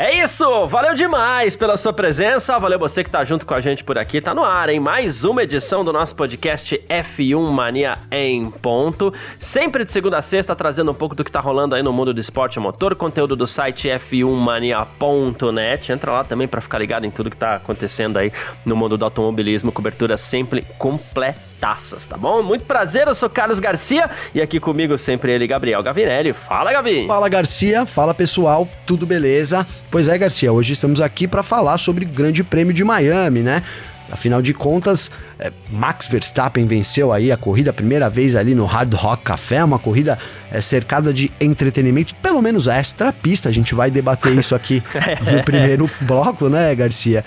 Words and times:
É 0.00 0.22
isso! 0.22 0.64
Valeu 0.68 0.94
demais 0.94 1.56
pela 1.56 1.76
sua 1.76 1.92
presença, 1.92 2.56
valeu 2.56 2.78
você 2.78 3.02
que 3.02 3.10
tá 3.10 3.24
junto 3.24 3.44
com 3.44 3.52
a 3.52 3.60
gente 3.60 3.82
por 3.82 3.98
aqui. 3.98 4.20
Tá 4.20 4.32
no 4.32 4.44
ar, 4.44 4.68
hein? 4.68 4.78
Mais 4.78 5.24
uma 5.24 5.42
edição 5.42 5.84
do 5.84 5.92
nosso 5.92 6.14
podcast 6.14 6.80
F1 6.88 7.50
Mania 7.50 7.98
em 8.08 8.48
ponto. 8.48 9.12
Sempre 9.40 9.84
de 9.84 9.90
segunda 9.90 10.18
a 10.18 10.22
sexta, 10.22 10.54
trazendo 10.54 10.92
um 10.92 10.94
pouco 10.94 11.16
do 11.16 11.24
que 11.24 11.32
tá 11.32 11.40
rolando 11.40 11.74
aí 11.74 11.82
no 11.82 11.92
mundo 11.92 12.14
do 12.14 12.20
esporte 12.20 12.60
a 12.60 12.62
motor, 12.62 12.94
conteúdo 12.94 13.34
do 13.34 13.44
site 13.44 13.88
f1mania.net. 13.88 15.90
Entra 15.90 16.12
lá 16.12 16.22
também 16.22 16.46
para 16.46 16.60
ficar 16.60 16.78
ligado 16.78 17.04
em 17.04 17.10
tudo 17.10 17.28
que 17.28 17.36
tá 17.36 17.56
acontecendo 17.56 18.18
aí 18.18 18.30
no 18.64 18.76
mundo 18.76 18.96
do 18.96 19.04
automobilismo, 19.04 19.72
cobertura 19.72 20.16
sempre 20.16 20.64
completa 20.78 21.47
taças, 21.60 22.06
tá 22.06 22.16
bom? 22.16 22.42
Muito 22.42 22.64
prazer, 22.64 23.06
eu 23.06 23.14
sou 23.14 23.28
Carlos 23.28 23.60
Garcia 23.60 24.08
e 24.34 24.40
aqui 24.40 24.60
comigo 24.60 24.96
sempre 24.96 25.32
ele, 25.32 25.46
Gabriel 25.46 25.82
Gavinelli. 25.82 26.32
Fala, 26.32 26.72
Gavi! 26.72 27.06
Fala, 27.06 27.28
Garcia. 27.28 27.84
Fala, 27.84 28.14
pessoal. 28.14 28.68
Tudo 28.86 29.06
beleza? 29.06 29.66
Pois 29.90 30.08
é, 30.08 30.16
Garcia, 30.16 30.52
hoje 30.52 30.72
estamos 30.72 31.00
aqui 31.00 31.26
para 31.26 31.42
falar 31.42 31.78
sobre 31.78 32.04
o 32.04 32.08
Grande 32.08 32.42
Prêmio 32.44 32.72
de 32.72 32.84
Miami, 32.84 33.40
né? 33.40 33.62
Afinal 34.10 34.40
de 34.40 34.54
contas, 34.54 35.10
é, 35.38 35.52
Max 35.70 36.06
Verstappen 36.06 36.66
venceu 36.66 37.12
aí 37.12 37.30
a 37.30 37.36
corrida 37.36 37.70
a 37.70 37.74
primeira 37.74 38.08
vez 38.08 38.34
ali 38.36 38.54
no 38.54 38.64
Hard 38.64 38.94
Rock 38.94 39.22
Café, 39.22 39.62
uma 39.62 39.78
corrida 39.78 40.18
é, 40.50 40.62
cercada 40.62 41.12
de 41.12 41.30
entretenimento, 41.38 42.14
pelo 42.16 42.40
menos 42.40 42.66
extra 42.66 43.12
pista. 43.12 43.50
A 43.50 43.52
gente 43.52 43.74
vai 43.74 43.90
debater 43.90 44.32
isso 44.34 44.54
aqui 44.54 44.82
no 45.30 45.44
primeiro 45.44 45.90
bloco, 46.00 46.48
né, 46.48 46.74
Garcia? 46.74 47.22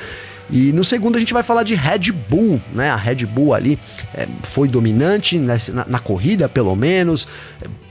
E 0.51 0.73
no 0.73 0.83
segundo 0.83 1.15
a 1.15 1.19
gente 1.19 1.33
vai 1.33 1.43
falar 1.43 1.63
de 1.63 1.75
Red 1.75 2.11
Bull, 2.11 2.59
né? 2.73 2.89
A 2.89 2.97
Red 2.97 3.25
Bull 3.25 3.53
ali 3.53 3.79
é, 4.13 4.27
foi 4.43 4.67
dominante 4.67 5.37
nessa, 5.37 5.71
na, 5.71 5.85
na, 5.87 5.99
corrida, 5.99 6.49
pelo 6.49 6.75
menos. 6.75 7.27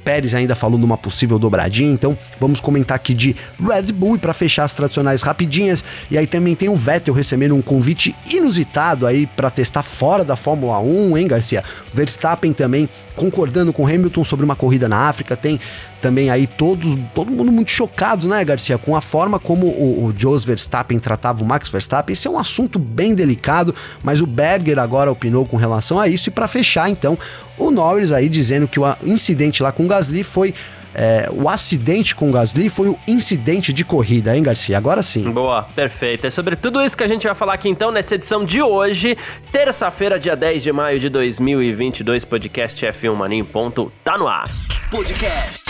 Pérez 0.05 0.34
ainda 0.34 0.55
falou 0.55 0.78
numa 0.78 0.97
possível 0.97 1.38
dobradinha, 1.38 1.92
então 1.92 2.16
vamos 2.38 2.61
comentar 2.61 2.97
aqui 2.97 3.14
de 3.14 3.36
Red 3.58 3.92
Bull 3.92 4.16
e 4.16 4.19
para 4.19 4.33
fechar 4.33 4.64
as 4.64 4.75
tradicionais 4.75 5.22
rapidinhas. 5.22 5.84
E 6.11 6.19
aí 6.19 6.27
também 6.27 6.55
tem 6.55 6.69
o 6.69 6.77
Vettel 6.77 7.14
recebendo 7.14 7.55
um 7.55 7.62
convite 7.62 8.14
inusitado 8.31 9.06
aí 9.06 9.27
para 9.27 9.50
testar 9.50 9.83
fora 9.83 10.25
da 10.25 10.36
Fórmula 10.36 10.78
1, 10.81 11.16
hein, 11.16 11.28
Garcia? 11.28 11.64
Verstappen 11.94 12.53
também 12.53 12.88
concordando 13.16 13.72
com 13.72 13.86
Hamilton 13.86 14.25
sobre 14.25 14.44
uma 14.44 14.56
corrida 14.56 14.88
na 14.88 15.08
África, 15.08 15.36
tem 15.36 15.61
também 16.00 16.30
aí 16.30 16.46
todos, 16.46 16.96
todo 17.14 17.30
mundo 17.30 17.52
muito 17.52 17.70
chocado, 17.70 18.28
né, 18.28 18.44
Garcia, 18.44 18.78
com 18.78 18.96
a 18.96 19.00
forma 19.00 19.38
como 19.38 19.66
o, 19.66 20.06
o 20.06 20.14
Jos 20.16 20.44
Verstappen 20.44 20.98
tratava 20.98 21.42
o 21.42 21.46
Max 21.46 21.68
Verstappen. 21.68 22.12
Esse 22.12 22.26
é 22.26 22.30
um 22.30 22.38
assunto 22.38 22.78
bem 22.78 23.14
delicado, 23.14 23.74
mas 24.02 24.20
o 24.20 24.26
Berger 24.26 24.78
agora 24.78 25.10
opinou 25.10 25.46
com 25.46 25.56
relação 25.56 26.00
a 26.00 26.08
isso. 26.08 26.28
E 26.28 26.32
para 26.32 26.48
fechar, 26.48 26.88
então, 26.88 27.18
o 27.58 27.70
Norris 27.70 28.12
aí 28.12 28.28
dizendo 28.28 28.66
que 28.66 28.80
o 28.80 28.84
incidente 29.04 29.62
lá 29.62 29.72
com 29.72 29.84
o 29.84 29.88
Gasly 29.88 30.22
foi 30.22 30.54
é, 30.94 31.28
o 31.32 31.48
acidente 31.48 32.14
com 32.14 32.28
o 32.28 32.32
Gasly 32.32 32.68
foi 32.68 32.88
o 32.88 32.98
incidente 33.06 33.72
de 33.72 33.84
corrida, 33.84 34.36
hein, 34.36 34.42
Garcia? 34.42 34.76
Agora 34.76 35.02
sim. 35.02 35.30
Boa, 35.30 35.62
perfeito. 35.62 36.26
É 36.26 36.30
sobre 36.30 36.56
tudo 36.56 36.82
isso 36.82 36.96
que 36.96 37.04
a 37.04 37.08
gente 37.08 37.26
vai 37.26 37.34
falar 37.34 37.54
aqui 37.54 37.68
então 37.68 37.90
nessa 37.90 38.14
edição 38.14 38.44
de 38.44 38.62
hoje, 38.62 39.16
terça-feira, 39.52 40.18
dia 40.18 40.36
10 40.36 40.62
de 40.62 40.72
maio 40.72 40.98
de 40.98 41.08
2022, 41.08 42.24
podcast 42.24 42.84
F1 42.84 43.14
Mania 43.14 43.38
em 43.38 43.44
ponto, 43.44 43.92
tá 44.02 44.18
no 44.18 44.26
ar. 44.26 44.50
Podcast 44.90 45.69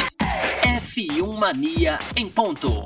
F1 0.91 1.39
Mania 1.39 1.99
em 2.17 2.29
ponto. 2.29 2.85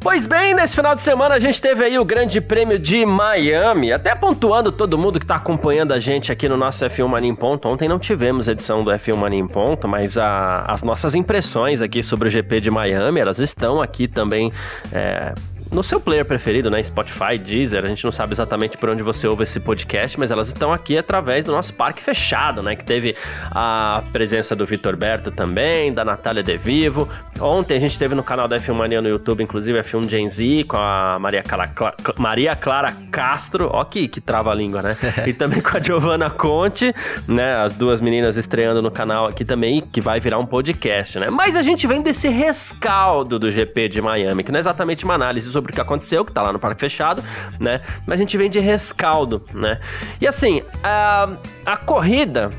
Pois 0.00 0.26
bem, 0.26 0.54
nesse 0.54 0.74
final 0.74 0.92
de 0.92 1.02
semana 1.02 1.36
a 1.36 1.38
gente 1.38 1.62
teve 1.62 1.84
aí 1.84 1.96
o 2.00 2.04
Grande 2.04 2.40
Prêmio 2.40 2.80
de 2.80 3.06
Miami, 3.06 3.92
até 3.92 4.12
pontuando 4.16 4.72
todo 4.72 4.98
mundo 4.98 5.20
que 5.20 5.24
está 5.24 5.36
acompanhando 5.36 5.92
a 5.92 6.00
gente 6.00 6.32
aqui 6.32 6.48
no 6.48 6.56
nosso 6.56 6.84
F1 6.84 7.06
Mania 7.06 7.30
em 7.30 7.34
Ponto. 7.34 7.68
Ontem 7.68 7.88
não 7.88 8.00
tivemos 8.00 8.48
edição 8.48 8.82
do 8.82 8.90
F1 8.90 9.16
Mania 9.16 9.38
em 9.38 9.46
Ponto, 9.46 9.86
mas 9.86 10.18
a, 10.18 10.64
as 10.66 10.82
nossas 10.82 11.14
impressões 11.14 11.80
aqui 11.80 12.02
sobre 12.02 12.26
o 12.26 12.30
GP 12.30 12.60
de 12.60 12.72
Miami, 12.72 13.20
elas 13.20 13.38
estão 13.38 13.80
aqui 13.80 14.08
também 14.08 14.52
é, 14.92 15.32
no 15.76 15.84
seu 15.84 16.00
player 16.00 16.24
preferido, 16.24 16.70
né? 16.70 16.82
Spotify, 16.82 17.36
Deezer, 17.36 17.84
a 17.84 17.86
gente 17.86 18.02
não 18.02 18.10
sabe 18.10 18.32
exatamente 18.32 18.78
por 18.78 18.88
onde 18.88 19.02
você 19.02 19.28
ouve 19.28 19.42
esse 19.42 19.60
podcast, 19.60 20.18
mas 20.18 20.30
elas 20.30 20.48
estão 20.48 20.72
aqui 20.72 20.96
através 20.96 21.44
do 21.44 21.52
nosso 21.52 21.74
parque 21.74 22.02
fechado, 22.02 22.62
né? 22.62 22.74
Que 22.74 22.82
teve 22.82 23.14
a 23.50 24.02
presença 24.10 24.56
do 24.56 24.64
Vitor 24.64 24.96
Berto 24.96 25.30
também, 25.30 25.92
da 25.92 26.02
Natália 26.02 26.42
De 26.42 26.56
Vivo. 26.56 27.06
Ontem 27.38 27.76
a 27.76 27.78
gente 27.78 27.98
teve 27.98 28.14
no 28.14 28.22
canal 28.22 28.48
da 28.48 28.56
F1 28.56 28.72
Mania 28.72 29.02
no 29.02 29.08
YouTube, 29.10 29.42
inclusive 29.42 29.78
F1 29.80 30.08
Gen 30.08 30.30
Z, 30.30 30.64
com 30.64 30.78
a 30.78 31.18
Maria 31.18 31.42
Clara, 31.42 31.70
Maria 32.16 32.56
Clara 32.56 32.96
Castro, 33.10 33.68
ó 33.70 33.84
que, 33.84 34.08
que 34.08 34.18
trava 34.18 34.52
a 34.52 34.54
língua, 34.54 34.80
né? 34.80 34.96
e 35.28 35.34
também 35.34 35.60
com 35.60 35.76
a 35.76 35.82
Giovanna 35.82 36.30
Conte, 36.30 36.94
né? 37.28 37.54
As 37.54 37.74
duas 37.74 38.00
meninas 38.00 38.38
estreando 38.38 38.80
no 38.80 38.90
canal 38.90 39.26
aqui 39.26 39.44
também, 39.44 39.82
que 39.82 40.00
vai 40.00 40.20
virar 40.20 40.38
um 40.38 40.46
podcast, 40.46 41.18
né? 41.18 41.28
Mas 41.28 41.54
a 41.54 41.60
gente 41.60 41.86
vem 41.86 42.00
desse 42.00 42.28
rescaldo 42.28 43.38
do 43.38 43.52
GP 43.52 43.90
de 43.90 44.00
Miami, 44.00 44.42
que 44.42 44.50
não 44.50 44.56
é 44.56 44.60
exatamente 44.60 45.04
uma 45.04 45.12
análise 45.12 45.50
sobre 45.50 45.65
o 45.72 45.74
que 45.74 45.80
aconteceu, 45.80 46.24
que 46.24 46.32
tá 46.32 46.42
lá 46.42 46.52
no 46.52 46.58
parque 46.58 46.80
fechado, 46.80 47.22
né? 47.58 47.80
Mas 48.06 48.20
a 48.20 48.22
gente 48.22 48.36
vem 48.36 48.50
de 48.50 48.58
rescaldo, 48.60 49.44
né? 49.52 49.80
E 50.20 50.26
assim, 50.26 50.62
a, 50.82 51.28
a 51.64 51.76
corrida, 51.76 52.50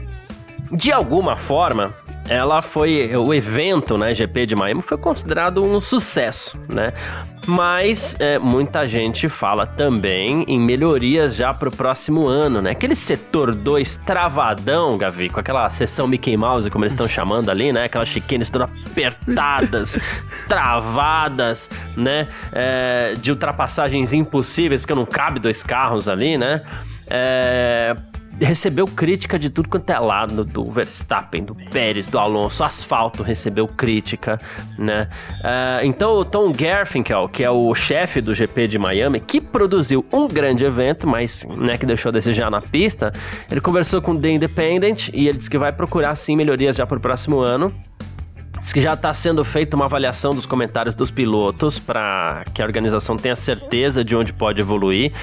de 0.72 0.91
alguma 0.91 1.38
forma, 1.38 1.94
ela 2.29 2.61
foi 2.61 3.15
o 3.15 3.33
evento, 3.33 3.97
né, 3.97 4.13
GP 4.13 4.45
de 4.45 4.55
Miami 4.55 4.81
foi 4.81 4.97
considerado 4.97 5.63
um 5.63 5.79
sucesso, 5.79 6.59
né? 6.67 6.93
Mas 7.47 8.17
é, 8.19 8.38
muita 8.38 8.85
gente 8.85 9.29
fala 9.29 9.65
também 9.65 10.43
em 10.49 10.59
melhorias 10.59 11.33
já 11.33 11.53
para 11.53 11.69
o 11.69 11.71
próximo 11.71 12.27
ano, 12.27 12.61
né? 12.61 12.71
Aquele 12.71 12.93
setor 12.93 13.55
2 13.55 14.01
travadão, 14.05 14.97
Gavi, 14.97 15.29
com 15.29 15.39
aquela 15.39 15.69
sessão 15.69 16.07
Mickey 16.07 16.35
Mouse, 16.35 16.69
como 16.69 16.83
eles 16.83 16.91
estão 16.91 17.07
chamando 17.07 17.49
ali, 17.49 17.71
né? 17.71 17.85
Aquelas 17.85 18.09
chiquenes 18.09 18.49
todas 18.49 18.69
apertadas, 18.85 19.97
travadas, 20.45 21.69
né? 21.95 22.27
É, 22.51 23.13
de 23.21 23.31
ultrapassagens 23.31 24.11
impossíveis, 24.11 24.81
porque 24.81 24.94
não 24.94 25.05
cabe 25.05 25.39
dois 25.39 25.63
carros 25.63 26.09
ali, 26.09 26.38
né? 26.38 26.61
É, 27.09 27.95
recebeu 28.46 28.88
crítica 28.88 29.40
de 29.40 29.50
tudo 29.50 29.70
quanto 29.70 29.90
é 29.90 30.00
lado, 30.00 30.44
do 30.44 30.64
Verstappen, 30.66 31.44
do 31.44 31.56
Pérez, 31.56 32.08
do 32.08 32.20
Alonso, 32.20 32.64
asfalto 32.64 33.24
recebeu 33.24 33.68
crítica, 33.68 34.40
né? 34.78 35.09
Uh, 35.40 35.86
então 35.86 36.14
o 36.16 36.25
Tom 36.25 36.52
Garfinkel, 36.52 37.28
que 37.30 37.44
é 37.44 37.50
o 37.50 37.74
chefe 37.74 38.22
do 38.22 38.36
GP 38.36 38.68
de 38.68 38.78
Miami, 38.78 39.20
que 39.20 39.42
produziu 39.42 40.06
um 40.12 40.28
grande 40.28 40.64
evento, 40.66 41.08
mas 41.08 41.44
né, 41.58 41.78
que 41.78 41.86
deixou 41.86 42.09
a 42.09 42.14
desejar 42.14 42.50
na 42.50 42.62
pista, 42.62 43.12
ele 43.50 43.62
conversou 43.62 44.02
com 44.02 44.12
o 44.12 44.20
The 44.20 44.30
Independent 44.30 45.09
e 45.14 45.28
ele 45.28 45.38
disse 45.38 45.50
que 45.50 45.58
vai 45.58 45.72
procurar 45.72 46.16
sim 46.16 46.36
melhorias 46.36 46.75
já 46.75 46.86
para 46.86 46.98
o 46.98 47.02
próximo 47.02 47.40
ano. 47.40 47.74
Diz 48.67 48.73
que 48.73 48.81
já 48.81 48.95
está 48.95 49.13
sendo 49.13 49.45
feita 49.45 49.78
uma 49.78 49.85
avaliação 49.85 50.31
dos 50.31 50.45
comentários 50.45 50.94
dos 50.94 51.09
pilotos 51.09 51.79
para 51.79 52.44
que 52.53 52.61
a 52.61 52.66
organização 52.66 53.16
tenha 53.16 53.33
certeza 53.33 54.03
de 54.03 54.13
onde 54.13 54.33
pode 54.33 54.59
evoluir 54.59 55.13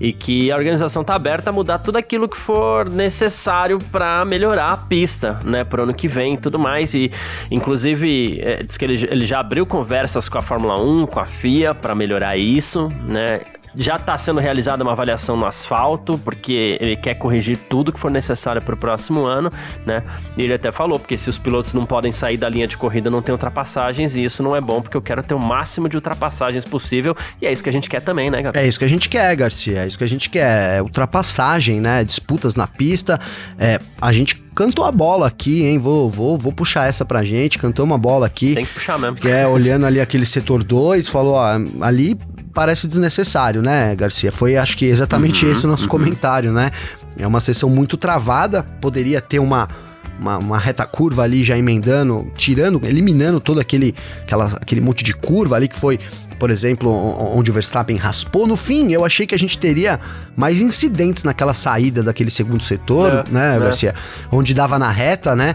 e 0.00 0.10
que 0.10 0.50
a 0.50 0.56
organização 0.56 1.02
está 1.02 1.14
aberta 1.14 1.50
a 1.50 1.52
mudar 1.52 1.80
tudo 1.80 1.98
aquilo 1.98 2.26
que 2.26 2.36
for 2.38 2.88
necessário 2.88 3.78
para 3.92 4.24
melhorar 4.24 4.68
a 4.68 4.76
pista, 4.78 5.38
né, 5.44 5.64
para 5.64 5.82
o 5.82 5.84
ano 5.84 5.92
que 5.92 6.08
vem 6.08 6.32
e 6.32 6.38
tudo 6.38 6.58
mais. 6.58 6.94
E, 6.94 7.12
inclusive, 7.50 8.40
é, 8.40 8.62
diz 8.62 8.78
que 8.78 8.86
ele, 8.86 9.06
ele 9.10 9.26
já 9.26 9.38
abriu 9.38 9.66
conversas 9.66 10.26
com 10.26 10.38
a 10.38 10.42
Fórmula 10.42 10.80
1, 10.80 11.06
com 11.06 11.20
a 11.20 11.26
FIA, 11.26 11.74
para 11.74 11.94
melhorar 11.94 12.38
isso, 12.38 12.90
né? 13.06 13.42
Já 13.76 13.96
está 13.96 14.16
sendo 14.16 14.40
realizada 14.40 14.82
uma 14.82 14.92
avaliação 14.92 15.36
no 15.36 15.46
asfalto, 15.46 16.18
porque 16.18 16.78
ele 16.80 16.96
quer 16.96 17.14
corrigir 17.14 17.56
tudo 17.56 17.92
que 17.92 17.98
for 17.98 18.10
necessário 18.10 18.62
para 18.62 18.74
o 18.74 18.76
próximo 18.76 19.24
ano, 19.24 19.52
né? 19.84 20.02
E 20.36 20.44
ele 20.44 20.54
até 20.54 20.70
falou, 20.70 20.98
porque 20.98 21.18
se 21.18 21.28
os 21.28 21.38
pilotos 21.38 21.74
não 21.74 21.84
podem 21.84 22.12
sair 22.12 22.36
da 22.36 22.48
linha 22.48 22.66
de 22.66 22.76
corrida, 22.76 23.10
não 23.10 23.20
tem 23.20 23.32
ultrapassagens, 23.32 24.16
e 24.16 24.24
isso 24.24 24.42
não 24.42 24.54
é 24.54 24.60
bom, 24.60 24.80
porque 24.80 24.96
eu 24.96 25.02
quero 25.02 25.22
ter 25.22 25.34
o 25.34 25.40
máximo 25.40 25.88
de 25.88 25.96
ultrapassagens 25.96 26.64
possível, 26.64 27.16
e 27.42 27.46
é 27.46 27.52
isso 27.52 27.62
que 27.62 27.68
a 27.68 27.72
gente 27.72 27.88
quer 27.88 28.00
também, 28.00 28.30
né, 28.30 28.42
Gabriel? 28.42 28.64
É 28.64 28.68
isso 28.68 28.78
que 28.78 28.84
a 28.84 28.88
gente 28.88 29.08
quer, 29.08 29.34
Garcia, 29.34 29.80
é 29.80 29.86
isso 29.86 29.98
que 29.98 30.04
a 30.04 30.08
gente 30.08 30.30
quer, 30.30 30.76
é 30.76 30.82
ultrapassagem, 30.82 31.80
né? 31.80 32.04
Disputas 32.04 32.54
na 32.54 32.66
pista, 32.66 33.18
é, 33.58 33.80
a 34.00 34.12
gente 34.12 34.36
cantou 34.54 34.84
a 34.84 34.92
bola 34.92 35.26
aqui, 35.26 35.64
hein? 35.64 35.78
Vou, 35.78 36.08
vou, 36.08 36.38
vou 36.38 36.52
puxar 36.52 36.88
essa 36.88 37.04
pra 37.04 37.24
gente. 37.24 37.58
Cantou 37.58 37.84
uma 37.84 37.98
bola 37.98 38.26
aqui. 38.26 38.54
Tem 38.54 38.64
que 38.64 38.74
puxar 38.74 38.98
mesmo. 38.98 39.16
Que 39.16 39.28
é 39.28 39.46
olhando 39.46 39.84
ali 39.84 40.00
aquele 40.00 40.24
setor 40.24 40.62
2, 40.62 41.08
falou, 41.08 41.34
ó, 41.34 41.58
ali 41.80 42.16
parece 42.54 42.86
desnecessário, 42.86 43.60
né, 43.60 43.94
Garcia? 43.96 44.30
Foi, 44.30 44.56
acho 44.56 44.78
que 44.78 44.86
exatamente 44.86 45.44
uhum, 45.44 45.52
esse 45.52 45.66
o 45.66 45.68
nosso 45.68 45.84
uhum. 45.84 45.90
comentário, 45.90 46.52
né? 46.52 46.70
É 47.18 47.26
uma 47.26 47.40
sessão 47.40 47.68
muito 47.68 47.96
travada, 47.96 48.62
poderia 48.80 49.20
ter 49.20 49.40
uma 49.40 49.68
uma, 50.16 50.38
uma, 50.38 50.58
reta 50.60 50.86
curva 50.86 51.24
ali 51.24 51.42
já 51.42 51.58
emendando, 51.58 52.30
tirando, 52.36 52.80
eliminando 52.84 53.40
todo 53.40 53.58
aquele, 53.58 53.92
aquela, 54.22 54.46
aquele 54.60 54.80
monte 54.80 55.02
de 55.02 55.12
curva 55.12 55.56
ali 55.56 55.66
que 55.66 55.76
foi 55.76 55.98
por 56.38 56.50
exemplo, 56.50 56.90
onde 57.34 57.50
o 57.50 57.54
Verstappen 57.54 57.96
raspou. 57.96 58.46
No 58.46 58.56
fim, 58.56 58.92
eu 58.92 59.04
achei 59.04 59.26
que 59.26 59.34
a 59.34 59.38
gente 59.38 59.56
teria 59.56 59.98
mais 60.36 60.60
incidentes 60.60 61.24
naquela 61.24 61.54
saída 61.54 62.02
daquele 62.02 62.30
segundo 62.30 62.62
setor, 62.62 63.24
é, 63.28 63.32
né, 63.32 63.56
é. 63.56 63.58
Garcia? 63.58 63.94
Onde 64.30 64.52
dava 64.52 64.78
na 64.78 64.90
reta, 64.90 65.34
né? 65.34 65.54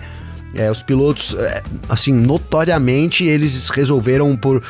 É, 0.55 0.71
os 0.71 0.81
pilotos, 0.81 1.35
é, 1.37 1.61
assim, 1.87 2.11
notoriamente 2.11 3.23
eles 3.23 3.69
resolveram 3.69 4.35
por 4.35 4.63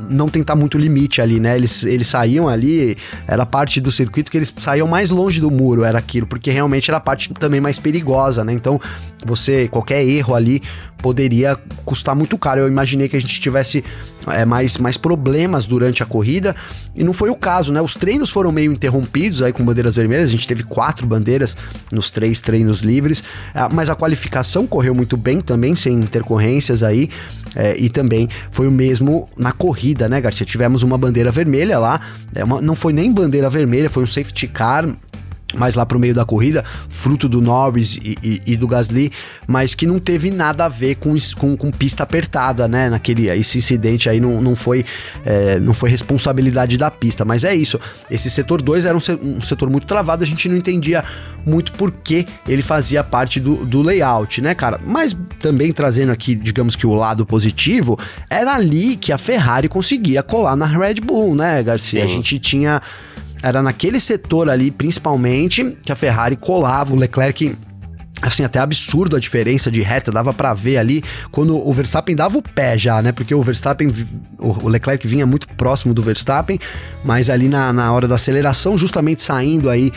não 0.00 0.28
tentar 0.28 0.56
muito 0.56 0.76
limite 0.76 1.20
ali, 1.20 1.38
né? 1.38 1.56
Eles, 1.56 1.84
eles 1.84 2.08
saíam 2.08 2.48
ali, 2.48 2.96
era 3.26 3.46
parte 3.46 3.80
do 3.80 3.92
circuito 3.92 4.30
que 4.30 4.36
eles 4.36 4.52
saíam 4.58 4.86
mais 4.86 5.10
longe 5.10 5.40
do 5.40 5.50
muro, 5.50 5.84
era 5.84 5.98
aquilo, 5.98 6.26
porque 6.26 6.50
realmente 6.50 6.90
era 6.90 6.98
a 6.98 7.00
parte 7.00 7.32
também 7.34 7.60
mais 7.60 7.78
perigosa, 7.78 8.44
né? 8.44 8.52
Então, 8.52 8.80
você, 9.24 9.68
qualquer 9.68 10.04
erro 10.04 10.34
ali 10.34 10.62
poderia 10.98 11.56
custar 11.84 12.14
muito 12.14 12.36
caro. 12.36 12.60
Eu 12.60 12.68
imaginei 12.68 13.08
que 13.08 13.16
a 13.16 13.20
gente 13.20 13.40
tivesse 13.40 13.84
é, 14.30 14.44
mais, 14.44 14.78
mais 14.78 14.96
problemas 14.96 15.64
durante 15.64 16.02
a 16.02 16.06
corrida 16.06 16.54
e 16.94 17.04
não 17.04 17.12
foi 17.12 17.30
o 17.30 17.36
caso, 17.36 17.72
né? 17.72 17.80
Os 17.80 17.94
treinos 17.94 18.30
foram 18.30 18.52
meio 18.52 18.72
interrompidos 18.72 19.42
aí 19.42 19.52
com 19.52 19.64
bandeiras 19.64 19.96
vermelhas, 19.96 20.28
a 20.28 20.32
gente 20.32 20.46
teve 20.46 20.62
quatro 20.62 21.06
bandeiras 21.06 21.56
nos 21.92 22.10
três 22.10 22.40
treinos 22.40 22.80
livres, 22.80 23.22
é, 23.54 23.68
mas 23.72 23.90
a 23.90 23.94
qualificação 23.94 24.66
correu 24.66 24.94
muito 24.94 25.16
bem 25.16 25.40
também, 25.40 25.74
sem 25.74 25.94
intercorrências 25.94 26.82
aí. 26.82 27.08
É, 27.56 27.76
e 27.78 27.88
também 27.88 28.28
foi 28.50 28.68
o 28.68 28.70
mesmo 28.70 29.28
na 29.36 29.52
corrida, 29.52 30.08
né, 30.08 30.20
Garcia? 30.20 30.44
Tivemos 30.44 30.82
uma 30.82 30.98
bandeira 30.98 31.32
vermelha 31.32 31.78
lá, 31.78 31.98
é 32.34 32.44
uma, 32.44 32.60
não 32.60 32.76
foi 32.76 32.92
nem 32.92 33.10
bandeira 33.10 33.48
vermelha, 33.48 33.88
foi 33.88 34.02
um 34.02 34.06
safety 34.06 34.46
car 34.46 34.86
mais 35.54 35.74
lá 35.74 35.86
pro 35.86 35.98
meio 35.98 36.14
da 36.14 36.24
corrida, 36.24 36.64
fruto 36.88 37.28
do 37.28 37.40
Norris 37.40 37.94
e, 37.94 38.18
e, 38.22 38.42
e, 38.46 38.56
do 38.56 38.66
Gasly, 38.66 39.10
mas 39.46 39.74
que 39.74 39.86
não 39.86 39.98
teve 39.98 40.30
nada 40.30 40.66
a 40.66 40.68
ver 40.68 40.96
com, 40.96 41.14
com, 41.36 41.56
com 41.56 41.70
pista 41.70 42.02
apertada, 42.02 42.68
né? 42.68 42.90
Naquele 42.90 43.28
esse 43.28 43.58
incidente 43.58 44.08
aí 44.08 44.20
não, 44.20 44.42
não, 44.42 44.54
foi, 44.54 44.84
é, 45.24 45.58
não 45.58 45.72
foi 45.72 45.88
responsabilidade 45.88 46.76
da 46.76 46.90
pista, 46.90 47.24
mas 47.24 47.44
é 47.44 47.54
isso. 47.54 47.80
Esse 48.10 48.30
setor 48.30 48.60
2 48.60 48.84
era 48.84 48.96
um, 48.96 49.00
um, 49.22 49.40
setor 49.40 49.70
muito 49.70 49.86
travado, 49.86 50.22
a 50.22 50.26
gente 50.26 50.48
não 50.48 50.56
entendia 50.56 51.02
muito 51.46 51.72
por 51.72 51.90
que 51.90 52.26
ele 52.46 52.60
fazia 52.60 53.02
parte 53.02 53.40
do, 53.40 53.64
do 53.64 53.80
layout, 53.80 54.42
né, 54.42 54.54
cara? 54.54 54.78
Mas 54.84 55.16
também 55.40 55.72
trazendo 55.72 56.12
aqui, 56.12 56.34
digamos 56.34 56.76
que 56.76 56.86
o 56.86 56.94
lado 56.94 57.24
positivo, 57.24 57.98
era 58.28 58.54
ali 58.54 58.96
que 58.96 59.12
a 59.12 59.18
Ferrari 59.18 59.68
conseguia 59.68 60.22
colar 60.22 60.56
na 60.56 60.66
Red 60.66 60.96
Bull, 60.96 61.34
né, 61.34 61.62
Garcia? 61.62 62.02
Sim. 62.02 62.06
A 62.06 62.08
gente 62.08 62.38
tinha 62.38 62.82
era 63.42 63.62
naquele 63.62 64.00
setor 64.00 64.48
ali, 64.50 64.70
principalmente, 64.70 65.76
que 65.82 65.92
a 65.92 65.96
Ferrari 65.96 66.36
colava 66.36 66.92
o 66.92 66.96
Leclerc 66.96 67.56
assim, 68.20 68.44
até 68.44 68.58
absurdo 68.58 69.16
a 69.16 69.20
diferença 69.20 69.70
de 69.70 69.80
reta, 69.80 70.10
dava 70.10 70.32
para 70.32 70.52
ver 70.54 70.78
ali 70.78 71.02
quando 71.30 71.56
o 71.56 71.72
Verstappen 71.72 72.16
dava 72.16 72.38
o 72.38 72.42
pé 72.42 72.78
já, 72.78 73.00
né? 73.00 73.12
Porque 73.12 73.34
o 73.34 73.42
Verstappen, 73.42 73.92
o 74.38 74.68
Leclerc 74.68 75.06
vinha 75.06 75.26
muito 75.26 75.48
próximo 75.48 75.94
do 75.94 76.02
Verstappen, 76.02 76.58
mas 77.04 77.30
ali 77.30 77.48
na, 77.48 77.72
na 77.72 77.92
hora 77.92 78.08
da 78.08 78.16
aceleração, 78.16 78.76
justamente 78.76 79.22
saindo 79.22 79.70
aí 79.70 79.92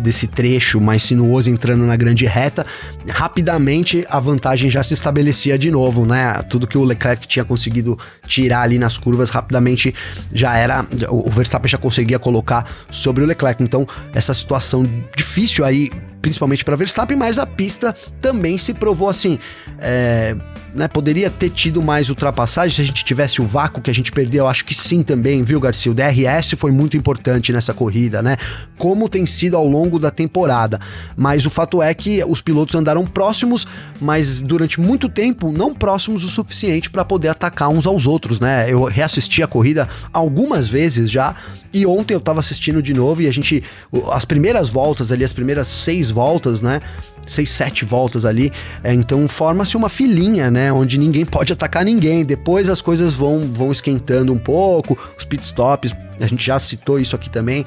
desse, 0.00 0.26
trecho 0.26 0.80
mais 0.80 1.02
sinuoso, 1.02 1.50
entrando 1.50 1.84
na 1.84 1.96
grande 1.96 2.26
reta, 2.26 2.66
rapidamente 3.08 4.04
a 4.10 4.20
vantagem 4.20 4.70
já 4.70 4.82
se 4.82 4.94
estabelecia 4.94 5.58
de 5.58 5.70
novo, 5.70 6.04
né? 6.04 6.34
Tudo 6.48 6.66
que 6.66 6.76
o 6.76 6.84
Leclerc 6.84 7.26
tinha 7.26 7.44
conseguido 7.44 7.98
tirar 8.26 8.62
ali 8.62 8.78
nas 8.78 8.98
curvas, 8.98 9.30
rapidamente 9.30 9.94
já 10.32 10.56
era, 10.56 10.86
o 11.08 11.30
Verstappen 11.30 11.68
já 11.68 11.78
conseguia 11.78 12.18
colocar 12.18 12.68
sobre 12.90 13.24
o 13.24 13.26
Leclerc. 13.26 13.62
Então, 13.62 13.86
essa 14.12 14.34
situação 14.34 14.84
difícil 15.16 15.64
aí 15.64 15.90
principalmente 16.20 16.64
para 16.64 16.76
Verstappen, 16.76 17.16
mas 17.16 17.38
a 17.38 17.46
pista 17.46 17.94
também 18.20 18.58
se 18.58 18.74
provou 18.74 19.08
assim. 19.08 19.38
É, 19.78 20.36
né, 20.74 20.86
poderia 20.86 21.30
ter 21.30 21.50
tido 21.50 21.80
mais 21.82 22.08
ultrapassagem 22.08 22.74
se 22.74 22.82
a 22.82 22.84
gente 22.84 23.04
tivesse 23.04 23.40
o 23.40 23.44
vácuo 23.44 23.80
que 23.80 23.90
a 23.90 23.94
gente 23.94 24.12
perdeu. 24.12 24.44
Eu 24.44 24.48
acho 24.48 24.64
que 24.64 24.74
sim 24.74 25.02
também, 25.02 25.42
viu, 25.42 25.60
Garcia? 25.60 25.90
O 25.90 25.94
DRS 25.94 26.54
foi 26.56 26.70
muito 26.70 26.96
importante 26.96 27.52
nessa 27.52 27.72
corrida, 27.72 28.22
né? 28.22 28.36
Como 28.76 29.08
tem 29.08 29.26
sido 29.26 29.56
ao 29.56 29.66
longo 29.66 29.98
da 29.98 30.10
temporada. 30.10 30.78
Mas 31.16 31.46
o 31.46 31.50
fato 31.50 31.82
é 31.82 31.92
que 31.94 32.22
os 32.24 32.40
pilotos 32.40 32.74
andaram 32.74 33.04
próximos, 33.06 33.66
mas 34.00 34.42
durante 34.42 34.80
muito 34.80 35.08
tempo 35.08 35.50
não 35.50 35.74
próximos 35.74 36.22
o 36.22 36.28
suficiente 36.28 36.90
para 36.90 37.04
poder 37.04 37.28
atacar 37.28 37.68
uns 37.68 37.86
aos 37.86 38.06
outros, 38.06 38.38
né? 38.38 38.70
Eu 38.70 38.84
reassisti 38.84 39.42
a 39.42 39.46
corrida 39.46 39.88
algumas 40.12 40.68
vezes 40.68 41.10
já 41.10 41.34
e 41.72 41.84
ontem 41.84 42.14
eu 42.14 42.20
tava 42.20 42.40
assistindo 42.40 42.82
de 42.82 42.94
novo 42.94 43.22
e 43.22 43.28
a 43.28 43.32
gente. 43.32 43.62
As 44.10 44.24
primeiras 44.24 44.68
voltas 44.68 45.12
ali, 45.12 45.22
as 45.22 45.32
primeiras 45.32 45.68
seis 45.68 46.07
voltas, 46.10 46.62
né? 46.62 46.80
Seis, 47.28 47.50
sete 47.50 47.84
voltas 47.84 48.24
ali. 48.24 48.52
É, 48.82 48.92
então 48.92 49.28
forma-se 49.28 49.76
uma 49.76 49.88
filinha, 49.88 50.50
né? 50.50 50.72
Onde 50.72 50.98
ninguém 50.98 51.24
pode 51.24 51.52
atacar 51.52 51.84
ninguém. 51.84 52.24
Depois 52.24 52.68
as 52.68 52.80
coisas 52.80 53.12
vão, 53.12 53.40
vão 53.52 53.70
esquentando 53.70 54.32
um 54.32 54.38
pouco, 54.38 54.98
os 55.16 55.24
pitstops 55.24 55.94
a 56.20 56.26
gente 56.26 56.44
já 56.44 56.58
citou 56.58 56.98
isso 56.98 57.14
aqui 57.14 57.30
também. 57.30 57.64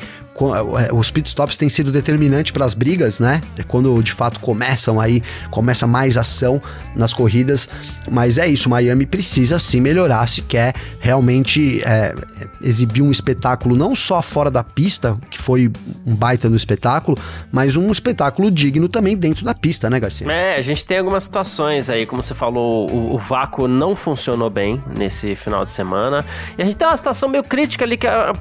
É, 0.80 0.94
os 0.94 1.12
pitstops 1.12 1.58
têm 1.58 1.70
sido 1.70 1.92
determinante 1.92 2.52
para 2.52 2.66
as 2.66 2.74
brigas, 2.74 3.20
né? 3.20 3.42
É 3.58 3.64
quando 3.64 4.02
de 4.02 4.12
fato 4.12 4.40
começam 4.40 5.00
aí, 5.00 5.22
começa 5.50 5.86
mais 5.86 6.18
ação 6.18 6.62
nas 6.96 7.14
corridas. 7.14 7.70
Mas 8.10 8.38
é 8.38 8.48
isso, 8.48 8.70
Miami 8.70 9.06
precisa 9.06 9.60
sim 9.60 9.80
melhorar 9.80 10.28
se 10.28 10.42
quer 10.42 10.74
realmente 11.00 11.82
é, 11.84 12.16
exibir 12.62 13.02
um 13.02 13.12
espetáculo 13.12 13.76
não 13.76 13.96
só 13.96 14.22
fora 14.22 14.50
da 14.50 14.64
pista, 14.64 15.18
que 15.30 15.40
foi 15.40 15.72
um 16.06 16.16
baita 16.16 16.50
no 16.50 16.56
espetáculo, 16.56 17.18
mas 17.52 17.76
um 17.76 17.92
espetáculo 17.92 18.50
digno 18.50 18.88
também 18.88 19.16
dentro 19.16 19.46
da 19.46 19.51
pista, 19.54 19.90
né, 19.90 20.00
Garcia? 20.00 20.32
É, 20.32 20.56
a 20.56 20.62
gente 20.62 20.86
tem 20.86 20.98
algumas 20.98 21.24
situações 21.24 21.90
aí, 21.90 22.06
como 22.06 22.22
você 22.22 22.34
falou, 22.34 22.90
o, 22.90 23.16
o 23.16 23.18
vácuo 23.18 23.68
não 23.68 23.96
funcionou 23.96 24.50
bem 24.50 24.82
nesse 24.98 25.36
final 25.36 25.66
de 25.66 25.72
semana. 25.72 26.26
E 26.58 26.62
a 26.62 26.66
gente 26.66 26.78
tem 26.78 26.88
uma 26.88 26.98
situação 26.98 27.30
meio 27.30 27.44
crítica 27.44 27.86
ali 27.86 27.98
que 27.98 28.08
a 28.08 28.34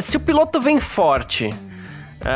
se 0.00 0.16
o 0.16 0.20
piloto 0.20 0.60
vem 0.60 0.80
forte 0.80 1.50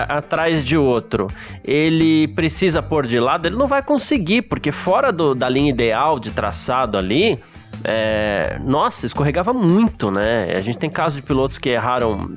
atrás 0.07 0.63
de 0.63 0.77
outro, 0.77 1.29
ele 1.65 2.29
precisa 2.29 2.83
pôr 2.83 3.07
de 3.07 3.19
lado, 3.19 3.47
ele 3.47 3.57
não 3.57 3.67
vai 3.67 3.83
conseguir, 3.83 4.43
porque 4.43 4.71
fora 4.71 5.11
do, 5.11 5.35
da 5.35 5.49
linha 5.49 5.71
ideal 5.71 6.21
de 6.21 6.31
traçado 6.31 6.99
ali, 6.99 7.39
é, 7.83 8.59
nossa, 8.63 9.07
escorregava 9.07 9.55
muito, 9.55 10.11
né? 10.11 10.53
A 10.55 10.61
gente 10.61 10.79
tem 10.79 10.91
casos 10.91 11.17
de 11.17 11.23
pilotos 11.23 11.57
que 11.57 11.71
erraram 11.71 12.35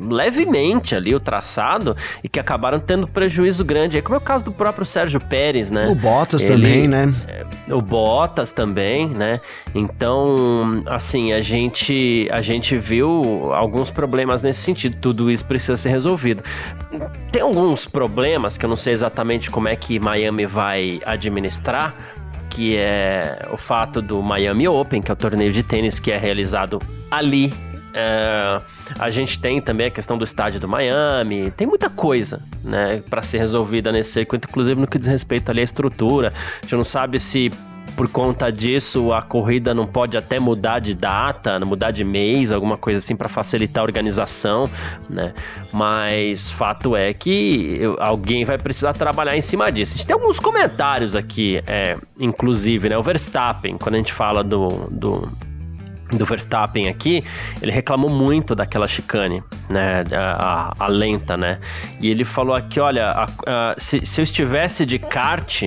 levemente 0.00 0.94
ali 0.94 1.14
o 1.14 1.20
traçado 1.20 1.96
e 2.22 2.28
que 2.28 2.40
acabaram 2.40 2.80
tendo 2.80 3.06
prejuízo 3.06 3.64
grande. 3.64 3.96
Aí, 3.96 4.02
como 4.02 4.14
é 4.14 4.18
o 4.18 4.20
caso 4.20 4.44
do 4.44 4.52
próprio 4.52 4.84
Sérgio 4.84 5.20
Pérez, 5.20 5.70
né? 5.70 5.86
O 5.88 5.94
Bottas 5.94 6.42
Ele, 6.42 6.52
também, 6.52 6.88
né? 6.88 7.14
É, 7.28 7.74
o 7.74 7.80
Bottas 7.80 8.52
também, 8.52 9.08
né? 9.08 9.40
Então, 9.74 10.82
assim, 10.86 11.32
a 11.32 11.40
gente, 11.40 12.28
a 12.30 12.40
gente 12.40 12.76
viu 12.76 13.52
alguns 13.52 13.90
problemas 13.90 14.42
nesse 14.42 14.60
sentido. 14.60 14.96
Tudo 15.00 15.30
isso 15.30 15.44
precisa 15.44 15.76
ser 15.76 15.90
resolvido. 15.90 16.42
Tem 17.30 17.42
alguns 17.42 17.86
problemas 17.86 18.56
que 18.56 18.64
eu 18.64 18.68
não 18.68 18.76
sei 18.76 18.92
exatamente 18.92 19.50
como 19.50 19.68
é 19.68 19.76
que 19.76 19.98
Miami 19.98 20.46
vai 20.46 21.00
administrar, 21.04 21.94
que 22.50 22.76
é 22.76 23.48
o 23.50 23.56
fato 23.56 24.02
do 24.02 24.22
Miami 24.22 24.68
Open, 24.68 25.00
que 25.00 25.10
é 25.10 25.14
o 25.14 25.16
torneio 25.16 25.52
de 25.52 25.62
tênis 25.62 25.98
que 25.98 26.10
é 26.10 26.18
realizado 26.18 26.80
ali 27.10 27.52
é, 27.94 28.60
a 28.98 29.10
gente 29.10 29.38
tem 29.38 29.60
também 29.60 29.86
a 29.86 29.90
questão 29.90 30.16
do 30.16 30.24
estádio 30.24 30.60
do 30.60 30.68
Miami, 30.68 31.50
tem 31.50 31.66
muita 31.66 31.90
coisa, 31.90 32.42
né, 32.64 33.02
para 33.08 33.22
ser 33.22 33.38
resolvida 33.38 33.92
nesse 33.92 34.12
circuito, 34.12 34.48
inclusive 34.48 34.80
no 34.80 34.86
que 34.86 34.98
diz 34.98 35.06
respeito 35.06 35.50
ali 35.50 35.60
à 35.60 35.64
estrutura. 35.64 36.32
A 36.58 36.62
gente 36.62 36.76
não 36.76 36.84
sabe 36.84 37.18
se 37.18 37.50
por 37.96 38.08
conta 38.08 38.50
disso 38.50 39.12
a 39.12 39.20
corrida 39.20 39.74
não 39.74 39.86
pode 39.86 40.16
até 40.16 40.38
mudar 40.38 40.78
de 40.78 40.94
data, 40.94 41.58
mudar 41.60 41.90
de 41.90 42.04
mês, 42.04 42.50
alguma 42.50 42.78
coisa 42.78 42.98
assim 42.98 43.14
para 43.14 43.28
facilitar 43.28 43.82
a 43.82 43.84
organização, 43.84 44.64
né? 45.08 45.34
Mas 45.72 46.50
fato 46.50 46.96
é 46.96 47.12
que 47.12 47.80
alguém 47.98 48.44
vai 48.44 48.56
precisar 48.56 48.92
trabalhar 48.94 49.36
em 49.36 49.40
cima 49.40 49.70
disso. 49.70 49.94
A 49.94 49.96
gente 49.98 50.06
tem 50.06 50.14
alguns 50.14 50.40
comentários 50.40 51.14
aqui, 51.14 51.62
é, 51.66 51.96
inclusive, 52.18 52.88
né? 52.88 52.96
O 52.96 53.02
Verstappen, 53.02 53.76
quando 53.76 53.96
a 53.96 53.98
gente 53.98 54.12
fala 54.12 54.42
do, 54.42 54.68
do 54.90 55.28
do 56.12 56.24
Verstappen 56.24 56.88
aqui, 56.88 57.24
ele 57.60 57.72
reclamou 57.72 58.10
muito 58.10 58.54
daquela 58.54 58.86
chicane, 58.86 59.42
né, 59.68 60.04
a, 60.12 60.74
a 60.78 60.86
lenta, 60.86 61.36
né, 61.36 61.58
e 62.00 62.10
ele 62.10 62.24
falou 62.24 62.54
aqui, 62.54 62.78
olha, 62.78 63.08
a, 63.08 63.28
a, 63.46 63.74
se, 63.78 64.04
se 64.06 64.20
eu 64.20 64.22
estivesse 64.22 64.84
de 64.84 64.98
kart, 64.98 65.62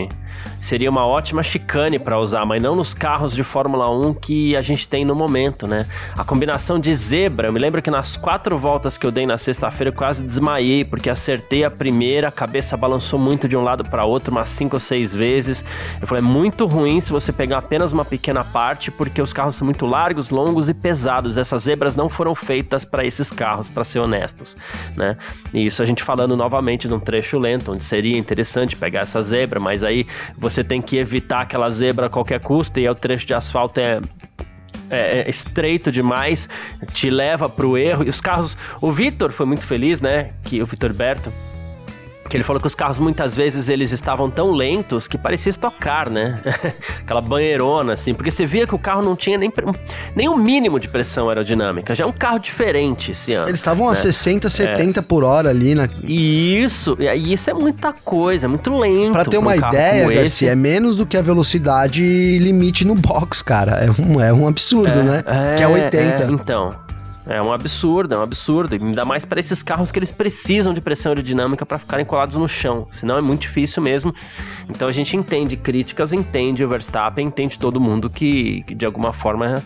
seria 0.66 0.90
uma 0.90 1.06
ótima 1.06 1.44
chicane 1.44 2.00
para 2.00 2.20
usar, 2.20 2.44
mas 2.44 2.62
não 2.62 2.76
nos 2.76 2.92
carros 2.92 3.36
de 3.36 3.44
Fórmula 3.44 3.88
1 3.90 4.16
que 4.16 4.56
a 4.56 4.62
gente 4.64 4.88
tem 4.88 5.06
no 5.06 5.14
momento, 5.14 5.68
né? 5.68 5.86
A 6.18 6.24
combinação 6.24 6.80
de 6.80 6.92
zebra, 6.94 7.50
eu 7.50 7.54
me 7.54 7.60
lembro 7.60 7.84
que 7.84 7.92
nas 7.92 8.18
quatro 8.18 8.58
voltas 8.58 8.98
que 8.98 9.06
eu 9.06 9.12
dei 9.12 9.28
na 9.28 9.38
sexta-feira 9.38 9.90
eu 9.90 9.94
quase 9.94 10.24
desmaiei, 10.24 10.84
porque 10.84 11.08
acertei 11.08 11.64
a 11.64 11.70
primeira, 11.70 12.30
a 12.30 12.32
cabeça 12.32 12.76
balançou 12.76 13.20
muito 13.20 13.48
de 13.48 13.56
um 13.56 13.62
lado 13.62 13.86
para 13.86 14.06
outro, 14.06 14.32
umas 14.32 14.50
cinco 14.50 14.78
ou 14.78 14.80
seis 14.80 15.14
vezes. 15.14 15.64
Eu 16.02 16.08
falei, 16.08 16.24
é 16.24 16.28
muito 16.28 16.66
ruim 16.66 17.00
se 17.00 17.12
você 17.12 17.32
pegar 17.32 17.60
apenas 17.60 17.94
uma 17.94 18.04
pequena 18.04 18.44
parte, 18.44 18.90
porque 18.90 19.22
os 19.22 19.32
carros 19.32 19.56
são 19.56 19.66
muito 19.66 19.86
largos, 19.86 20.32
longos 20.32 20.68
e 20.68 20.74
pesados. 20.74 21.38
Essas 21.38 21.64
zebras 21.64 21.96
não 21.96 22.10
foram 22.10 22.34
feitas 22.34 22.84
para 22.84 23.06
esses 23.06 23.30
carros, 23.30 23.70
para 23.70 23.84
ser 23.84 24.00
honestos, 24.00 24.58
né? 24.98 25.16
E 25.54 25.64
isso 25.64 25.84
a 25.84 25.86
gente 25.86 26.02
falando 26.02 26.36
novamente 26.36 26.88
de 26.88 26.94
um 26.94 27.00
trecho 27.00 27.38
lento, 27.38 27.72
onde 27.72 27.84
seria 27.84 28.18
interessante 28.18 28.76
pegar 28.76 29.02
essa 29.02 29.22
zebra, 29.22 29.60
mas 29.60 29.84
aí 29.84 30.08
você 30.36 30.55
tem 30.64 30.82
que 30.82 30.98
evitar 30.98 31.42
aquela 31.42 31.70
zebra 31.70 32.08
a 32.08 32.10
qualquer 32.10 32.40
custo, 32.40 32.80
e 32.80 32.88
o 32.88 32.96
trecho 32.96 33.26
de 33.26 33.34
asfalto 33.34 33.80
é 33.80 34.00
é, 34.90 35.22
é, 35.22 35.30
estreito 35.30 35.92
demais, 35.92 36.48
te 36.94 37.10
leva 37.10 37.50
pro 37.50 37.78
erro. 37.78 38.04
E 38.04 38.10
os 38.10 38.22
carros. 38.22 38.56
O 38.80 38.92
Vitor 38.92 39.32
foi 39.32 39.46
muito 39.46 39.66
feliz, 39.66 40.00
né? 40.00 40.32
Que 40.44 40.62
o 40.62 40.66
Vitor 40.66 40.94
Berto 40.94 41.32
que 42.28 42.36
ele 42.36 42.44
falou 42.44 42.60
que 42.60 42.68
os 42.68 42.74
carros 42.74 42.98
muitas 42.98 43.36
vezes 43.36 43.70
eles 43.70 43.92
estavam 43.92 44.32
tão 44.32 44.52
lentos 44.52 45.08
que 45.08 45.18
parecia 45.18 45.52
estocar, 45.52 46.10
né? 46.10 46.42
Aquela 47.02 47.22
banheirona, 47.22 47.94
assim, 47.94 48.16
porque 48.16 48.32
você 48.32 48.46
via 48.46 48.66
que 48.66 48.74
o 48.74 48.80
carro 48.80 49.04
não 49.04 49.16
tinha 49.16 49.38
nem, 49.38 49.52
nem 50.16 50.28
um 50.28 50.36
mínimo 50.36 50.80
de 50.80 50.88
pressão 50.88 51.30
aerodinâmica. 51.30 51.94
Já 51.94 52.04
é 52.04 52.08
um 52.08 52.12
carro 52.12 52.40
diferente 52.40 53.12
esse 53.12 53.34
ano. 53.34 53.48
Eles 53.48 53.60
estavam 53.60 53.86
né? 53.86 53.92
a 53.92 53.96
60, 53.96 54.50
70 54.50 55.00
é. 55.00 55.04
por 55.04 55.24
hora 55.24 55.50
ali 55.52 55.76
na. 55.76 55.88
Isso, 56.04 56.98
e 57.00 57.34
isso 57.34 57.50
é 57.50 57.54
muita 57.54 57.94
coisa, 57.94 58.48
é 58.48 58.50
muito 58.50 58.76
lento. 58.76 59.14
Pra 59.14 59.26
ter 59.26 59.38
uma 59.38 59.52
um 59.52 59.56
ideia, 59.56 60.08
Garcia, 60.08 60.52
é 60.52 60.56
menos 60.56 60.96
do 60.96 61.06
que 61.06 61.18
a 61.18 61.22
velocidade 61.22 62.40
limite 62.40 62.86
no 62.86 62.96
box, 62.96 63.44
cara. 63.44 63.74
É 63.86 64.02
um, 64.02 64.20
é 64.20 64.34
um 64.34 64.48
absurdo, 64.48 65.00
é, 65.00 65.04
né? 65.04 65.24
É, 65.28 65.56
que 65.56 65.64
é 65.64 65.68
80. 65.68 66.00
É, 66.00 66.28
então. 66.32 66.86
É 67.28 67.42
um 67.42 67.52
absurdo, 67.52 68.14
é 68.14 68.18
um 68.18 68.22
absurdo. 68.22 68.76
Ainda 68.76 69.04
mais 69.04 69.26
para 69.26 69.40
esses 69.40 69.64
carros 69.64 69.92
que 69.92 69.98
eles 70.00 70.12
precisam 70.12 70.74
de 70.74 70.82
pressão 70.82 71.12
aerodinâmica 71.12 71.66
para 71.66 71.78
ficarem 71.78 72.06
colados 72.06 72.36
no 72.36 72.48
chão. 72.48 72.88
Senão 72.92 73.18
é 73.18 73.22
muito 73.22 73.42
difícil 73.42 73.82
mesmo. 73.82 74.14
Então 74.70 74.88
a 74.88 74.92
gente 74.92 75.18
entende 75.18 75.58
críticas, 75.58 76.14
entende 76.14 76.64
o 76.64 76.70
Verstappen, 76.70 77.26
entende 77.26 77.58
todo 77.58 77.80
mundo 77.80 78.10
que, 78.10 78.64
que 78.68 78.76
de 78.76 78.86
alguma 78.86 79.12
forma 79.12 79.64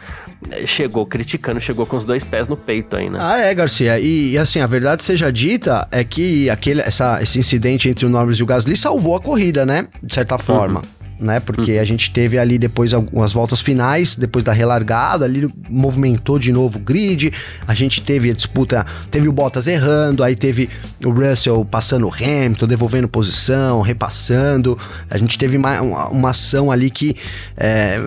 é, 0.50 0.66
chegou 0.66 1.06
criticando, 1.06 1.60
chegou 1.60 1.86
com 1.86 1.98
os 1.98 2.06
dois 2.06 2.24
pés 2.24 2.48
no 2.48 2.56
peito 2.56 2.96
aí, 2.96 3.10
né? 3.10 3.20
Ah, 3.22 3.38
é, 3.40 3.54
Garcia. 3.54 4.00
E, 4.00 4.32
e 4.32 4.38
assim, 4.38 4.62
a 4.62 4.68
verdade 4.68 5.04
seja 5.04 5.32
dita 5.32 5.88
é 5.92 6.04
que 6.04 6.50
aquele, 6.50 6.82
essa, 6.82 7.22
esse 7.22 7.38
incidente 7.38 7.90
entre 7.90 8.06
o 8.06 8.10
Norris 8.10 8.38
e 8.38 8.44
o 8.44 8.46
Gasly 8.46 8.76
salvou 8.76 9.16
a 9.16 9.20
corrida, 9.20 9.66
né? 9.66 9.88
De 10.02 10.14
certa 10.14 10.38
forma. 10.38 10.80
Uhum 10.80 10.99
né? 11.20 11.40
Porque 11.40 11.74
a 11.74 11.84
gente 11.84 12.12
teve 12.12 12.38
ali 12.40 12.58
depois 12.58 12.94
algumas 12.94 13.34
voltas 13.34 13.60
finais, 13.60 14.16
depois 14.16 14.44
da 14.44 14.54
relargada, 14.54 15.26
ali 15.26 15.48
movimentou 15.70 16.40
de 16.40 16.52
novo 16.52 16.78
o 16.78 16.82
grid. 16.82 17.32
A 17.68 17.74
gente 17.74 18.02
teve 18.02 18.32
a 18.32 18.34
disputa, 18.34 18.86
teve 19.12 19.28
o 19.28 19.32
Bottas 19.32 19.68
errando, 19.68 20.24
aí 20.24 20.36
teve 20.36 20.70
o 21.04 21.10
Russell 21.10 21.66
passando 21.66 22.08
o 22.08 22.14
Hamilton, 22.14 22.68
devolvendo 22.68 23.08
posição, 23.08 23.82
repassando. 23.82 24.78
A 25.10 25.18
gente 25.18 25.38
teve 25.38 25.58
uma, 25.58 25.82
uma 25.82 26.30
ação 26.30 26.72
ali 26.72 26.90
que 26.90 27.16
é, 27.58 28.00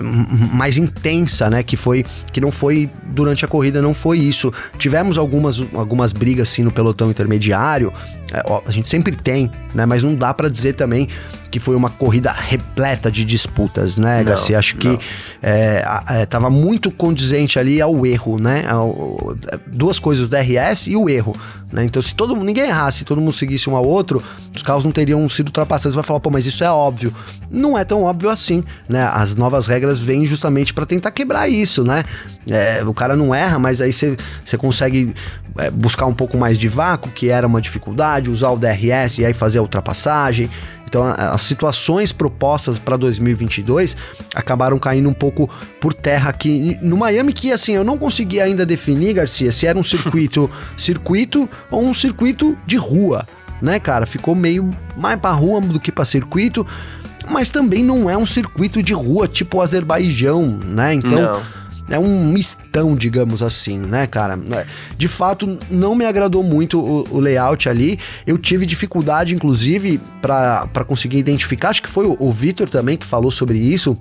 mais 0.52 0.78
intensa, 0.78 1.50
né? 1.50 1.62
Que 1.62 1.76
foi 1.76 2.04
que 2.32 2.40
não 2.40 2.50
foi 2.50 2.88
durante 3.08 3.44
a 3.44 3.48
corrida, 3.48 3.82
não 3.82 3.94
foi 3.94 4.18
isso. 4.18 4.52
Tivemos 4.78 5.18
algumas, 5.18 5.60
algumas 5.74 6.12
brigas 6.12 6.48
assim 6.48 6.62
no 6.62 6.70
pelotão 6.70 7.10
intermediário. 7.10 7.92
É, 8.32 8.42
ó, 8.46 8.62
a 8.66 8.70
gente 8.70 8.88
sempre 8.88 9.14
tem, 9.14 9.50
né? 9.74 9.84
Mas 9.84 10.02
não 10.02 10.14
dá 10.14 10.32
para 10.32 10.48
dizer 10.48 10.74
também 10.74 11.08
que 11.52 11.60
foi 11.60 11.76
uma 11.76 11.90
corrida 11.90 12.32
repleta 12.32 13.10
de 13.10 13.26
disputas, 13.26 13.98
né, 13.98 14.18
não, 14.18 14.24
Garcia? 14.24 14.58
Acho 14.58 14.78
que 14.78 14.98
é, 15.42 15.84
é, 16.08 16.24
tava 16.24 16.48
muito 16.48 16.90
condizente 16.90 17.58
ali 17.58 17.78
ao 17.78 18.06
erro, 18.06 18.38
né? 18.38 18.64
Ao, 18.66 19.36
duas 19.66 19.98
coisas, 19.98 20.24
o 20.24 20.28
DRS 20.28 20.86
e 20.86 20.96
o 20.96 21.10
erro. 21.10 21.36
Né? 21.70 21.84
Então, 21.84 22.00
se 22.00 22.14
todo 22.14 22.34
mundo, 22.34 22.46
ninguém 22.46 22.68
errasse, 22.68 22.98
se 22.98 23.04
todo 23.04 23.20
mundo 23.20 23.34
seguisse 23.34 23.68
um 23.68 23.76
ao 23.76 23.84
outro, 23.84 24.22
os 24.54 24.62
carros 24.62 24.84
não 24.84 24.92
teriam 24.92 25.26
sido 25.28 25.48
ultrapassados. 25.48 25.92
Você 25.92 25.96
vai 25.96 26.04
falar, 26.04 26.20
pô, 26.20 26.30
mas 26.30 26.46
isso 26.46 26.64
é 26.64 26.70
óbvio. 26.70 27.14
Não 27.50 27.76
é 27.76 27.84
tão 27.84 28.02
óbvio 28.02 28.30
assim, 28.30 28.64
né? 28.88 29.08
As 29.12 29.34
novas 29.34 29.66
regras 29.66 29.98
vêm 29.98 30.24
justamente 30.24 30.72
para 30.72 30.86
tentar 30.86 31.10
quebrar 31.10 31.48
isso, 31.48 31.84
né? 31.84 32.02
É, 32.50 32.82
o 32.84 32.94
cara 32.94 33.14
não 33.14 33.34
erra, 33.34 33.58
mas 33.58 33.80
aí 33.80 33.92
você 33.92 34.58
consegue 34.58 35.14
é, 35.58 35.70
buscar 35.70 36.06
um 36.06 36.14
pouco 36.14 36.36
mais 36.38 36.56
de 36.56 36.68
vácuo, 36.68 37.10
que 37.10 37.28
era 37.28 37.46
uma 37.46 37.60
dificuldade, 37.60 38.30
usar 38.30 38.50
o 38.50 38.56
DRS 38.56 39.18
e 39.18 39.24
aí 39.24 39.34
fazer 39.34 39.58
a 39.58 39.62
ultrapassagem. 39.62 40.50
Então, 40.92 41.02
as 41.16 41.40
situações 41.40 42.12
propostas 42.12 42.78
para 42.78 42.98
2022 42.98 43.96
acabaram 44.34 44.78
caindo 44.78 45.08
um 45.08 45.14
pouco 45.14 45.48
por 45.80 45.94
terra 45.94 46.28
aqui 46.28 46.76
no 46.82 46.98
Miami, 46.98 47.32
que 47.32 47.50
assim, 47.50 47.72
eu 47.72 47.82
não 47.82 47.96
consegui 47.96 48.42
ainda 48.42 48.66
definir, 48.66 49.14
Garcia, 49.14 49.50
se 49.50 49.66
era 49.66 49.78
um 49.78 49.82
circuito 49.82 50.50
circuito 50.76 51.48
ou 51.70 51.82
um 51.82 51.94
circuito 51.94 52.54
de 52.66 52.76
rua, 52.76 53.26
né, 53.62 53.80
cara? 53.80 54.04
Ficou 54.04 54.34
meio 54.34 54.76
mais 54.94 55.18
para 55.18 55.34
rua 55.34 55.62
do 55.62 55.80
que 55.80 55.90
para 55.90 56.04
circuito, 56.04 56.66
mas 57.26 57.48
também 57.48 57.82
não 57.82 58.10
é 58.10 58.18
um 58.18 58.26
circuito 58.26 58.82
de 58.82 58.92
rua 58.92 59.26
tipo 59.26 59.56
o 59.56 59.60
Azerbaijão, 59.62 60.46
né? 60.46 60.92
Então, 60.92 61.22
não 61.22 61.61
é 61.88 61.98
um 61.98 62.26
mistão, 62.26 62.94
digamos 62.94 63.42
assim, 63.42 63.78
né, 63.78 64.06
cara? 64.06 64.38
É, 64.52 64.66
de 64.96 65.08
fato, 65.08 65.58
não 65.70 65.94
me 65.94 66.04
agradou 66.04 66.42
muito 66.42 66.78
o, 66.78 67.06
o 67.10 67.20
layout 67.20 67.68
ali. 67.68 67.98
Eu 68.26 68.38
tive 68.38 68.64
dificuldade, 68.64 69.34
inclusive, 69.34 70.00
para 70.20 70.84
conseguir 70.86 71.18
identificar. 71.18 71.70
Acho 71.70 71.82
que 71.82 71.90
foi 71.90 72.06
o, 72.06 72.16
o 72.18 72.32
Vitor 72.32 72.68
também 72.68 72.96
que 72.96 73.06
falou 73.06 73.30
sobre 73.30 73.58
isso. 73.58 73.98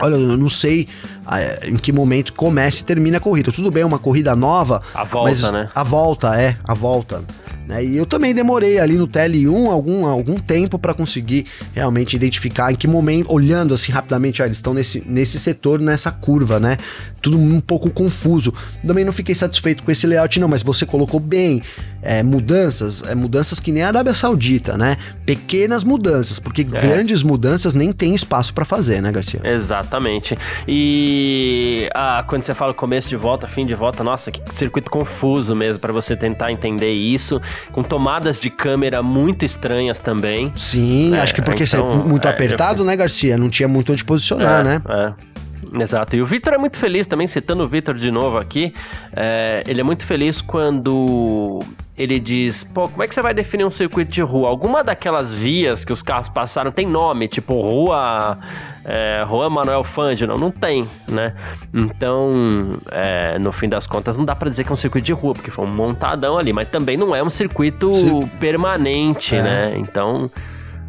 Olha, 0.00 0.16
eu 0.16 0.36
não 0.36 0.48
sei 0.48 0.88
é, 1.30 1.68
em 1.68 1.76
que 1.76 1.92
momento 1.92 2.32
começa 2.32 2.82
e 2.82 2.84
termina 2.84 3.18
a 3.18 3.20
corrida. 3.20 3.52
Tudo 3.52 3.70
bem, 3.70 3.82
é 3.82 3.86
uma 3.86 3.98
corrida 3.98 4.34
nova. 4.34 4.82
A 4.92 5.04
volta, 5.04 5.52
né? 5.52 5.68
A 5.74 5.82
volta, 5.84 6.40
é, 6.40 6.56
a 6.64 6.74
volta. 6.74 7.22
Né? 7.66 7.84
E 7.84 7.96
eu 7.96 8.04
também 8.04 8.34
demorei 8.34 8.78
ali 8.78 8.94
no 8.94 9.08
TL1 9.08 9.70
algum, 9.70 10.06
algum 10.06 10.34
tempo 10.34 10.78
para 10.78 10.92
conseguir 10.92 11.46
realmente 11.72 12.14
identificar 12.14 12.72
em 12.72 12.76
que 12.76 12.86
momento, 12.86 13.32
olhando 13.32 13.72
assim 13.72 13.90
rapidamente, 13.90 14.42
ah, 14.42 14.46
eles 14.46 14.58
estão 14.58 14.74
nesse, 14.74 15.02
nesse 15.06 15.38
setor, 15.38 15.80
nessa 15.80 16.10
curva, 16.10 16.60
né? 16.60 16.76
Tudo 17.24 17.38
um 17.38 17.58
pouco 17.58 17.88
confuso. 17.88 18.52
Também 18.86 19.02
não 19.02 19.12
fiquei 19.12 19.34
satisfeito 19.34 19.82
com 19.82 19.90
esse 19.90 20.06
layout, 20.06 20.38
não, 20.38 20.46
mas 20.46 20.62
você 20.62 20.84
colocou 20.84 21.18
bem 21.18 21.62
é, 22.02 22.22
mudanças, 22.22 23.02
é, 23.08 23.14
mudanças 23.14 23.58
que 23.58 23.72
nem 23.72 23.82
a 23.82 23.88
Arábia 23.88 24.12
Saudita, 24.12 24.76
né? 24.76 24.98
Pequenas 25.24 25.82
mudanças, 25.82 26.38
porque 26.38 26.60
é. 26.60 26.64
grandes 26.64 27.22
mudanças 27.22 27.72
nem 27.72 27.90
tem 27.92 28.14
espaço 28.14 28.52
para 28.52 28.66
fazer, 28.66 29.00
né, 29.00 29.10
Garcia? 29.10 29.40
Exatamente. 29.42 30.36
E 30.68 31.88
ah, 31.94 32.22
quando 32.26 32.42
você 32.42 32.52
fala 32.52 32.74
começo 32.74 33.08
de 33.08 33.16
volta, 33.16 33.48
fim 33.48 33.64
de 33.64 33.74
volta, 33.74 34.04
nossa, 34.04 34.30
que 34.30 34.42
circuito 34.54 34.90
confuso 34.90 35.56
mesmo 35.56 35.80
para 35.80 35.94
você 35.94 36.14
tentar 36.14 36.52
entender 36.52 36.92
isso 36.92 37.40
com 37.72 37.82
tomadas 37.82 38.38
de 38.38 38.50
câmera 38.50 39.02
muito 39.02 39.46
estranhas 39.46 39.98
também. 39.98 40.52
Sim, 40.54 41.14
é, 41.14 41.20
acho 41.20 41.34
que 41.34 41.40
porque 41.40 41.64
então, 41.64 41.92
é 41.92 41.96
muito 41.96 42.28
apertado, 42.28 42.84
né, 42.84 42.94
Garcia? 42.94 43.38
Não 43.38 43.48
tinha 43.48 43.66
muito 43.66 43.92
onde 43.92 44.04
posicionar, 44.04 44.60
é, 44.60 44.64
né? 44.64 44.82
É. 44.88 45.33
Exato. 45.80 46.16
E 46.16 46.22
o 46.22 46.26
Vitor 46.26 46.54
é 46.54 46.58
muito 46.58 46.78
feliz 46.78 47.06
também, 47.06 47.26
citando 47.26 47.64
o 47.64 47.68
Vitor 47.68 47.94
de 47.94 48.10
novo 48.10 48.38
aqui. 48.38 48.74
É, 49.14 49.62
ele 49.66 49.80
é 49.80 49.84
muito 49.84 50.04
feliz 50.04 50.40
quando 50.40 51.60
ele 51.96 52.18
diz: 52.18 52.64
pô, 52.64 52.88
como 52.88 53.02
é 53.02 53.08
que 53.08 53.14
você 53.14 53.22
vai 53.22 53.32
definir 53.32 53.64
um 53.64 53.70
circuito 53.70 54.10
de 54.10 54.20
rua? 54.22 54.48
Alguma 54.48 54.82
daquelas 54.82 55.32
vias 55.32 55.84
que 55.84 55.92
os 55.92 56.02
carros 56.02 56.28
passaram 56.28 56.72
tem 56.72 56.86
nome, 56.86 57.28
tipo 57.28 57.60
rua. 57.60 58.38
É, 58.84 59.24
Juan 59.26 59.48
Manuel 59.50 59.82
Fangio? 59.84 60.26
Não, 60.26 60.50
tem, 60.50 60.88
né? 61.08 61.34
Então, 61.72 62.78
é, 62.90 63.38
no 63.38 63.50
fim 63.52 63.68
das 63.68 63.86
contas, 63.86 64.16
não 64.16 64.24
dá 64.24 64.34
para 64.34 64.50
dizer 64.50 64.64
que 64.64 64.70
é 64.70 64.72
um 64.72 64.76
circuito 64.76 65.06
de 65.06 65.12
rua, 65.12 65.32
porque 65.32 65.50
foi 65.50 65.64
um 65.64 65.70
montadão 65.70 66.36
ali, 66.36 66.52
mas 66.52 66.68
também 66.68 66.96
não 66.96 67.14
é 67.14 67.22
um 67.22 67.30
circuito 67.30 67.90
permanente, 68.38 69.36
é. 69.36 69.42
né? 69.42 69.74
Então. 69.76 70.30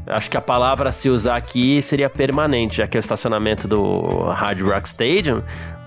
Acho 0.08 0.30
que 0.30 0.38
a 0.38 0.42
palavra 0.42 0.90
a 0.90 0.92
se 0.92 1.10
usar 1.10 1.36
aqui 1.36 1.82
seria 1.82 2.10
permanente, 2.10 2.78
já 2.78 2.88
que 2.88 2.98
é 2.98 3.00
o 3.00 3.02
estacionamento 3.02 3.68
do 3.68 4.30
Hard 4.30 4.62
Rock 4.62 4.88
Stadium, 4.88 5.42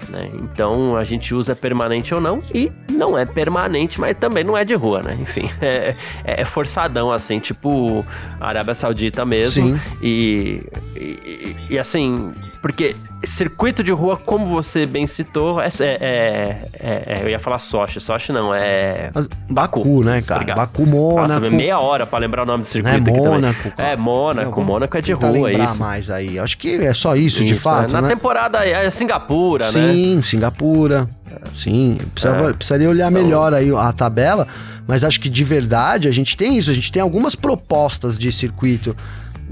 né? 0.09 0.31
Então 0.35 0.97
a 0.97 1.05
gente 1.05 1.35
usa 1.35 1.55
permanente 1.55 2.15
ou 2.15 2.21
não, 2.21 2.43
e 2.53 2.73
não 2.91 3.17
é 3.17 3.25
permanente, 3.25 4.01
mas 4.01 4.17
também 4.17 4.43
não 4.43 4.57
é 4.57 4.65
de 4.65 4.75
rua, 4.75 5.03
né? 5.03 5.17
Enfim, 5.21 5.49
é, 5.61 5.95
é 6.25 6.45
forçadão, 6.45 7.13
assim, 7.13 7.39
tipo 7.39 8.05
Arábia 8.41 8.75
Saudita 8.75 9.25
mesmo. 9.25 9.69
Sim. 9.69 9.81
E, 10.03 10.63
e, 10.97 11.57
e 11.71 11.79
assim, 11.79 12.33
porque 12.61 12.97
circuito 13.25 13.83
de 13.83 13.93
rua, 13.93 14.17
como 14.17 14.47
você 14.47 14.87
bem 14.87 15.07
citou, 15.07 15.61
é, 15.61 15.69
é, 15.81 15.89
é, 15.91 16.69
é 16.81 17.21
eu 17.23 17.29
ia 17.29 17.39
falar 17.39 17.59
Sochi, 17.59 18.01
Sochi 18.01 18.33
não, 18.33 18.55
é... 18.55 19.11
Mas 19.15 19.29
Baku, 19.49 19.81
Baku 19.81 20.05
né, 20.05 20.23
cara? 20.23 20.41
Obrigado. 20.41 20.57
Baku, 20.57 20.87
Mônaco. 20.87 21.41
Nossa, 21.41 21.51
meia 21.51 21.79
hora 21.81 22.07
pra 22.07 22.19
lembrar 22.19 22.43
o 22.43 22.47
nome 22.47 22.63
do 22.63 22.67
circuito 22.67 22.97
é, 22.97 23.01
aqui 23.01 23.21
Mônaco, 23.21 23.71
também. 23.71 23.93
É, 23.93 23.97
Mônaco, 23.97 24.63
Mônaco 24.63 24.97
é 24.97 25.01
de 25.01 25.13
rua, 25.13 25.31
lembrar 25.31 25.65
isso. 25.67 25.79
mais 25.79 26.11
aí, 26.11 26.39
acho 26.39 26.59
que 26.59 26.77
é 26.77 26.95
só 26.95 27.15
isso, 27.15 27.43
isso 27.43 27.45
de 27.45 27.55
fato, 27.55 27.93
Na 27.93 28.01
né? 28.01 28.09
temporada 28.09 28.65
é 28.65 28.89
Singapura, 28.91 29.71
Sim, 29.71 29.79
né? 29.79 29.93
Sim, 29.93 30.23
Singapura, 30.23 31.09
sim, 31.55 31.99
precisava, 32.15 32.55
precisaria 32.55 32.89
olhar 32.89 33.11
então... 33.11 33.23
melhor 33.23 33.55
aí 33.55 33.71
a 33.75 33.93
tabela, 33.93 34.47
mas 34.87 35.05
acho 35.05 35.21
que 35.21 35.29
de 35.29 35.45
verdade 35.45 36.09
a 36.09 36.13
gente 36.13 36.37
tem 36.37 36.57
isso, 36.57 36.71
a 36.71 36.75
gente 36.75 36.91
tem 36.91 37.03
algumas 37.03 37.35
propostas 37.35 38.19
de 38.19 38.31
circuito 38.33 38.97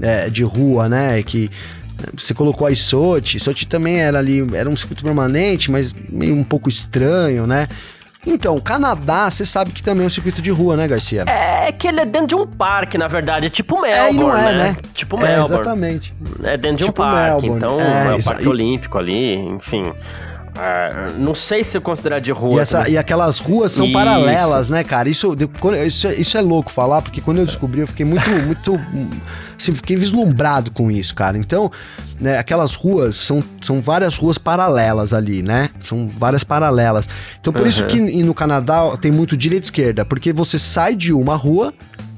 é, 0.01 0.29
de 0.29 0.43
rua, 0.43 0.87
né, 0.87 1.21
que 1.23 1.49
Você 2.15 2.33
colocou 2.33 2.67
a 2.67 2.71
Isote, 2.71 3.37
Isote 3.37 3.67
também 3.67 3.99
era 3.99 4.19
ali, 4.19 4.45
era 4.53 4.69
um 4.69 4.75
circuito 4.75 5.03
permanente, 5.03 5.71
mas 5.71 5.93
meio 6.09 6.35
um 6.35 6.43
pouco 6.43 6.69
estranho, 6.69 7.47
né? 7.47 7.67
Então, 8.25 8.59
Canadá, 8.59 9.31
você 9.31 9.45
sabe 9.45 9.71
que 9.71 9.81
também 9.81 10.03
é 10.03 10.07
um 10.07 10.09
circuito 10.09 10.41
de 10.41 10.51
rua, 10.51 10.75
né, 10.75 10.85
Garcia? 10.85 11.23
É 11.27 11.71
que 11.71 11.87
ele 11.87 12.01
é 12.01 12.05
dentro 12.05 12.27
de 12.27 12.35
um 12.35 12.45
parque, 12.45 12.97
na 12.97 13.07
verdade. 13.07 13.47
É 13.47 13.49
tipo 13.49 13.81
Melbourne, 13.81 14.09
é, 14.09 14.13
e 14.13 14.17
não 14.17 14.37
é, 14.37 14.43
né? 14.43 14.63
né? 14.71 14.77
Tipo 14.93 15.15
é, 15.17 15.19
Melbourne. 15.19 15.53
É, 15.53 15.55
exatamente. 15.55 16.13
É 16.43 16.57
dentro 16.57 16.77
de 16.77 16.85
tipo 16.85 17.01
um 17.01 17.05
parque, 17.05 17.49
Melbourne. 17.49 17.55
então 17.55 17.79
é, 17.79 18.07
é 18.07 18.15
o 18.15 18.23
Parque 18.23 18.43
e... 18.43 18.47
Olímpico 18.47 18.97
ali, 18.97 19.35
enfim. 19.35 19.93
É, 20.59 21.11
não 21.17 21.35
sei 21.35 21.63
se 21.63 21.77
eu 21.77 21.81
considerar 21.81 22.19
de 22.19 22.31
rua. 22.31 22.55
E, 22.55 22.59
essa, 22.59 22.89
e 22.89 22.97
aquelas 22.97 23.37
ruas 23.37 23.71
são 23.71 23.85
isso. 23.85 23.93
paralelas, 23.93 24.69
né, 24.69 24.83
cara? 24.83 25.07
Isso, 25.07 25.35
isso, 25.85 26.07
isso 26.07 26.37
é 26.37 26.41
louco 26.41 26.71
falar, 26.71 27.01
porque 27.01 27.21
quando 27.21 27.37
eu 27.39 27.45
descobri, 27.45 27.81
eu 27.81 27.87
fiquei 27.87 28.05
muito, 28.05 28.29
muito. 28.45 28.79
Assim, 29.57 29.73
fiquei 29.73 29.95
vislumbrado 29.95 30.71
com 30.71 30.91
isso, 30.91 31.15
cara. 31.15 31.37
Então, 31.37 31.71
né, 32.19 32.37
aquelas 32.37 32.75
ruas 32.75 33.15
são, 33.15 33.43
são 33.61 33.81
várias 33.81 34.15
ruas 34.15 34.37
paralelas 34.37 35.13
ali, 35.13 35.41
né? 35.41 35.69
São 35.83 36.07
várias 36.07 36.43
paralelas. 36.43 37.07
Então, 37.39 37.53
por 37.53 37.63
uhum. 37.63 37.67
isso 37.67 37.85
que 37.87 37.99
no 38.23 38.33
Canadá 38.33 38.95
tem 38.99 39.11
muito 39.11 39.35
direita 39.35 39.65
e 39.65 39.67
esquerda, 39.67 40.05
porque 40.05 40.33
você 40.33 40.59
sai 40.59 40.95
de 40.95 41.13
uma 41.13 41.35
rua 41.35 41.73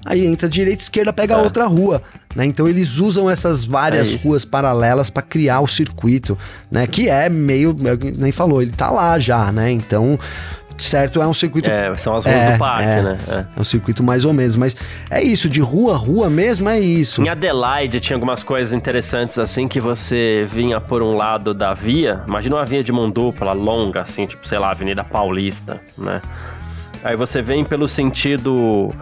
aí 0.05 0.25
entra 0.25 0.47
direita 0.47 0.81
e 0.81 0.83
esquerda, 0.83 1.13
pega 1.13 1.35
é. 1.35 1.37
outra 1.37 1.65
rua. 1.65 2.01
Né? 2.35 2.45
Então 2.45 2.67
eles 2.67 2.97
usam 2.97 3.29
essas 3.29 3.63
várias 3.65 4.13
é 4.13 4.17
ruas 4.17 4.45
paralelas 4.45 5.09
para 5.09 5.23
criar 5.23 5.61
o 5.61 5.67
circuito, 5.67 6.37
né? 6.69 6.85
Que 6.85 7.09
é 7.09 7.27
meio, 7.27 7.75
nem 8.17 8.31
falou, 8.31 8.61
ele 8.61 8.71
tá 8.71 8.89
lá 8.91 9.17
já, 9.17 9.51
né? 9.51 9.71
Então 9.71 10.19
certo, 10.77 11.21
é 11.21 11.27
um 11.27 11.33
circuito. 11.33 11.69
É, 11.69 11.93
são 11.95 12.15
as 12.15 12.25
ruas 12.25 12.37
é, 12.37 12.51
do 12.53 12.57
parque, 12.57 12.87
é, 12.87 13.01
né? 13.01 13.17
É. 13.27 13.33
é. 13.33 13.45
um 13.57 13.63
circuito 13.63 14.01
mais 14.01 14.25
ou 14.25 14.33
menos, 14.33 14.55
mas 14.55 14.75
é 15.09 15.21
isso, 15.21 15.49
de 15.49 15.59
rua 15.59 15.93
a 15.93 15.97
rua 15.97 16.29
mesmo 16.29 16.69
é 16.69 16.79
isso. 16.79 17.21
Em 17.21 17.29
Adelaide 17.29 17.99
tinha 17.99 18.15
algumas 18.15 18.43
coisas 18.43 18.73
interessantes 18.73 19.37
assim 19.37 19.67
que 19.67 19.79
você 19.79 20.47
vinha 20.49 20.79
por 20.79 21.01
um 21.01 21.15
lado 21.15 21.53
da 21.53 21.73
via, 21.73 22.21
imagina 22.27 22.55
uma 22.55 22.65
via 22.65 22.83
de 22.83 22.91
mão 22.91 23.09
dupla, 23.09 23.53
longa, 23.53 24.01
assim, 24.01 24.25
tipo, 24.25 24.47
sei 24.47 24.59
lá, 24.59 24.71
Avenida 24.71 25.03
Paulista, 25.03 25.81
né? 25.97 26.21
Aí 27.03 27.15
você 27.15 27.41
vem 27.41 27.63
pelo 27.63 27.87
sentido 27.87 28.93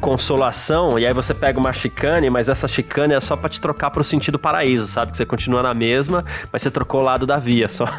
consolação, 0.00 0.98
e 0.98 1.06
aí 1.06 1.12
você 1.12 1.32
pega 1.34 1.58
uma 1.58 1.72
chicane, 1.72 2.28
mas 2.30 2.48
essa 2.48 2.68
chicane 2.68 3.14
é 3.14 3.20
só 3.20 3.36
para 3.36 3.48
te 3.48 3.60
trocar 3.60 3.90
pro 3.90 4.04
sentido 4.04 4.38
paraíso, 4.38 4.86
sabe? 4.86 5.10
Que 5.10 5.16
você 5.16 5.26
continua 5.26 5.62
na 5.62 5.74
mesma, 5.74 6.24
mas 6.52 6.62
você 6.62 6.70
trocou 6.70 7.00
o 7.00 7.04
lado 7.04 7.26
da 7.26 7.38
via 7.38 7.68
só. 7.68 7.86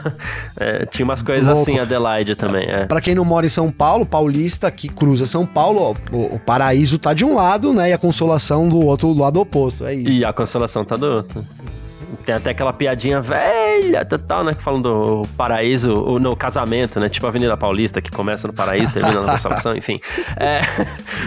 É, 0.60 0.88
tinha 0.88 1.06
umas 1.06 1.22
coisas 1.22 1.46
Louco. 1.46 1.62
assim, 1.62 1.78
Adelaide 1.78 2.36
também. 2.36 2.68
É. 2.68 2.86
Para 2.88 3.00
quem 3.00 3.14
não 3.14 3.24
mora 3.24 3.46
em 3.46 3.50
São 3.50 3.70
Paulo, 3.70 4.08
paulista 4.08 4.72
que 4.72 4.90
cruza 4.90 5.28
São 5.28 5.46
Paulo, 5.46 5.96
o, 6.12 6.36
o, 6.36 6.40
paraíso 6.40 6.98
tá 6.98 7.14
de 7.14 7.24
um 7.24 7.36
lado, 7.36 7.74
né? 7.74 7.92
E 7.92 7.94
a 7.94 7.98
consolação 7.98 8.68
do 8.68 8.80
outro, 8.80 9.14
do 9.14 9.22
lado 9.22 9.40
oposto. 9.40 9.86
É 9.86 9.94
isso. 9.94 10.10
E 10.10 10.26
a 10.26 10.34
consolação 10.34 10.84
tá 10.84 10.96
do 10.96 11.06
outro. 11.06 11.46
Tem 12.26 12.34
até 12.34 12.50
aquela 12.50 12.74
piadinha 12.74 13.22
velha, 13.22 13.48
total, 14.10 14.44
né? 14.44 14.54
Que 14.54 14.62
falam 14.62 14.82
do 14.82 15.24
paraíso, 15.36 15.94
ou 15.94 16.20
no 16.20 16.36
casamento, 16.36 17.00
né? 17.00 17.10
Tipo 17.10 17.26
a 17.26 17.30
Avenida 17.30 17.56
Paulista, 17.58 18.02
que 18.02 18.12
começa 18.12 18.48
no 18.48 18.54
paraíso, 18.54 18.92
termina 18.92 19.22
na 19.22 19.34
consolação, 19.34 19.76
enfim. 19.78 20.00
É... 20.38 20.62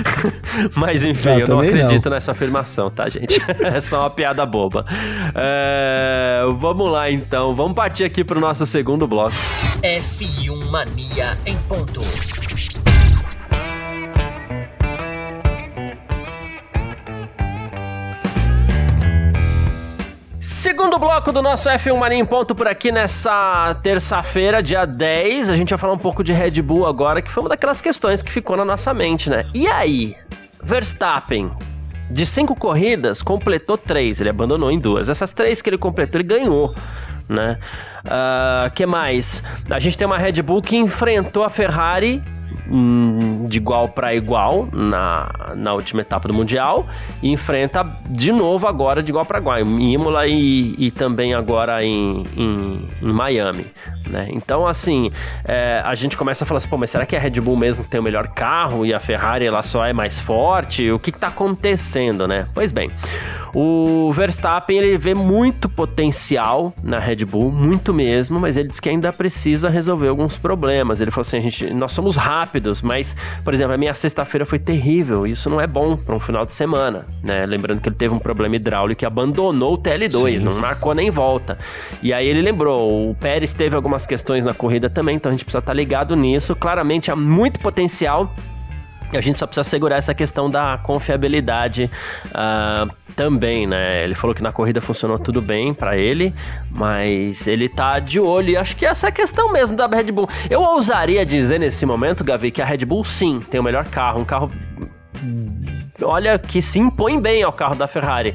Mas 0.77 1.03
enfim, 1.03 1.31
eu, 1.31 1.39
eu 1.41 1.49
não 1.49 1.61
acredito 1.61 2.07
não. 2.07 2.13
nessa 2.13 2.33
afirmação, 2.33 2.91
tá, 2.91 3.09
gente? 3.09 3.41
é 3.63 3.81
só 3.81 4.01
uma 4.01 4.11
piada 4.11 4.45
boba. 4.47 4.85
É... 5.35 6.43
Vamos 6.59 6.91
lá, 6.91 7.11
então. 7.11 7.55
Vamos 7.55 7.75
partir 7.75 8.05
aqui 8.05 8.25
pro 8.25 8.41
nosso 8.41 8.67
segundo 8.67 9.07
bloco. 9.07 9.35
F1 9.83 10.71
Mania 10.71 11.37
em 11.47 11.57
ponto. 11.69 12.01
Segundo 20.61 20.99
bloco 20.99 21.33
do 21.33 21.41
nosso 21.41 21.71
F1 21.71 21.97
Mania 21.97 22.19
em 22.19 22.25
ponto 22.25 22.55
por 22.55 22.69
aqui 22.69 22.93
nessa 22.93 23.75
terça-feira, 23.83 24.63
dia 24.63 24.85
10. 24.85 25.49
A 25.49 25.57
gente 25.57 25.71
vai 25.71 25.79
falar 25.79 25.95
um 25.95 25.99
pouco 25.99 26.23
de 26.23 26.35
Red 26.35 26.61
Bull 26.61 26.87
agora, 26.87 27.23
que 27.23 27.31
foi 27.31 27.43
uma 27.43 27.49
daquelas 27.49 27.81
questões 27.81 28.21
que 28.21 28.31
ficou 28.31 28.59
na 28.59 28.65
nossa 28.65 28.93
mente, 28.93 29.31
né? 29.31 29.47
E 29.55 29.67
aí, 29.67 30.15
Verstappen, 30.63 31.51
de 32.11 32.27
cinco 32.27 32.55
corridas, 32.55 33.23
completou 33.23 33.79
três. 33.79 34.21
Ele 34.21 34.29
abandonou 34.29 34.71
em 34.71 34.79
duas. 34.79 35.09
Essas 35.09 35.33
três 35.33 35.63
que 35.63 35.71
ele 35.71 35.79
completou, 35.79 36.21
ele 36.21 36.29
ganhou, 36.29 36.75
né? 37.27 37.59
Uh, 38.05 38.71
que 38.75 38.85
mais? 38.85 39.43
A 39.71 39.79
gente 39.79 39.97
tem 39.97 40.07
uma 40.07 40.19
Red 40.19 40.43
Bull 40.43 40.61
que 40.61 40.77
enfrentou 40.77 41.43
a 41.43 41.49
Ferrari 41.49 42.23
Hum, 42.71 43.47
de 43.49 43.57
igual 43.57 43.89
para 43.89 44.15
igual 44.15 44.69
na, 44.73 45.55
na 45.57 45.75
última 45.75 46.03
etapa 46.03 46.29
do 46.29 46.35
Mundial 46.35 46.87
e 47.21 47.29
enfrenta 47.29 47.85
de 48.09 48.31
novo 48.31 48.69
agora 48.69 49.03
de 49.03 49.11
igual 49.11 49.25
para 49.25 49.39
igual 49.39 49.59
em 49.59 49.93
Imola 49.93 50.27
e, 50.29 50.77
e 50.79 50.91
também 50.93 51.35
agora 51.35 51.85
em, 51.85 52.25
em, 52.37 52.87
em 53.03 53.13
Miami. 53.13 53.67
Né? 54.07 54.29
Então, 54.31 54.67
assim, 54.67 55.11
é, 55.45 55.83
a 55.85 55.95
gente 55.95 56.17
começa 56.17 56.45
a 56.45 56.47
falar 56.47 56.59
assim, 56.59 56.69
pô, 56.69 56.77
mas 56.77 56.91
será 56.91 57.05
que 57.05 57.17
a 57.17 57.19
Red 57.19 57.41
Bull 57.41 57.57
mesmo 57.57 57.83
tem 57.85 58.01
o 58.01 58.03
melhor 58.03 58.29
carro 58.29 58.87
e 58.87 58.95
a 58.95 59.01
Ferrari 59.01 59.45
ela 59.45 59.63
só 59.63 59.85
é 59.85 59.93
mais 59.93 60.21
forte? 60.21 60.91
O 60.91 60.99
que 60.99 61.11
está 61.11 61.27
acontecendo, 61.29 62.29
né? 62.29 62.47
Pois 62.55 62.73
bem, 62.73 62.91
o 63.55 64.13
Verstappen 64.13 64.79
ele 64.79 64.97
vê 64.97 65.15
muito 65.15 65.69
potencial 65.69 66.73
na 66.83 66.99
Red 66.99 67.25
Bull, 67.25 67.51
muito 67.51 67.93
mesmo, 67.93 68.39
mas 68.39 68.57
ele 68.57 68.69
diz 68.69 68.79
que 68.79 68.89
ainda 68.89 69.13
precisa 69.13 69.69
resolver 69.69 70.09
alguns 70.09 70.37
problemas. 70.37 71.01
Ele 71.01 71.11
falou 71.11 71.23
assim: 71.23 71.39
a 71.39 71.41
gente, 71.41 71.73
nós 71.75 71.93
somos 71.93 72.17
rápidos, 72.17 72.60
mas, 72.83 73.17
por 73.45 73.55
exemplo, 73.55 73.75
a 73.75 73.77
minha 73.77 73.95
sexta-feira 73.95 74.45
foi 74.45 74.59
terrível. 74.59 75.27
Isso 75.27 75.49
não 75.49 75.61
é 75.61 75.67
bom 75.67 75.97
para 75.97 76.15
um 76.15 76.21
final 76.21 76.45
de 76.45 76.53
semana, 76.53 77.07
né? 77.23 77.47
Lembrando 77.47 77.81
que 77.81 77.89
ele 77.89 77.97
teve 77.97 78.15
um 78.15 78.19
problema 78.19 78.57
hidráulico 78.57 79.05
e 79.05 79.07
abandonou 79.07 79.75
o 79.75 79.79
TL2, 79.79 80.39
Sim. 80.39 80.45
não 80.45 80.55
marcou 80.55 80.95
nem 80.95 81.11
volta. 81.11 81.59
E 82.03 82.13
aí 82.13 82.27
ele 82.27 82.43
lembrou: 82.43 83.11
o 83.11 83.15
Pérez 83.15 83.53
teve 83.53 83.75
algumas 83.75 84.07
questões 84.07 84.45
na 84.45 84.55
corrida 84.55 84.91
também, 84.91 85.17
então 85.17 85.31
a 85.31 85.33
gente 85.33 85.45
precisa 85.45 85.61
estar 85.61 85.73
tá 85.73 85.77
ligado 85.77 86.15
nisso. 86.17 86.55
Claramente 86.55 87.11
há 87.11 87.17
muito 87.17 87.61
potencial 87.61 88.33
a 89.17 89.21
gente 89.21 89.39
só 89.39 89.47
precisa 89.47 89.65
segurar 89.65 89.97
essa 89.97 90.15
questão 90.15 90.49
da 90.49 90.79
confiabilidade 90.83 91.91
uh, 92.27 92.95
também, 93.15 93.67
né? 93.67 94.05
Ele 94.05 94.15
falou 94.15 94.35
que 94.35 94.43
na 94.43 94.53
corrida 94.53 94.81
funcionou 94.81 95.19
tudo 95.19 95.43
bem 95.43 95.75
para 95.75 95.97
ele, 95.97 96.35
mas 96.71 97.47
ele 97.47 97.69
tá 97.69 97.99
de 97.99 98.21
olho 98.21 98.51
e 98.51 98.57
acho 98.57 98.77
que 98.77 98.87
essa 98.87 99.07
é 99.07 99.11
a 99.11 99.13
questão 99.13 99.53
mesmo 99.53 99.77
da 99.77 99.87
Red 99.87 100.13
Bull. 100.13 100.29
Eu 100.49 100.63
ousaria 100.63 101.25
dizer 101.25 101.59
nesse 101.61 101.85
momento, 101.85 102.25
Gavi, 102.25 102.51
que 102.51 102.63
a 102.63 102.65
Red 102.65 102.85
Bull 102.85 103.05
sim 103.05 103.41
tem 103.41 103.61
o 103.61 103.65
melhor 103.65 103.87
carro, 103.87 104.21
um 104.21 104.25
carro 104.25 104.51
olha 106.03 106.39
que 106.39 106.63
se 106.63 106.79
impõe 106.79 107.21
bem 107.21 107.43
ao 107.43 107.53
carro 107.53 107.75
da 107.75 107.87
Ferrari. 107.87 108.35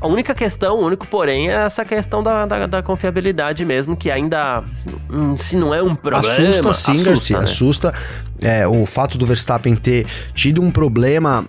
A 0.00 0.06
única 0.06 0.34
questão, 0.34 0.80
o 0.80 0.86
único 0.86 1.06
porém, 1.06 1.50
é 1.50 1.52
essa 1.52 1.84
questão 1.84 2.22
da, 2.22 2.46
da, 2.46 2.66
da 2.66 2.82
confiabilidade 2.82 3.66
mesmo, 3.66 3.94
que 3.94 4.10
ainda, 4.10 4.64
hum, 5.10 5.36
se 5.36 5.56
não 5.56 5.74
é 5.74 5.82
um 5.82 5.94
problema... 5.94 6.26
Assusta 6.26 6.72
sim, 6.72 6.92
assusta, 6.92 7.10
Garcia, 7.10 7.36
né? 7.36 7.44
assusta. 7.44 7.94
É, 8.42 8.66
o 8.66 8.86
fato 8.86 9.18
do 9.18 9.26
Verstappen 9.26 9.76
ter 9.76 10.06
tido 10.34 10.62
um 10.62 10.70
problema 10.70 11.46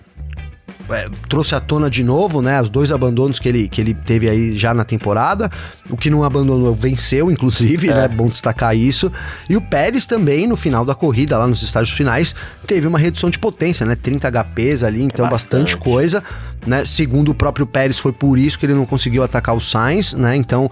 é, 0.90 1.08
trouxe 1.28 1.54
à 1.54 1.60
tona 1.60 1.88
de 1.88 2.02
novo, 2.02 2.42
né? 2.42 2.60
Os 2.60 2.68
dois 2.68 2.90
abandonos 2.90 3.38
que 3.38 3.48
ele, 3.48 3.68
que 3.68 3.80
ele 3.80 3.94
teve 3.94 4.28
aí 4.28 4.56
já 4.56 4.74
na 4.74 4.84
temporada. 4.84 5.50
O 5.88 5.96
que 5.96 6.10
não 6.10 6.24
abandonou 6.24 6.74
venceu, 6.74 7.30
inclusive, 7.30 7.88
é. 7.88 7.94
né? 7.94 8.08
Bom 8.08 8.28
destacar 8.28 8.76
isso. 8.76 9.10
E 9.48 9.56
o 9.56 9.60
Pérez 9.60 10.06
também, 10.06 10.46
no 10.46 10.56
final 10.56 10.84
da 10.84 10.94
corrida, 10.94 11.38
lá 11.38 11.46
nos 11.46 11.62
estágios 11.62 11.96
finais, 11.96 12.34
teve 12.66 12.86
uma 12.86 12.98
redução 12.98 13.30
de 13.30 13.38
potência, 13.38 13.86
né? 13.86 13.96
30 13.96 14.30
HPs 14.30 14.82
ali, 14.82 15.02
então 15.02 15.26
é 15.26 15.30
bastante. 15.30 15.74
bastante 15.74 15.76
coisa. 15.76 16.22
Né? 16.66 16.84
Segundo 16.84 17.30
o 17.30 17.34
próprio 17.34 17.66
Pérez, 17.66 17.98
foi 17.98 18.12
por 18.12 18.38
isso 18.38 18.58
que 18.58 18.66
ele 18.66 18.74
não 18.74 18.86
conseguiu 18.86 19.22
atacar 19.22 19.56
o 19.56 19.60
Sainz, 19.60 20.14
né? 20.14 20.36
Então 20.36 20.70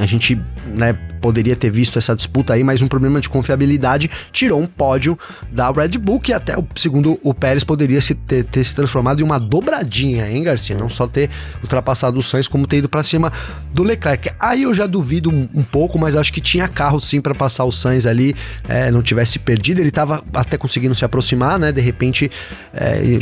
a 0.00 0.06
gente 0.06 0.40
né, 0.66 0.96
poderia 1.22 1.54
ter 1.54 1.70
visto 1.70 1.98
essa 1.98 2.16
disputa 2.16 2.54
aí, 2.54 2.64
mas 2.64 2.82
um 2.82 2.88
problema 2.88 3.20
de 3.20 3.28
confiabilidade 3.28 4.10
tirou 4.32 4.60
um 4.60 4.66
pódio 4.66 5.18
da 5.50 5.70
Red 5.70 5.98
Bull, 5.98 6.18
que 6.18 6.32
até, 6.32 6.54
segundo 6.74 7.18
o 7.22 7.32
Pérez, 7.32 7.62
poderia 7.62 8.00
se 8.00 8.14
ter, 8.14 8.44
ter 8.44 8.64
se 8.64 8.74
transformado 8.74 9.20
em 9.20 9.22
uma 9.22 9.38
dobradinha, 9.38 10.28
hein, 10.28 10.42
Garcia? 10.42 10.76
Não 10.76 10.90
só 10.90 11.06
ter 11.06 11.30
ultrapassado 11.62 12.18
o 12.18 12.22
Sainz, 12.22 12.48
como 12.48 12.66
ter 12.66 12.78
ido 12.78 12.88
para 12.88 13.04
cima 13.04 13.32
do 13.72 13.82
Leclerc. 13.84 14.30
Aí 14.40 14.64
eu 14.64 14.74
já 14.74 14.86
duvido 14.86 15.30
um, 15.30 15.48
um 15.54 15.62
pouco, 15.62 15.98
mas 15.98 16.16
acho 16.16 16.32
que 16.32 16.40
tinha 16.40 16.66
carro 16.66 16.98
sim 16.98 17.20
para 17.20 17.34
passar 17.34 17.64
o 17.64 17.72
Sainz 17.72 18.04
ali, 18.04 18.34
é, 18.68 18.90
não 18.90 19.02
tivesse 19.02 19.38
perdido. 19.38 19.80
Ele 19.80 19.90
tava 19.90 20.24
até 20.34 20.58
conseguindo 20.58 20.94
se 20.94 21.04
aproximar, 21.04 21.58
né? 21.58 21.70
De 21.70 21.80
repente 21.80 22.30
é, 22.74 23.20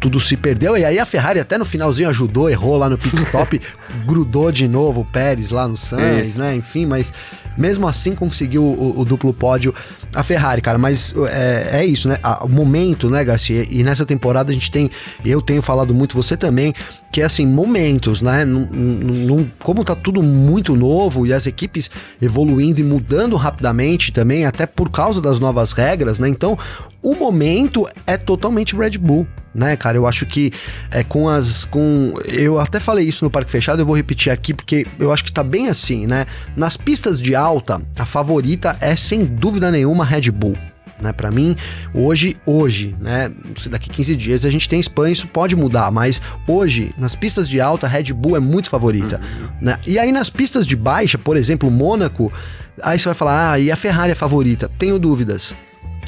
tudo 0.00 0.18
se 0.18 0.36
perdeu. 0.36 0.76
E 0.78 0.84
aí 0.84 0.98
a 0.98 1.04
Ferrari 1.04 1.40
até 1.40 1.58
no 1.58 1.64
finalzinho 1.64 2.08
ajudou, 2.08 2.48
errou 2.48 2.78
lá 2.78 2.88
no 2.88 2.96
pit 2.96 3.16
stop, 3.16 3.60
grudou 4.06 4.50
de 4.50 4.66
novo 4.66 5.00
o 5.00 5.04
Pérez 5.04 5.50
lá 5.50 5.68
no 5.68 5.76
Sainz, 5.76 6.03
Isso. 6.22 6.38
né? 6.38 6.56
Enfim, 6.56 6.86
mas 6.86 7.12
mesmo 7.56 7.86
assim 7.86 8.14
conseguiu 8.14 8.62
o, 8.62 9.00
o, 9.00 9.04
duplo 9.04 9.32
pódio 9.32 9.74
a 10.14 10.22
Ferrari, 10.22 10.60
cara. 10.60 10.78
Mas 10.78 11.14
é, 11.28 11.80
é 11.80 11.84
isso, 11.84 12.08
né? 12.08 12.16
O 12.42 12.48
momento, 12.48 13.10
né, 13.10 13.24
Garcia? 13.24 13.66
E 13.68 13.82
nessa 13.82 14.06
temporada 14.06 14.50
a 14.50 14.54
gente 14.54 14.70
tem, 14.70 14.90
eu 15.24 15.42
tenho 15.42 15.60
falado 15.60 15.94
muito, 15.94 16.14
você 16.14 16.36
também, 16.36 16.72
que 17.12 17.20
é 17.20 17.24
assim, 17.24 17.46
momentos, 17.46 18.22
né? 18.22 18.44
Num, 18.44 18.66
num, 18.66 19.50
como 19.62 19.84
tá 19.84 19.94
tudo 19.94 20.22
muito 20.22 20.76
novo 20.76 21.26
e 21.26 21.32
as 21.32 21.46
equipes 21.46 21.90
evoluindo 22.20 22.80
e 22.80 22.84
mudando 22.84 23.36
rapidamente 23.36 24.12
também, 24.12 24.46
até 24.46 24.66
por 24.66 24.90
causa 24.90 25.20
das 25.20 25.38
novas 25.38 25.72
regras, 25.72 26.18
né? 26.18 26.28
Então, 26.28 26.58
o 27.02 27.14
momento 27.14 27.86
é 28.06 28.16
totalmente 28.16 28.76
Red 28.76 28.98
Bull 28.98 29.26
né, 29.54 29.76
cara? 29.76 29.96
Eu 29.96 30.06
acho 30.06 30.26
que 30.26 30.52
é, 30.90 31.04
com 31.04 31.28
as. 31.28 31.64
com 31.64 32.18
Eu 32.26 32.58
até 32.58 32.80
falei 32.80 33.06
isso 33.06 33.24
no 33.24 33.30
Parque 33.30 33.50
Fechado, 33.50 33.80
eu 33.80 33.86
vou 33.86 33.94
repetir 33.94 34.32
aqui 34.32 34.52
porque 34.52 34.86
eu 34.98 35.12
acho 35.12 35.24
que 35.24 35.32
tá 35.32 35.44
bem 35.44 35.68
assim, 35.68 36.06
né? 36.06 36.26
Nas 36.56 36.76
pistas 36.76 37.20
de 37.20 37.34
alta, 37.34 37.80
a 37.96 38.04
favorita 38.04 38.76
é 38.80 38.96
sem 38.96 39.24
dúvida 39.24 39.70
nenhuma 39.70 40.03
Red 40.04 40.30
Bull. 40.30 40.56
Né, 41.00 41.12
para 41.12 41.28
mim, 41.28 41.56
hoje, 41.92 42.36
hoje, 42.46 42.94
né, 43.00 43.30
daqui 43.68 43.90
15 43.90 44.14
dias 44.14 44.44
a 44.44 44.50
gente 44.50 44.68
tem 44.68 44.78
Espanha, 44.78 45.12
isso 45.12 45.26
pode 45.26 45.56
mudar, 45.56 45.90
mas 45.90 46.22
hoje, 46.46 46.94
nas 46.96 47.16
pistas 47.16 47.48
de 47.48 47.60
alta, 47.60 47.88
Red 47.88 48.12
Bull 48.12 48.36
é 48.36 48.40
muito 48.40 48.70
favorita, 48.70 49.20
uhum. 49.20 49.48
né? 49.60 49.76
E 49.84 49.98
aí 49.98 50.12
nas 50.12 50.30
pistas 50.30 50.64
de 50.64 50.76
baixa, 50.76 51.18
por 51.18 51.36
exemplo, 51.36 51.68
Mônaco, 51.68 52.32
aí 52.80 52.96
você 52.96 53.06
vai 53.06 53.14
falar, 53.14 53.52
ah, 53.52 53.58
e 53.58 53.72
a 53.72 53.76
Ferrari 53.76 54.12
é 54.12 54.14
favorita? 54.14 54.70
Tenho 54.78 54.96
dúvidas. 54.96 55.52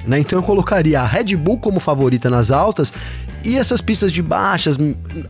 Né? 0.07 0.21
Então 0.21 0.39
eu 0.39 0.43
colocaria 0.43 1.01
a 1.01 1.07
Red 1.07 1.35
Bull 1.37 1.59
como 1.59 1.81
favorita 1.81 2.31
nas 2.31 2.51
altas 2.51 2.93
e 3.45 3.57
essas 3.57 3.81
pistas 3.81 4.11
de 4.11 4.23
baixas, 4.23 4.77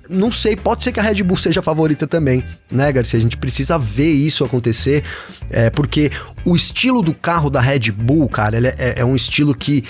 não 0.09 0.33
sei, 0.33 0.57
pode 0.57 0.83
ser 0.83 0.93
que 0.93 0.99
a 0.99 1.03
Red 1.03 1.23
Bull 1.23 1.37
seja 1.37 1.61
a 1.61 1.63
favorita 1.63 2.07
também, 2.07 2.43
né, 2.71 2.91
Garcia? 2.91 3.19
A 3.19 3.23
gente 3.23 3.37
precisa 3.37 3.79
ver 3.79 4.11
isso 4.11 4.43
acontecer, 4.43 5.05
é, 5.51 5.69
porque 5.69 6.11
o 6.45 6.57
estilo 6.57 7.03
do 7.03 7.13
carro 7.13 7.51
da 7.51 7.61
Red 7.61 7.91
Bull, 7.91 8.27
cara, 8.29 8.57
ele 8.57 8.69
é, 8.69 8.95
é 8.97 9.05
um 9.05 9.15
estilo 9.15 9.55
que 9.55 9.85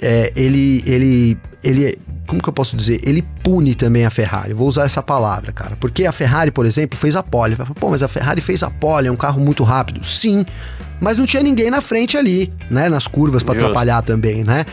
é, 0.00 0.32
ele, 0.36 0.84
ele, 0.86 1.36
ele 1.64 1.98
como 2.26 2.42
que 2.42 2.48
eu 2.48 2.52
posso 2.52 2.76
dizer? 2.76 3.00
Ele 3.06 3.22
pune 3.42 3.74
também 3.74 4.06
a 4.06 4.10
Ferrari. 4.10 4.54
Vou 4.54 4.66
usar 4.66 4.84
essa 4.84 5.02
palavra, 5.02 5.52
cara. 5.52 5.76
Porque 5.78 6.06
a 6.06 6.12
Ferrari, 6.12 6.50
por 6.50 6.64
exemplo, 6.64 6.98
fez 6.98 7.16
a 7.16 7.22
pole. 7.22 7.56
Pô, 7.78 7.90
mas 7.90 8.02
a 8.02 8.08
Ferrari 8.08 8.40
fez 8.40 8.62
a 8.62 8.70
pole, 8.70 9.08
é 9.08 9.12
um 9.12 9.16
carro 9.16 9.40
muito 9.40 9.62
rápido. 9.62 10.02
Sim, 10.04 10.44
mas 11.00 11.18
não 11.18 11.26
tinha 11.26 11.42
ninguém 11.42 11.70
na 11.70 11.80
frente 11.80 12.16
ali, 12.16 12.52
né? 12.70 12.88
Nas 12.88 13.06
curvas 13.06 13.42
para 13.42 13.54
atrapalhar 13.54 14.02
também, 14.02 14.42
né? 14.42 14.64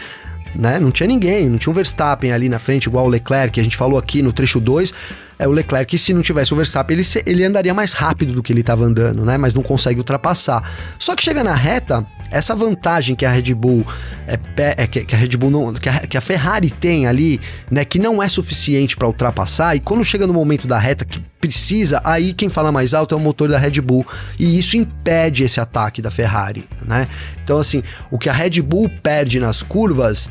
né? 0.56 0.80
Não 0.80 0.92
tinha 0.92 1.08
ninguém, 1.08 1.50
não 1.50 1.58
tinha 1.58 1.72
um 1.72 1.76
Verstappen 1.76 2.32
ali 2.32 2.48
na 2.48 2.60
frente, 2.60 2.86
igual 2.86 3.06
o 3.06 3.10
Leclerc, 3.10 3.54
que 3.54 3.60
a 3.60 3.64
gente 3.64 3.76
falou 3.76 4.00
aqui 4.00 4.22
no 4.22 4.32
trecho 4.32 4.60
2. 4.60 4.94
É 5.42 5.48
o 5.48 5.52
Leclerc, 5.52 5.98
se 5.98 6.14
não 6.14 6.22
tivesse 6.22 6.54
o 6.54 6.56
Verstappen, 6.56 6.96
ele, 6.96 7.08
ele 7.26 7.44
andaria 7.44 7.74
mais 7.74 7.94
rápido 7.94 8.32
do 8.32 8.44
que 8.44 8.54
ele 8.54 8.62
estava 8.62 8.84
andando, 8.84 9.26
né? 9.26 9.40
Mas 9.40 9.56
não 9.56 9.64
consegue 9.64 10.00
ultrapassar. 10.00 10.62
Só 11.00 11.16
que 11.16 11.24
chega 11.24 11.44
na 11.44 11.56
reta, 11.56 12.06
essa 12.30 12.56
vantagem 12.56 13.16
que 13.16 13.26
a 13.26 13.32
Red 13.32 13.52
Bull 13.56 13.84
é, 14.28 14.40
é 14.78 14.86
que, 14.86 15.04
que, 15.04 15.16
a 15.16 15.18
Red 15.18 15.30
Bull 15.38 15.50
não, 15.50 15.74
que 15.74 15.90
a, 15.90 16.00
que 16.02 16.16
a, 16.16 16.22
Ferrari 16.22 16.70
tem 16.70 17.08
ali, 17.08 17.42
né, 17.72 17.84
que 17.84 17.98
não 17.98 18.22
é 18.22 18.30
suficiente 18.30 18.96
para 18.96 19.08
ultrapassar 19.08 19.76
e 19.76 19.80
quando 19.80 20.04
chega 20.06 20.28
no 20.28 20.34
momento 20.34 20.68
da 20.68 20.78
reta 20.78 21.04
que 21.04 21.20
precisa, 21.42 22.00
aí 22.06 22.34
quem 22.34 22.48
fala 22.48 22.72
mais 22.72 22.94
alto 22.94 23.16
é 23.16 23.18
o 23.18 23.20
motor 23.20 23.50
da 23.50 23.58
Red 23.58 23.82
Bull 23.82 24.06
e 24.38 24.60
isso 24.60 24.78
impede 24.78 25.44
esse 25.44 25.60
ataque 25.60 26.04
da 26.04 26.12
Ferrari, 26.12 26.66
né? 26.86 27.08
Então 27.44 27.58
assim, 27.58 27.82
o 28.12 28.20
que 28.20 28.30
a 28.30 28.34
Red 28.34 28.62
Bull 28.62 28.90
perde 29.02 29.40
nas 29.40 29.64
curvas 29.64 30.30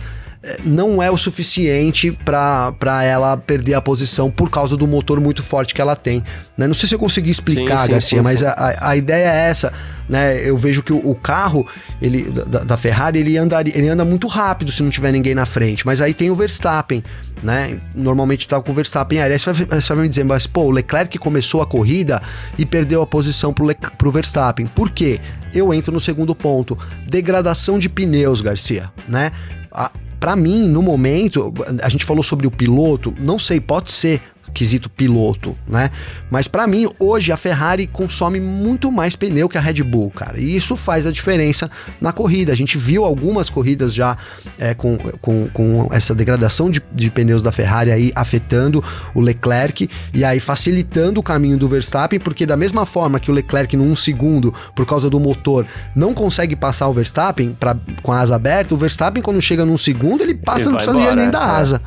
não 0.64 1.02
é 1.02 1.10
o 1.10 1.18
suficiente 1.18 2.10
para 2.24 3.04
ela 3.04 3.36
perder 3.36 3.74
a 3.74 3.82
posição 3.82 4.30
por 4.30 4.48
causa 4.48 4.74
do 4.74 4.86
motor 4.86 5.20
muito 5.20 5.42
forte 5.42 5.74
que 5.74 5.80
ela 5.80 5.94
tem. 5.94 6.24
Né? 6.56 6.66
Não 6.66 6.72
sei 6.72 6.88
se 6.88 6.94
eu 6.94 6.98
consegui 6.98 7.30
explicar, 7.30 7.80
sim, 7.80 7.86
sim, 7.86 7.92
Garcia, 7.92 8.18
sim, 8.18 8.24
mas 8.24 8.42
a, 8.42 8.76
a 8.80 8.96
ideia 8.96 9.28
é 9.28 9.50
essa. 9.50 9.70
Né? 10.08 10.48
Eu 10.48 10.56
vejo 10.56 10.82
que 10.82 10.94
o, 10.94 11.10
o 11.10 11.14
carro 11.14 11.66
ele, 12.00 12.22
da, 12.22 12.64
da, 12.64 12.76
Ferrari 12.76 13.18
ele 13.18 13.36
anda, 13.36 13.60
ele 13.60 13.88
anda 13.88 14.02
muito 14.02 14.26
rápido 14.26 14.72
se 14.72 14.82
não 14.82 14.88
tiver 14.88 15.12
ninguém 15.12 15.34
na 15.34 15.44
frente, 15.44 15.84
mas 15.84 16.00
aí 16.00 16.14
tem 16.14 16.30
o 16.30 16.34
Verstappen. 16.34 17.04
Né? 17.42 17.78
Normalmente 17.94 18.48
tá 18.48 18.60
com 18.62 18.72
o 18.72 18.74
Verstappen 18.74 19.20
aí. 19.20 19.38
Você 19.38 19.52
vai, 19.52 19.80
você 19.80 19.94
vai 19.94 20.02
me 20.04 20.08
dizer, 20.08 20.24
mas 20.24 20.46
pô, 20.46 20.62
o 20.62 20.70
Leclerc 20.70 21.18
começou 21.18 21.60
a 21.60 21.66
corrida 21.66 22.20
e 22.56 22.64
perdeu 22.64 23.02
a 23.02 23.06
posição 23.06 23.52
pro, 23.52 23.66
Le, 23.66 23.76
pro 23.98 24.10
Verstappen. 24.10 24.66
Por 24.66 24.90
quê? 24.90 25.20
Eu 25.52 25.72
entro 25.74 25.92
no 25.92 26.00
segundo 26.00 26.34
ponto. 26.34 26.78
Degradação 27.06 27.78
de 27.78 27.90
pneus, 27.90 28.40
Garcia, 28.40 28.90
né? 29.06 29.32
A, 29.72 29.90
para 30.20 30.36
mim, 30.36 30.68
no 30.68 30.82
momento, 30.82 31.52
a 31.82 31.88
gente 31.88 32.04
falou 32.04 32.22
sobre 32.22 32.46
o 32.46 32.50
piloto, 32.50 33.14
não 33.18 33.38
sei, 33.38 33.58
pode 33.58 33.90
ser 33.90 34.20
quesito 34.52 34.88
piloto, 34.88 35.56
né? 35.66 35.90
Mas 36.30 36.46
para 36.48 36.66
mim, 36.66 36.88
hoje 36.98 37.32
a 37.32 37.36
Ferrari 37.36 37.86
consome 37.86 38.40
muito 38.40 38.90
mais 38.90 39.16
pneu 39.16 39.48
que 39.48 39.58
a 39.58 39.60
Red 39.60 39.82
Bull, 39.82 40.10
cara. 40.10 40.38
E 40.38 40.56
isso 40.56 40.76
faz 40.76 41.06
a 41.06 41.12
diferença 41.12 41.70
na 42.00 42.12
corrida. 42.12 42.52
A 42.52 42.56
gente 42.56 42.78
viu 42.78 43.04
algumas 43.04 43.48
corridas 43.48 43.94
já 43.94 44.16
é, 44.58 44.74
com, 44.74 44.98
com, 45.20 45.48
com, 45.48 45.88
essa 45.92 46.14
degradação 46.14 46.70
de, 46.70 46.82
de, 46.92 47.10
pneus 47.10 47.42
da 47.42 47.52
Ferrari 47.52 47.90
aí 47.90 48.12
afetando 48.14 48.82
o 49.14 49.20
Leclerc 49.20 49.88
e 50.12 50.24
aí 50.24 50.40
facilitando 50.40 51.20
o 51.20 51.22
caminho 51.22 51.56
do 51.56 51.68
Verstappen, 51.68 52.18
porque 52.18 52.46
da 52.46 52.56
mesma 52.56 52.86
forma 52.86 53.18
que 53.18 53.30
o 53.30 53.34
Leclerc, 53.34 53.76
num 53.76 53.94
segundo, 53.96 54.54
por 54.74 54.86
causa 54.86 55.08
do 55.08 55.18
motor, 55.18 55.66
não 55.94 56.14
consegue 56.14 56.54
passar 56.54 56.88
o 56.88 56.92
Verstappen 56.92 57.56
pra, 57.58 57.76
com 58.02 58.12
a 58.12 58.20
asa 58.20 58.36
aberta, 58.36 58.74
o 58.74 58.78
Verstappen, 58.78 59.22
quando 59.22 59.40
chega 59.40 59.64
num 59.64 59.78
segundo, 59.78 60.22
ele 60.22 60.34
passa, 60.34 60.62
ele 60.62 60.70
não 60.70 60.76
precisa 60.76 61.14
nem 61.14 61.30
da 61.30 61.40
é. 61.40 61.80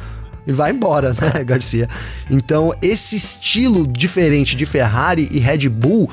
E 0.45 0.51
vai 0.51 0.71
embora, 0.71 1.13
né, 1.13 1.43
Garcia? 1.45 1.87
Então, 2.29 2.73
esse 2.81 3.15
estilo 3.15 3.87
diferente 3.87 4.55
de 4.55 4.65
Ferrari 4.65 5.27
e 5.31 5.39
Red 5.39 5.69
Bull 5.69 6.09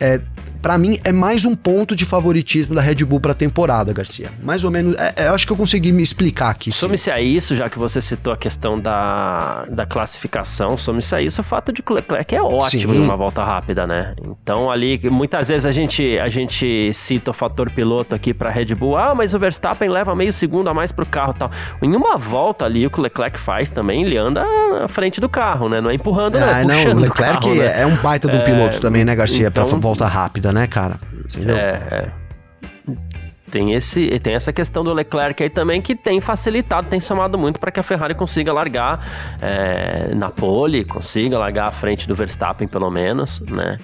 é, 0.00 0.20
para 0.60 0.76
mim 0.76 0.98
é 1.04 1.12
mais 1.12 1.44
um 1.44 1.54
ponto 1.54 1.96
de 1.96 2.04
favoritismo 2.04 2.74
da 2.74 2.80
Red 2.80 3.04
Bull 3.04 3.20
para 3.20 3.32
a 3.32 3.34
temporada, 3.34 3.92
Garcia. 3.92 4.30
Mais 4.42 4.64
ou 4.64 4.70
menos, 4.70 4.94
é, 4.96 5.14
é, 5.16 5.28
eu 5.28 5.34
acho 5.34 5.46
que 5.46 5.52
eu 5.52 5.56
consegui 5.56 5.92
me 5.92 6.02
explicar 6.02 6.50
aqui. 6.50 6.70
Some-se 6.70 7.10
a 7.10 7.20
isso, 7.20 7.56
já 7.56 7.68
que 7.68 7.78
você 7.78 8.00
citou 8.00 8.32
a 8.32 8.36
questão 8.36 8.78
da, 8.78 9.64
da 9.70 9.86
classificação, 9.86 10.76
some-se 10.76 11.14
a 11.14 11.22
isso 11.22 11.40
o 11.40 11.44
fato 11.44 11.72
de 11.72 11.82
que 11.82 11.92
o 11.92 11.94
Leclerc 11.94 12.34
é 12.34 12.42
ótimo 12.42 12.92
Sim. 12.92 13.00
numa 13.00 13.16
volta 13.16 13.42
rápida, 13.42 13.84
né? 13.86 14.14
Então 14.22 14.70
ali, 14.70 15.00
muitas 15.10 15.48
vezes 15.48 15.64
a 15.64 15.70
gente, 15.70 16.18
a 16.18 16.28
gente 16.28 16.92
cita 16.92 17.30
o 17.30 17.34
fator 17.34 17.70
piloto 17.70 18.14
aqui 18.14 18.34
para 18.34 18.50
Red 18.50 18.74
Bull, 18.74 18.96
ah, 18.96 19.14
mas 19.14 19.34
o 19.34 19.38
Verstappen 19.38 19.88
leva 19.88 20.14
meio 20.14 20.32
segundo 20.32 20.68
a 20.68 20.74
mais 20.74 20.92
pro 20.92 21.06
carro 21.06 21.32
tal. 21.32 21.50
Em 21.82 21.94
uma 21.96 22.16
volta 22.16 22.66
ali, 22.66 22.86
o 22.86 22.90
que 22.90 22.98
o 22.98 23.02
Leclerc 23.02 23.38
faz 23.38 23.70
também, 23.70 24.04
ele 24.04 24.16
anda 24.16 24.44
à 24.82 24.88
frente 24.88 25.20
do 25.20 25.28
carro, 25.28 25.68
né? 25.68 25.80
Não 25.80 25.90
é 25.90 25.94
empurrando, 25.94 26.36
ah, 26.36 26.40
não, 26.40 26.48
é 26.48 26.62
puxando 26.62 26.92
não, 26.92 26.98
o 26.98 27.04
Leclerc 27.04 27.40
carro, 27.40 27.54
né? 27.54 27.80
é 27.80 27.86
um 27.86 27.96
baita 27.96 28.28
do 28.28 28.36
é, 28.36 28.40
piloto 28.40 28.80
também, 28.80 29.04
né, 29.04 29.14
Garcia, 29.14 29.48
então, 29.48 29.66
para 29.66 29.78
volta 29.78 30.06
rápida 30.06 30.49
né, 30.52 30.66
cara? 30.66 30.98
Entendeu? 31.24 31.56
É, 31.56 31.70
é. 31.90 32.20
Tem, 33.50 33.72
esse, 33.72 34.18
tem 34.20 34.34
essa 34.34 34.52
questão 34.52 34.84
do 34.84 34.92
Leclerc 34.92 35.42
aí 35.42 35.50
também 35.50 35.82
que 35.82 35.94
tem 35.96 36.20
facilitado, 36.20 36.88
tem 36.88 37.00
somado 37.00 37.36
muito 37.36 37.58
para 37.58 37.72
que 37.72 37.80
a 37.80 37.82
Ferrari 37.82 38.14
consiga 38.14 38.52
largar 38.52 39.04
é, 39.40 40.14
na 40.14 40.30
pole, 40.30 40.84
consiga 40.84 41.38
largar 41.38 41.66
à 41.66 41.70
frente 41.72 42.06
do 42.06 42.14
Verstappen 42.14 42.68
pelo 42.68 42.90
menos, 42.90 43.40
né? 43.40 43.78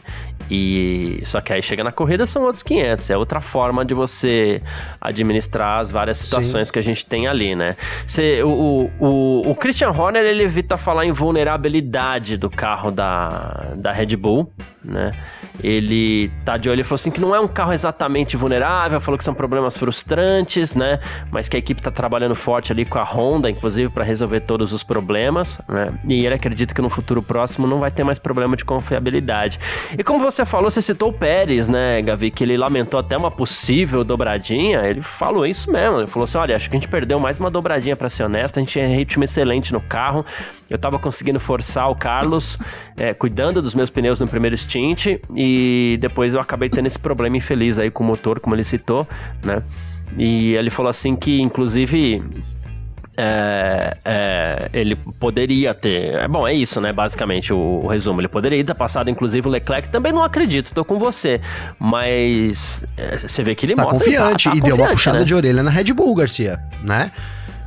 E 0.48 1.20
só 1.24 1.40
que 1.40 1.52
aí 1.52 1.60
chega 1.60 1.82
na 1.82 1.90
corrida 1.90 2.24
são 2.24 2.44
outros 2.44 2.62
500, 2.62 3.10
é 3.10 3.16
outra 3.16 3.40
forma 3.40 3.84
de 3.84 3.92
você 3.92 4.62
administrar 5.00 5.80
as 5.80 5.90
várias 5.90 6.18
situações 6.18 6.68
Sim. 6.68 6.72
que 6.72 6.78
a 6.78 6.82
gente 6.82 7.04
tem 7.04 7.26
ali, 7.26 7.56
né? 7.56 7.74
Você, 8.06 8.42
o, 8.44 8.88
o, 9.00 9.50
o 9.50 9.54
Christian 9.56 9.90
Horner 9.90 10.24
ele 10.24 10.44
evita 10.44 10.76
falar 10.76 11.04
em 11.04 11.10
vulnerabilidade 11.10 12.36
do 12.36 12.48
carro 12.48 12.92
da, 12.92 13.72
da 13.74 13.90
Red 13.90 14.14
Bull, 14.14 14.52
né? 14.86 15.12
Ele 15.62 16.30
tá 16.44 16.56
de 16.56 16.68
olho 16.68 16.80
e 16.80 16.84
falou 16.84 16.96
assim 16.96 17.10
que 17.10 17.20
não 17.20 17.34
é 17.34 17.40
um 17.40 17.48
carro 17.48 17.72
exatamente 17.72 18.36
vulnerável, 18.36 19.00
falou 19.00 19.18
que 19.18 19.24
são 19.24 19.34
problemas 19.34 19.76
frustrantes, 19.76 20.74
né? 20.74 21.00
Mas 21.30 21.48
que 21.48 21.56
a 21.56 21.58
equipe 21.58 21.80
tá 21.80 21.90
trabalhando 21.90 22.34
forte 22.34 22.72
ali 22.72 22.84
com 22.84 22.98
a 22.98 23.04
Honda, 23.04 23.50
inclusive, 23.50 23.90
para 23.90 24.04
resolver 24.04 24.40
todos 24.40 24.72
os 24.72 24.82
problemas, 24.82 25.60
né? 25.68 25.92
E 26.08 26.24
ele 26.24 26.34
acredita 26.34 26.74
que 26.74 26.82
no 26.82 26.90
futuro 26.90 27.22
próximo 27.22 27.66
não 27.66 27.80
vai 27.80 27.90
ter 27.90 28.04
mais 28.04 28.18
problema 28.18 28.56
de 28.56 28.64
confiabilidade. 28.64 29.58
E 29.96 30.02
como 30.04 30.20
você 30.20 30.44
falou, 30.44 30.70
você 30.70 30.82
citou 30.82 31.10
o 31.10 31.12
Pérez, 31.12 31.68
né, 31.68 32.00
Gavi, 32.02 32.30
que 32.30 32.44
ele 32.44 32.56
lamentou 32.56 33.00
até 33.00 33.16
uma 33.16 33.30
possível 33.30 34.04
dobradinha. 34.04 34.80
Ele 34.86 35.00
falou 35.02 35.46
isso 35.46 35.70
mesmo. 35.70 35.98
Ele 35.98 36.06
falou 36.06 36.24
assim: 36.24 36.38
olha, 36.38 36.56
acho 36.56 36.68
que 36.68 36.76
a 36.76 36.78
gente 36.80 36.88
perdeu 36.88 37.18
mais 37.18 37.38
uma 37.38 37.50
dobradinha, 37.50 37.96
para 37.96 38.08
ser 38.08 38.24
honesto. 38.24 38.58
A 38.58 38.60
gente 38.60 38.72
tinha 38.72 38.86
ritmo 38.86 39.24
excelente 39.24 39.72
no 39.72 39.80
carro. 39.80 40.24
Eu 40.68 40.78
tava 40.78 40.98
conseguindo 40.98 41.38
forçar 41.38 41.90
o 41.90 41.94
Carlos, 41.94 42.58
é, 42.96 43.12
cuidando 43.14 43.62
dos 43.62 43.74
meus 43.74 43.90
pneus 43.90 44.20
no 44.20 44.26
primeiro 44.26 44.56
stint. 44.56 45.18
E 45.34 45.98
depois 46.00 46.34
eu 46.34 46.40
acabei 46.40 46.68
tendo 46.68 46.86
esse 46.86 46.98
problema 46.98 47.36
infeliz 47.36 47.78
aí 47.78 47.90
com 47.90 48.04
o 48.04 48.06
motor, 48.06 48.40
como 48.40 48.54
ele 48.54 48.64
citou, 48.64 49.06
né? 49.44 49.62
E 50.16 50.54
ele 50.54 50.70
falou 50.70 50.88
assim 50.88 51.16
que, 51.16 51.40
inclusive, 51.40 52.22
é, 53.16 53.96
é, 54.04 54.70
ele 54.72 54.94
poderia 54.94 55.72
ter. 55.72 56.14
É 56.14 56.28
bom, 56.28 56.46
é 56.46 56.52
isso, 56.52 56.80
né? 56.80 56.92
Basicamente, 56.92 57.52
o, 57.52 57.80
o, 57.82 57.86
resumo. 57.86 58.20
Ele 58.20 58.28
poderia 58.28 58.62
ter 58.62 58.74
passado, 58.74 59.08
inclusive, 59.08 59.48
o 59.48 59.50
Leclerc. 59.50 59.88
Também 59.88 60.12
não 60.12 60.22
acredito, 60.22 60.72
tô 60.72 60.84
com 60.84 60.98
você. 60.98 61.40
Mas 61.78 62.86
é, 62.96 63.16
você 63.16 63.42
vê 63.42 63.54
que 63.54 63.64
ele 63.64 63.74
tá 63.74 63.84
mostra. 63.84 64.04
Confiante, 64.04 64.44
tá, 64.44 64.50
tá 64.50 64.56
e 64.56 64.60
deu 64.60 64.76
uma 64.76 64.88
puxada 64.88 65.20
né? 65.20 65.24
de 65.24 65.34
orelha 65.34 65.62
na 65.62 65.70
Red 65.70 65.92
Bull, 65.94 66.14
Garcia, 66.14 66.60
né? 66.82 67.10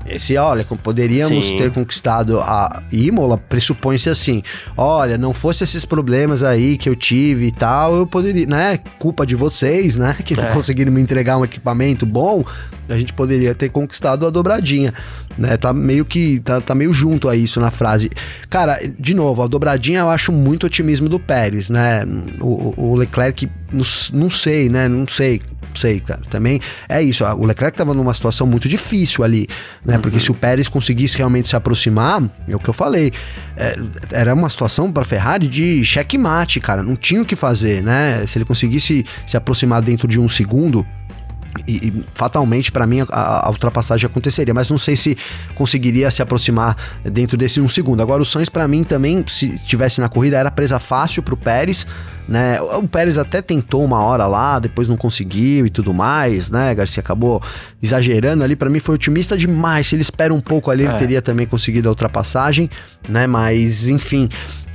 Esse, 0.08 0.36
olha, 0.38 0.66
poderíamos 0.66 1.46
Sim. 1.46 1.58
ter 1.58 1.72
conquistado 1.72 2.40
a 2.40 2.82
Imola, 2.92 3.38
pressupõe-se 3.38 4.10
assim, 4.10 4.42
olha, 4.76 5.18
não 5.18 5.34
fosse 5.34 5.64
esses 5.64 5.86
problemas 5.86 6.44
aí 6.44 6.78
que 6.78 6.90
eu 6.90 6.96
tive 6.96 7.48
e 7.48 7.52
tal, 7.52 7.96
eu 7.96 8.08
poderia, 8.08 8.48
né, 8.48 8.80
culpa 8.98 9.26
de 9.26 9.36
vocês, 9.36 9.96
né, 9.96 10.16
que 10.26 10.36
não 10.36 10.46
é. 10.46 10.52
conseguiram 10.52 10.92
me 10.92 11.02
entregar 11.02 11.38
um 11.38 11.46
equipamento 11.46 12.06
bom, 12.06 12.44
a 12.88 12.98
gente 12.98 13.14
poderia 13.14 13.54
ter 13.54 13.70
conquistado 13.70 14.26
a 14.26 14.30
dobradinha, 14.30 14.94
né, 15.38 15.58
tá 15.58 15.72
meio 15.72 16.06
que, 16.06 16.40
tá, 16.40 16.60
tá 16.60 16.74
meio 16.74 16.94
junto 16.94 17.30
a 17.30 17.36
isso 17.36 17.60
na 17.60 17.70
frase. 17.70 18.10
Cara, 18.50 18.80
de 18.98 19.14
novo, 19.14 19.44
a 19.44 19.48
dobradinha 19.48 20.00
eu 20.00 20.10
acho 20.10 20.32
muito 20.32 20.66
otimismo 20.66 21.08
do 21.08 21.20
Pérez, 21.20 21.70
né, 21.70 22.04
o, 22.40 22.74
o 22.76 22.96
Leclerc, 22.96 23.48
não, 23.72 23.86
não 24.14 24.30
sei, 24.30 24.70
né, 24.70 24.88
não 24.88 25.08
sei, 25.08 25.42
sei, 25.76 26.00
cara. 26.00 26.22
Também 26.30 26.60
é 26.88 27.02
isso. 27.02 27.24
O 27.24 27.46
Leclerc 27.46 27.78
tava 27.78 27.94
numa 27.94 28.14
situação 28.14 28.46
muito 28.48 28.68
difícil 28.68 29.24
ali, 29.24 29.48
né? 29.86 29.96
Uhum. 29.96 30.02
Porque 30.02 30.20
se 30.20 30.32
o 30.32 30.34
Pérez 30.34 30.68
conseguisse 30.68 31.18
realmente 31.18 31.48
se 31.48 31.56
aproximar, 31.56 32.24
é 32.48 32.56
o 32.56 32.60
que 32.60 32.70
eu 32.70 32.74
falei. 32.74 33.12
É, 33.56 33.78
era 34.12 34.34
uma 34.34 34.50
situação 34.50 34.92
para 34.92 35.04
Ferrari 35.04 35.48
de 35.48 35.84
checkmate, 35.86 36.60
cara. 36.60 36.84
Não 36.84 36.96
tinha 36.96 37.22
o 37.22 37.26
que 37.26 37.36
fazer, 37.36 37.82
né? 37.82 38.26
Se 38.26 38.38
ele 38.38 38.46
conseguisse 38.46 39.06
se 39.26 39.38
aproximar 39.38 39.82
dentro 39.82 40.08
de 40.08 40.20
um 40.20 40.30
segundo, 40.30 40.86
e, 41.68 41.88
e, 41.88 42.06
fatalmente 42.14 42.72
para 42.72 42.86
mim 42.86 43.02
a, 43.10 43.48
a, 43.48 43.50
ultrapassagem 43.50 44.06
aconteceria, 44.06 44.54
mas 44.54 44.70
não 44.70 44.78
sei 44.78 44.96
se 44.96 45.18
conseguiria 45.56 46.10
se 46.12 46.22
aproximar 46.22 46.76
dentro 47.04 47.38
desse 47.38 47.60
um 47.60 47.68
segundo. 47.68 48.02
Agora 48.02 48.22
o 48.22 48.26
Sainz 48.26 48.50
para 48.50 48.68
mim 48.68 48.84
também, 48.84 49.24
se 49.28 49.58
tivesse 49.60 50.00
na 50.00 50.10
corrida, 50.10 50.38
era 50.38 50.52
presa 50.52 50.80
fácil 50.80 51.24
pro 51.24 51.36
Pérez, 51.36 51.86
né? 52.28 52.62
O 52.62 52.88
Pérez 52.88 53.18
até 53.18 53.42
tentou 53.42 53.84
uma 53.84 54.00
hora 54.00 54.28
lá, 54.28 54.60
depois 54.60 54.88
não 54.88 54.96
conseguiu 54.96 55.66
e 55.66 55.70
tudo 55.70 55.94
mais, 55.94 56.52
né? 56.52 56.76
Garcia 56.76 57.02
acabou 57.02 57.42
exagerando 57.82 58.44
ali, 58.44 58.56
para 58.56 58.70
mim 58.70 58.80
foi 58.80 58.96
otimista 58.96 59.36
demais. 59.36 59.88
Se 59.88 59.96
ele 59.96 60.04
espera 60.04 60.32
um 60.32 60.40
pouco 60.40 60.70
ali, 60.70 60.86
é. 60.86 60.90
ele 60.90 60.98
teria 61.00 61.22
também 61.22 61.48
conseguido 61.48 61.88
a 61.88 61.92
ultrapassagem, 61.92 62.70
né? 63.08 63.26
Mas 63.26 63.90
enfim, 63.90 64.30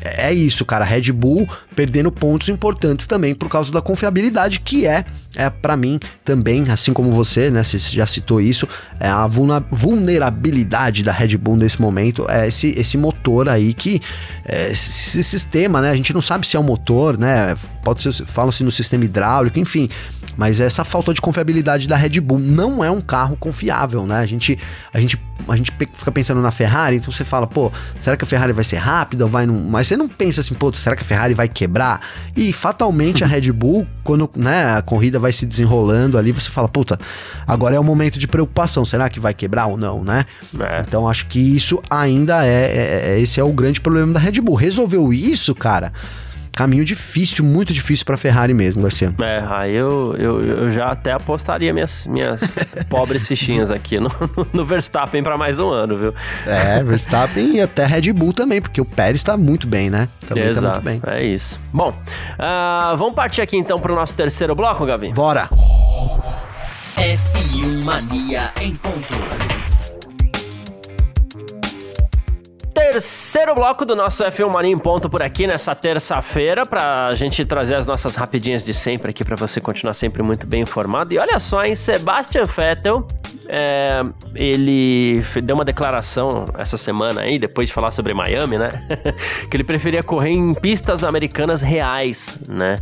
é 0.05 0.33
isso, 0.33 0.65
cara. 0.65 0.85
Red 0.85 1.11
Bull 1.13 1.49
perdendo 1.75 2.13
pontos 2.13 2.49
importantes 2.49 3.07
também 3.07 3.35
por 3.35 3.49
causa 3.49 3.73
da 3.73 3.81
confiabilidade, 3.81 4.61
que 4.61 4.87
é, 4.87 5.05
é 5.35 5.49
para 5.49 5.77
mim 5.77 5.99
também, 6.25 6.71
assim 6.71 6.93
como 6.93 7.11
você, 7.11 7.51
né? 7.51 7.65
Você 7.65 7.79
já 7.79 8.07
citou 8.07 8.41
isso, 8.41 8.69
é 9.01 9.09
a 9.09 9.27
vulnerabilidade 9.27 11.03
da 11.03 11.13
Red 11.13 11.37
Bull 11.37 11.57
nesse 11.57 11.81
momento, 11.81 12.27
é 12.29 12.47
esse, 12.49 12.69
esse 12.79 12.97
motor 12.97 13.49
aí 13.49 13.73
que. 13.73 14.01
É, 14.47 14.71
esse 14.71 15.23
sistema, 15.23 15.81
né? 15.81 15.91
A 15.91 15.97
gente 15.97 16.13
não 16.13 16.21
sabe 16.21 16.47
se 16.47 16.57
é 16.57 16.61
um 16.61 16.65
motor, 16.65 17.19
né? 17.19 17.57
Pode 17.83 18.03
ser, 18.03 18.13
falam-se 18.27 18.63
no 18.63 18.71
sistema 18.71 19.05
hidráulico, 19.05 19.59
enfim. 19.59 19.89
Mas 20.37 20.61
essa 20.61 20.85
falta 20.85 21.15
de 21.15 21.21
confiabilidade 21.21 21.87
da 21.87 21.97
Red 21.97 22.21
Bull 22.21 22.39
não 22.39 22.83
é 22.83 22.91
um 22.91 23.01
carro 23.01 23.37
confiável, 23.37 24.07
né? 24.07 24.19
A 24.19 24.27
gente, 24.27 24.59
a 24.93 25.01
gente, 25.01 25.21
a 25.49 25.57
gente 25.57 25.73
fica 25.95 26.11
pensando 26.11 26.41
na 26.41 26.51
Ferrari, 26.51 26.97
então 26.97 27.13
você 27.13 27.25
fala, 27.25 27.47
pô, 27.47 27.71
será 28.01 28.17
que 28.17 28.25
a 28.25 28.27
Ferrari 28.27 28.53
vai 28.53 28.65
ser 28.65 28.77
rápida 28.77 29.27
vai 29.27 29.47
num. 29.47 29.69
Mas 29.69 29.87
você 29.87 29.97
não 29.97 30.09
pensa 30.09 30.41
assim, 30.41 30.55
pô, 30.55 30.73
será 30.73 30.97
que 30.97 31.03
a 31.03 31.05
Ferrari 31.05 31.35
vai 31.35 31.49
quebrar? 31.49 32.01
E 32.37 32.53
fatalmente 32.53 33.23
a 33.23 33.27
Red 33.29 33.53
Bull, 33.53 33.87
quando 34.03 34.31
né, 34.37 34.75
a 34.75 34.83
corrida 34.83 35.19
vai 35.19 35.33
se 35.33 35.45
desenrolando 35.45 36.17
ali, 36.17 36.33
você 36.33 36.51
fala, 36.51 36.69
puta, 36.69 36.99
agora 37.47 37.77
é 37.77 37.81
o 37.81 37.85
momento 37.85 38.19
de 38.19 38.27
preocupação, 38.27 38.85
será 38.85 39.11
que 39.11 39.21
vai 39.21 39.35
quebrar 39.35 39.67
ou 39.67 39.77
não, 39.77 40.03
né? 40.03 40.25
É. 40.59 40.81
Então 40.81 41.09
acho 41.09 41.27
que 41.27 41.39
isso 41.39 41.83
ainda 41.91 42.45
é, 42.45 42.49
é, 42.49 43.11
é, 43.11 43.21
esse 43.21 43.39
é 43.39 43.45
o 43.45 43.53
grande 43.53 43.81
problema 43.81 44.13
da 44.13 44.21
Red 44.21 44.41
Bull. 44.41 44.55
Resolveu 44.55 45.13
isso, 45.13 45.55
cara 45.55 45.93
caminho 46.55 46.85
difícil, 46.85 47.45
muito 47.45 47.73
difícil 47.73 48.05
para 48.05 48.17
Ferrari 48.17 48.55
mesmo, 48.55 48.83
Garcia. 48.83 49.15
É, 49.19 49.45
aí 49.49 49.75
eu, 49.75 50.15
eu, 50.17 50.45
eu 50.45 50.73
já 50.73 50.87
até 50.91 51.13
apostaria 51.13 51.73
minhas, 51.73 52.07
minhas 52.07 52.41
pobres 52.89 53.27
fichinhas 53.27 53.71
aqui 53.71 53.99
no, 53.99 54.11
no 54.53 54.65
Verstappen 54.65 55.23
para 55.23 55.37
mais 55.37 55.59
um 55.59 55.69
ano, 55.69 55.99
viu? 55.99 56.15
É, 56.47 56.83
Verstappen 56.83 57.57
e 57.57 57.61
até 57.61 57.85
Red 57.85 58.13
Bull 58.13 58.33
também, 58.33 58.61
porque 58.61 58.81
o 58.81 58.85
Pérez 58.85 59.23
tá 59.23 59.37
muito 59.37 59.67
bem, 59.67 59.91
né? 59.91 60.09
Também 60.27 60.45
Exato, 60.45 60.81
tá 60.81 60.91
muito 60.91 61.03
bem. 61.05 61.15
É 61.15 61.25
isso. 61.25 61.59
Bom, 61.73 61.91
uh, 61.91 62.97
vamos 62.97 63.15
partir 63.15 63.43
aqui 63.43 63.57
então 63.57 63.81
pro 63.81 63.95
nosso 63.95 64.15
terceiro 64.15 64.55
bloco, 64.55 64.87
Gavi? 64.87 65.13
Bora! 65.13 65.49
F1 66.97 67.83
Mania 67.83 68.53
em 68.61 68.75
ponto. 68.77 69.54
Terceiro 72.93 73.55
bloco 73.55 73.85
do 73.87 73.97
nosso 73.97 74.23
F1 74.23 74.53
Mania 74.53 74.71
em 74.71 74.79
ponto 74.79 75.09
por 75.09 75.23
aqui 75.23 75.47
nessa 75.47 75.75
terça-feira 75.75 76.67
pra 76.67 77.15
gente 77.15 77.43
trazer 77.43 77.79
as 77.79 77.87
nossas 77.87 78.15
rapidinhas 78.15 78.63
de 78.63 78.75
sempre 78.75 79.11
aqui 79.11 79.25
para 79.25 79.37
você 79.37 79.59
continuar 79.59 79.95
sempre 79.95 80.23
muito 80.23 80.47
bem 80.47 80.63
informado. 80.63 81.15
E 81.15 81.19
olha 81.19 81.41
só, 81.41 81.65
em 81.65 81.75
Sebastian 81.75 82.45
Vettel, 82.45 83.07
é, 83.49 84.03
ele 84.35 85.23
deu 85.43 85.57
uma 85.57 85.65
declaração 85.65 86.45
essa 86.59 86.77
semana 86.77 87.23
aí, 87.23 87.39
depois 87.39 87.69
de 87.69 87.75
falar 87.75 87.91
sobre 87.91 88.13
Miami, 88.13 88.59
né? 88.59 88.69
que 89.51 89.57
ele 89.57 89.65
preferia 89.65 90.03
correr 90.03 90.31
em 90.31 90.53
pistas 90.53 91.05
americanas 91.05 91.63
reais, 91.63 92.39
né? 92.47 92.77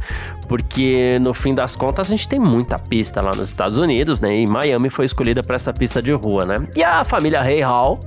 Porque 0.48 1.18
no 1.20 1.32
fim 1.32 1.54
das 1.54 1.76
contas 1.76 2.08
a 2.08 2.10
gente 2.10 2.28
tem 2.28 2.40
muita 2.40 2.76
pista 2.76 3.22
lá 3.22 3.30
nos 3.30 3.48
Estados 3.48 3.78
Unidos, 3.78 4.20
né? 4.20 4.34
E 4.34 4.46
Miami 4.48 4.90
foi 4.90 5.04
escolhida 5.04 5.44
para 5.44 5.54
essa 5.54 5.72
pista 5.72 6.02
de 6.02 6.12
rua, 6.12 6.44
né? 6.44 6.66
E 6.74 6.82
a 6.82 7.04
família 7.04 7.40
Ray 7.40 7.60
Hall 7.60 8.00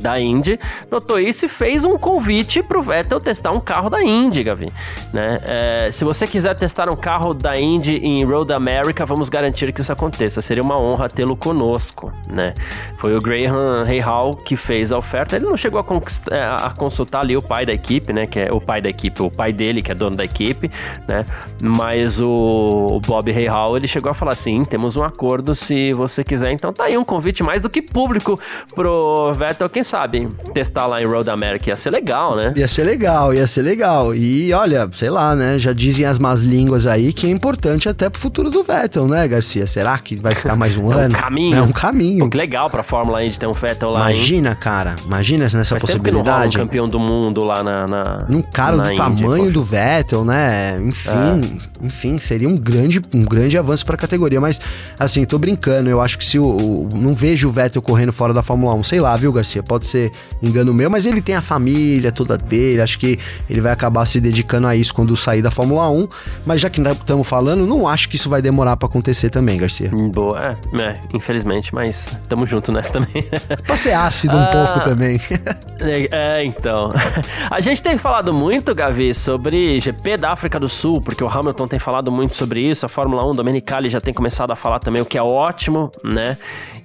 da 0.00 0.20
Indy 0.20 0.58
notou 0.90 1.18
isso 1.18 1.46
e 1.46 1.48
fez 1.48 1.84
um 1.84 1.98
convite 1.98 2.62
pro 2.62 2.82
Vettel 2.82 3.20
testar 3.20 3.50
um 3.50 3.60
carro 3.60 3.88
da 3.90 4.02
Indy, 4.02 4.42
Gavi. 4.42 4.72
Né? 5.12 5.40
É, 5.44 5.90
se 5.92 6.04
você 6.04 6.26
quiser 6.26 6.54
testar 6.54 6.88
um 6.88 6.96
carro 6.96 7.34
da 7.34 7.58
Indy 7.58 7.96
em 7.96 8.24
Road 8.24 8.52
America, 8.52 9.04
vamos 9.04 9.28
garantir 9.28 9.72
que 9.72 9.80
isso 9.80 9.92
aconteça. 9.92 10.40
Seria 10.40 10.62
uma 10.62 10.80
honra 10.80 11.08
tê-lo 11.08 11.36
conosco, 11.36 12.12
né? 12.28 12.54
Foi 12.98 13.16
o 13.16 13.20
Graham 13.20 13.84
Rahal 13.84 14.34
que 14.34 14.56
fez 14.56 14.92
a 14.92 14.98
oferta. 14.98 15.36
Ele 15.36 15.46
não 15.46 15.56
chegou 15.56 15.80
a, 15.80 16.34
é, 16.34 16.40
a, 16.40 16.70
consultar 16.76 17.20
ali 17.20 17.36
o 17.36 17.42
pai 17.42 17.66
da 17.66 17.72
equipe, 17.72 18.12
né? 18.12 18.26
Que 18.26 18.40
é 18.40 18.48
o 18.52 18.60
pai 18.60 18.80
da 18.80 18.88
equipe, 18.88 19.22
o 19.22 19.30
pai 19.30 19.52
dele 19.52 19.82
que 19.82 19.90
é 19.90 19.94
dono 19.94 20.16
da 20.16 20.24
equipe, 20.24 20.70
né? 21.06 21.24
Mas 21.62 22.20
o, 22.20 22.88
o 22.90 23.00
Bob 23.00 23.30
Rahal 23.30 23.76
ele 23.76 23.86
chegou 23.86 24.10
a 24.10 24.14
falar 24.14 24.32
assim: 24.32 24.62
temos 24.64 24.96
um 24.96 25.02
acordo 25.02 25.54
se 25.54 25.92
você 25.92 26.22
quiser. 26.24 26.52
Então 26.52 26.72
tá 26.72 26.84
aí 26.84 26.96
um 26.96 27.04
convite 27.04 27.42
mais 27.42 27.60
do 27.60 27.70
que 27.70 27.82
público 27.82 28.38
pro 28.74 29.32
Vettel 29.32 29.68
quem 29.74 29.82
sabe, 29.82 30.28
testar 30.54 30.86
lá 30.86 31.02
em 31.02 31.04
Road 31.04 31.28
America 31.28 31.68
ia 31.68 31.74
ser 31.74 31.90
legal, 31.90 32.36
né? 32.36 32.52
Ia 32.54 32.68
ser 32.68 32.84
legal, 32.84 33.34
ia 33.34 33.44
ser 33.44 33.62
legal. 33.62 34.14
E 34.14 34.52
olha, 34.52 34.88
sei 34.92 35.10
lá, 35.10 35.34
né? 35.34 35.58
Já 35.58 35.72
dizem 35.72 36.06
as 36.06 36.16
más 36.16 36.42
línguas 36.42 36.86
aí 36.86 37.12
que 37.12 37.26
é 37.26 37.30
importante 37.30 37.88
até 37.88 38.08
pro 38.08 38.20
futuro 38.20 38.50
do 38.50 38.62
Vettel, 38.62 39.08
né, 39.08 39.26
Garcia? 39.26 39.66
Será 39.66 39.98
que 39.98 40.14
vai 40.14 40.32
ficar 40.32 40.54
mais 40.54 40.76
um 40.76 40.92
é 40.92 41.06
ano? 41.06 41.16
Um 41.16 41.20
caminho. 41.20 41.56
É 41.56 41.62
um 41.62 41.72
caminho. 41.72 42.24
Pô, 42.24 42.30
que 42.30 42.36
legal 42.36 42.70
pra 42.70 42.84
Fórmula 42.84 43.24
Indy 43.24 43.36
ter 43.36 43.48
um 43.48 43.52
Vettel 43.52 43.90
lá. 43.90 44.12
Imagina, 44.12 44.50
hein? 44.50 44.56
cara. 44.60 44.94
Imagina 45.04 45.42
nessa 45.42 45.64
Faz 45.64 45.82
possibilidade. 45.82 46.52
Tempo 46.52 46.62
um 46.62 46.66
campeão 46.68 46.88
do 46.88 47.00
mundo 47.00 47.42
lá 47.42 47.64
na. 47.64 47.86
na 47.88 48.26
um 48.30 48.42
cara 48.42 48.76
na 48.76 48.84
do 48.84 48.90
Indy, 48.92 48.96
tamanho 48.96 49.50
do 49.50 49.64
Vettel, 49.64 50.24
né? 50.24 50.80
Enfim, 50.80 51.10
é. 51.10 51.86
enfim, 51.86 52.18
seria 52.20 52.48
um 52.48 52.56
grande, 52.56 53.02
um 53.12 53.24
grande 53.24 53.58
avanço 53.58 53.84
pra 53.84 53.96
categoria. 53.96 54.40
Mas, 54.40 54.60
assim, 54.96 55.24
tô 55.24 55.36
brincando. 55.36 55.90
Eu 55.90 56.00
acho 56.00 56.16
que 56.16 56.24
se 56.24 56.38
o. 56.38 56.44
o 56.44 56.88
não 56.94 57.12
vejo 57.12 57.48
o 57.48 57.50
Vettel 57.50 57.82
correndo 57.82 58.12
fora 58.12 58.32
da 58.32 58.42
Fórmula 58.42 58.72
1, 58.74 58.84
sei 58.84 59.00
lá, 59.00 59.16
viu, 59.16 59.32
Garcia? 59.32 59.63
Pode 59.66 59.86
ser 59.86 60.12
engano 60.42 60.72
meu, 60.74 60.90
mas 60.90 61.06
ele 61.06 61.22
tem 61.22 61.34
a 61.34 61.42
família 61.42 62.12
toda 62.12 62.36
dele, 62.36 62.80
acho 62.80 62.98
que 62.98 63.18
ele 63.48 63.60
vai 63.60 63.72
acabar 63.72 64.04
se 64.06 64.20
dedicando 64.20 64.66
a 64.66 64.76
isso 64.76 64.94
quando 64.94 65.16
sair 65.16 65.42
da 65.42 65.50
Fórmula 65.50 65.88
1, 65.90 66.08
mas 66.46 66.60
já 66.60 66.70
que 66.70 66.80
estamos 66.80 67.26
falando, 67.26 67.66
não 67.66 67.88
acho 67.88 68.08
que 68.08 68.16
isso 68.16 68.28
vai 68.28 68.42
demorar 68.42 68.76
para 68.76 68.86
acontecer 68.86 69.30
também, 69.30 69.58
Garcia. 69.58 69.90
Hum, 69.92 70.10
boa, 70.10 70.58
é, 70.72 70.82
é, 70.82 71.00
infelizmente, 71.14 71.74
mas 71.74 72.18
tamo 72.28 72.46
junto 72.46 72.70
nessa 72.72 72.92
também. 72.92 73.24
pra 73.66 73.76
ser 73.76 73.92
ácido 73.92 74.36
um 74.36 74.40
ah, 74.40 74.46
pouco 74.46 74.88
também. 74.88 75.18
é, 75.80 76.08
é, 76.10 76.44
então. 76.44 76.90
A 77.50 77.60
gente 77.60 77.82
tem 77.82 77.96
falado 77.98 78.32
muito, 78.32 78.74
Gavi, 78.74 79.14
sobre 79.14 79.80
GP 79.80 80.16
da 80.16 80.30
África 80.30 80.58
do 80.58 80.68
Sul, 80.68 81.00
porque 81.00 81.22
o 81.22 81.28
Hamilton 81.28 81.68
tem 81.68 81.78
falado 81.78 82.10
muito 82.10 82.34
sobre 82.36 82.60
isso, 82.60 82.86
a 82.86 82.88
Fórmula 82.88 83.24
1, 83.30 83.34
Domenicali 83.34 83.88
já 83.88 84.00
tem 84.00 84.12
começado 84.12 84.52
a 84.52 84.56
falar 84.56 84.78
também, 84.78 85.00
o 85.02 85.06
que 85.06 85.18
é 85.18 85.22
ótimo, 85.22 85.90
né? 86.02 86.36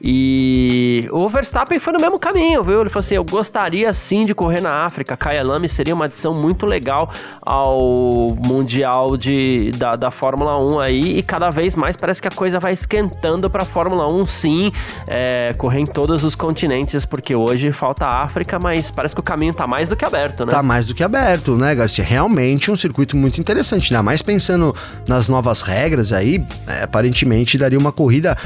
E 0.01 1.07
o 1.11 1.27
Verstappen 1.27 1.79
foi 1.79 1.93
no 1.93 1.99
mesmo 1.99 2.19
caminho, 2.19 2.63
viu? 2.69 2.82
Ele 2.82 2.89
falou 2.89 3.01
assim: 3.01 3.15
eu 3.15 3.23
gostaria 3.23 3.91
sim 3.93 4.25
de 4.25 4.34
correr 4.34 4.62
na 4.62 4.86
África. 4.86 5.17
Kaya 5.17 5.43
Lame 5.43 5.67
seria 5.67 5.93
uma 5.93 6.05
adição 6.05 6.34
muito 6.34 6.65
legal 6.65 7.12
ao 7.41 8.36
Mundial 8.36 9.17
de, 9.17 9.71
da, 9.71 9.95
da 9.95 10.12
Fórmula 10.12 10.58
1 10.58 10.79
aí. 10.79 11.17
E 11.17 11.23
cada 11.23 11.49
vez 11.49 11.75
mais 11.75 11.97
parece 11.97 12.21
que 12.21 12.27
a 12.27 12.32
coisa 12.32 12.60
vai 12.60 12.73
esquentando 12.73 13.49
para 13.49 13.63
a 13.63 13.65
Fórmula 13.65 14.12
1 14.12 14.25
sim, 14.25 14.71
é, 15.08 15.53
correr 15.53 15.79
em 15.79 15.86
todos 15.86 16.23
os 16.23 16.36
continentes, 16.36 17.05
porque 17.05 17.36
hoje 17.36 17.71
falta 17.71 18.05
a 18.05 18.23
África, 18.23 18.60
mas 18.60 18.91
parece 18.91 19.13
que 19.13 19.21
o 19.21 19.23
caminho 19.23 19.53
tá 19.53 19.67
mais 19.67 19.89
do 19.89 19.95
que 19.95 20.05
aberto, 20.05 20.45
né? 20.45 20.51
Tá 20.51 20.63
mais 20.63 20.86
do 20.86 20.93
que 20.93 21.03
aberto, 21.03 21.58
né, 21.58 21.73
Garcia? 21.75 22.03
Realmente 22.03 22.71
um 22.71 22.75
circuito 22.75 23.17
muito 23.17 23.39
interessante, 23.41 23.93
ainda 23.93 24.03
mais 24.03 24.21
pensando 24.21 24.75
nas 25.08 25.27
novas 25.27 25.62
regras 25.62 26.12
aí, 26.12 26.45
é, 26.67 26.84
aparentemente 26.84 27.58
daria 27.58 27.79
uma 27.79 27.91
corrida 27.91 28.38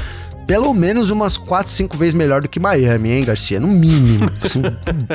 pelo 0.46 0.72
menos 0.74 1.10
umas 1.10 1.36
4, 1.36 1.72
5 1.72 1.96
vezes 1.96 2.14
melhor 2.14 2.42
do 2.42 2.48
que 2.48 2.60
Miami, 2.60 3.10
hein, 3.10 3.24
Garcia? 3.24 3.58
No 3.58 3.68
mínimo. 3.68 4.30
Assim, 4.42 4.62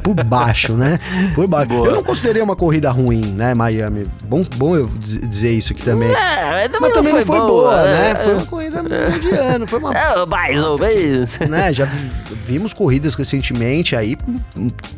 por 0.04 0.16
baixo, 0.24 0.74
né? 0.74 1.00
Por 1.36 1.48
baixo. 1.48 1.70
Boa. 1.70 1.88
Eu 1.88 1.94
não 1.94 2.04
considerei 2.04 2.42
uma 2.42 2.56
corrida 2.56 2.90
ruim, 2.90 3.26
né, 3.34 3.54
Miami? 3.54 4.08
Bom, 4.26 4.44
bom 4.56 4.76
eu 4.76 4.90
dizer 4.98 5.52
isso 5.52 5.74
aqui 5.74 5.84
também. 5.84 6.10
É, 6.10 6.68
também 6.68 6.82
mas 6.82 6.94
também 6.94 7.14
não 7.14 7.26
foi, 7.26 7.38
não 7.38 7.48
foi 7.48 7.54
boa, 7.54 7.72
boa, 7.72 7.84
né? 7.84 8.16
Foi 8.16 8.34
uma 8.34 8.46
corrida 8.46 8.84
mediana, 8.84 9.68
foi 9.68 9.80
uma. 9.80 9.90
É, 10.00 10.26
mais 10.26 10.60
ou 10.64 10.80
menos. 10.80 11.38
Né? 11.50 11.74
Já 11.74 11.86
vimos 12.46 12.74
corridas 12.74 13.16
recentemente 13.16 13.96
aí 13.96 14.16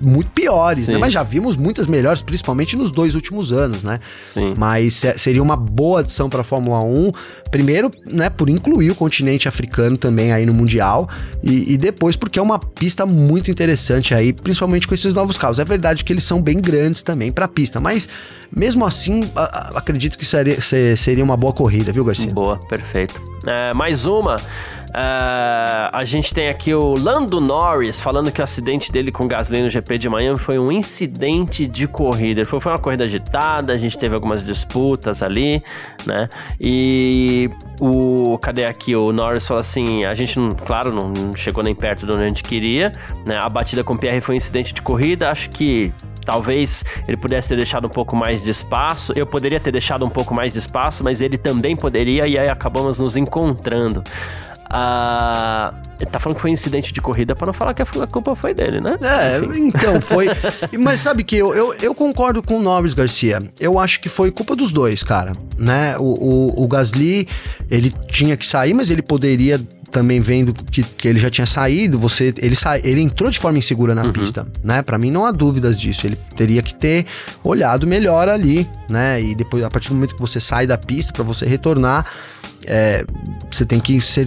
muito 0.02 0.30
piores, 0.32 0.88
né? 0.88 0.98
Mas 0.98 1.14
já 1.14 1.24
vimos 1.24 1.56
muitas 1.56 1.88
melhores, 1.88 2.22
principalmente 2.22 2.76
nos 2.76 2.92
dois 2.92 3.16
últimos 3.16 3.52
anos, 3.52 3.84
né? 3.84 4.00
Sim. 4.28 4.50
Mas 4.58 5.02
seria 5.18 5.42
uma 5.42 5.56
boa 5.56 6.02
adição 6.02 6.30
para 6.30 6.42
a 6.42 6.44
Fórmula 6.44 6.82
1. 6.82 7.12
Primeiro, 7.50 7.90
né, 8.06 8.30
por 8.30 8.50
incluir 8.50 8.92
o 8.92 8.96
continente 8.96 9.48
africano 9.48 9.98
também 9.98 10.21
também 10.22 10.32
aí 10.32 10.46
no 10.46 10.54
Mundial. 10.54 11.10
E, 11.44 11.74
e, 11.74 11.78
depois 11.78 12.16
porque 12.16 12.38
é 12.38 12.42
uma 12.42 12.60
pista 12.60 13.06
muito 13.06 13.50
interessante 13.50 14.14
aí, 14.14 14.32
principalmente 14.32 14.88
com 14.88 14.94
esses 14.94 15.14
novos 15.14 15.38
carros. 15.38 15.58
É 15.58 15.66
verdade 15.66 16.04
que 16.04 16.14
eles 16.14 16.24
são 16.24 16.42
bem 16.42 16.62
grandes 16.62 17.02
também 17.02 17.32
para 17.32 17.46
a 17.46 17.48
pista, 17.48 17.80
mas 17.80 18.08
mesmo 18.56 18.86
assim, 18.86 19.30
a, 19.36 19.42
a, 19.42 19.80
acredito 19.80 20.18
que 20.18 20.26
seria, 20.26 20.60
seria 20.62 21.24
uma 21.24 21.36
boa 21.36 21.54
corrida, 21.54 21.92
viu, 21.92 22.06
Garcia? 22.06 22.32
Boa, 22.32 22.58
perfeito. 22.68 23.20
É, 23.46 23.74
mais 23.74 24.06
uma. 24.06 24.38
Uh, 24.92 25.88
a 25.94 26.04
gente 26.04 26.34
tem 26.34 26.50
aqui 26.50 26.74
o 26.74 26.96
Lando 27.00 27.40
Norris 27.40 28.02
falando 28.02 28.30
que 28.30 28.42
o 28.42 28.44
acidente 28.44 28.92
dele 28.92 29.10
com 29.10 29.24
o 29.24 29.28
Gasly 29.28 29.62
no 29.62 29.70
GP 29.70 29.98
de 29.98 30.10
Miami 30.10 30.38
foi 30.38 30.60
um 30.60 30.70
incidente 30.70 31.66
de 31.66 31.88
corrida. 31.88 32.44
Foi, 32.44 32.60
foi 32.60 32.74
uma 32.74 32.78
corrida 32.78 33.06
agitada, 33.06 33.72
a 33.72 33.78
gente 33.78 33.98
teve 33.98 34.14
algumas 34.14 34.44
disputas 34.46 35.24
ali, 35.24 35.64
né? 36.06 36.28
E 36.60 37.50
o. 37.80 38.38
Cadê 38.42 38.66
aqui? 38.66 38.94
O 38.94 39.14
Norris 39.14 39.46
falou 39.46 39.62
assim: 39.62 40.04
a 40.04 40.14
gente, 40.14 40.38
não, 40.38 40.50
claro, 40.50 40.94
não 40.94 41.34
chegou 41.36 41.64
nem 41.64 41.74
perto 41.74 42.06
de 42.06 42.12
onde 42.12 42.24
a 42.24 42.28
gente 42.28 42.44
queria, 42.44 42.92
né? 43.26 43.40
A 43.42 43.48
batida 43.48 43.86
com 43.86 43.94
o 43.94 43.98
Pierre 43.98 44.20
foi 44.20 44.36
um 44.36 44.38
incidente 44.38 44.74
de 44.74 44.82
corrida, 44.82 45.32
acho 45.32 45.50
que 45.52 45.94
Talvez 46.26 46.84
ele 47.08 47.18
pudesse 47.18 47.50
ter 47.50 47.56
deixado 47.56 47.88
um 47.88 47.90
pouco 47.90 48.16
mais 48.16 48.44
de 48.44 48.50
espaço. 48.50 49.12
Eu 49.16 49.26
poderia 49.26 49.60
ter 49.60 49.72
deixado 49.72 50.06
um 50.06 50.10
pouco 50.10 50.34
mais 50.34 50.54
de 50.54 50.60
espaço, 50.60 51.04
mas 51.04 51.22
ele 51.22 51.38
também 51.38 51.76
poderia, 51.76 52.28
e 52.28 52.38
aí 52.38 52.48
acabamos 52.48 53.00
nos 53.00 53.18
encontrando. 53.18 54.04
Ah, 54.74 55.74
ele 56.00 56.10
tá 56.10 56.18
falando 56.18 56.38
que 56.38 56.42
foi 56.42 56.50
um 56.50 56.54
incidente 56.54 56.94
de 56.94 57.02
corrida 57.02 57.36
para 57.36 57.48
não 57.48 57.54
falar 57.54 57.74
que 57.74 57.82
a 57.82 57.86
culpa 58.08 58.34
foi 58.38 58.54
dele, 58.54 58.80
né? 58.80 58.98
É, 59.02 59.38
Enfim. 59.38 59.68
então, 59.68 60.00
foi. 60.00 60.28
Mas 60.80 61.02
sabe 61.02 61.26
que 61.26 61.36
eu, 61.36 61.54
eu, 61.54 61.74
eu, 61.74 61.94
concordo 61.94 62.42
com 62.42 62.58
o 62.58 62.62
Norris 62.62 62.94
Garcia. 62.94 63.40
Eu 63.60 63.78
acho 63.78 64.00
que 64.00 64.08
foi 64.08 64.32
culpa 64.32 64.56
dos 64.56 64.72
dois, 64.72 65.04
cara. 65.04 65.34
Né? 65.58 65.98
O, 65.98 66.04
o, 66.04 66.64
o 66.64 66.68
Gasly, 66.70 67.28
ele 67.70 67.94
tinha 68.08 68.38
que 68.38 68.48
sair, 68.48 68.74
mas 68.74 68.90
ele 68.90 69.02
poderia 69.02 69.60
também 69.92 70.22
vendo 70.22 70.54
que, 70.54 70.82
que 70.84 71.08
ele 71.08 71.20
já 71.20 71.30
tinha 71.30 71.46
saído, 71.46 72.00
você 72.00 72.34
ele, 72.38 72.56
sa, 72.56 72.80
ele 72.80 73.02
entrou 73.02 73.30
de 73.30 73.38
forma 73.38 73.60
insegura 73.60 73.94
na 73.94 74.06
uhum. 74.06 74.14
pista, 74.14 74.48
né? 74.64 74.82
Para 74.82 74.98
mim 74.98 75.12
não 75.12 75.26
há 75.26 75.32
dúvidas 75.32 75.80
disso. 75.80 76.08
Ele 76.08 76.18
teria 76.36 76.62
que 76.62 76.74
ter 76.74 77.06
olhado 77.44 77.86
melhor 77.86 78.30
ali, 78.30 78.68
né? 78.90 79.22
E 79.22 79.36
depois 79.36 79.64
a 79.64 79.70
partir 79.70 79.90
do 79.90 79.96
momento 79.96 80.16
que 80.16 80.22
você 80.22 80.40
sai 80.40 80.66
da 80.66 80.78
pista 80.78 81.12
para 81.14 81.24
você 81.24 81.46
retornar, 81.46 82.06
é, 82.66 83.06
você 83.52 83.66
tem 83.66 83.80
que 83.80 84.00
ser, 84.00 84.26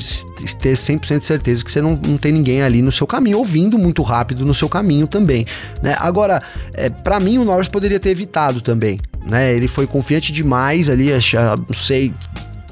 ter 0.61 0.75
100% 0.77 1.19
de 1.21 1.25
certeza 1.25 1.65
que 1.65 1.71
você 1.71 1.81
não, 1.81 1.93
não 1.97 2.17
tem 2.17 2.33
ninguém 2.33 2.63
ali 2.63 2.83
no 2.83 2.93
seu 2.93 3.07
caminho, 3.07 3.39
ouvindo 3.39 3.79
muito 3.79 4.03
rápido 4.03 4.45
no 4.45 4.55
seu 4.55 4.69
caminho 4.69 5.07
também, 5.07 5.47
né? 5.83 5.97
Agora, 5.99 6.43
é, 6.73 6.91
para 6.91 7.19
mim 7.21 7.39
o 7.39 7.45
Norris 7.45 7.69
poderia 7.69 7.99
ter 7.99 8.11
evitado 8.11 8.61
também, 8.61 8.99
né? 9.25 9.55
Ele 9.55 9.69
foi 9.69 9.87
confiante 9.87 10.33
demais 10.33 10.91
ali, 10.91 11.13
acha, 11.13 11.55
não 11.57 11.75
sei, 11.75 12.13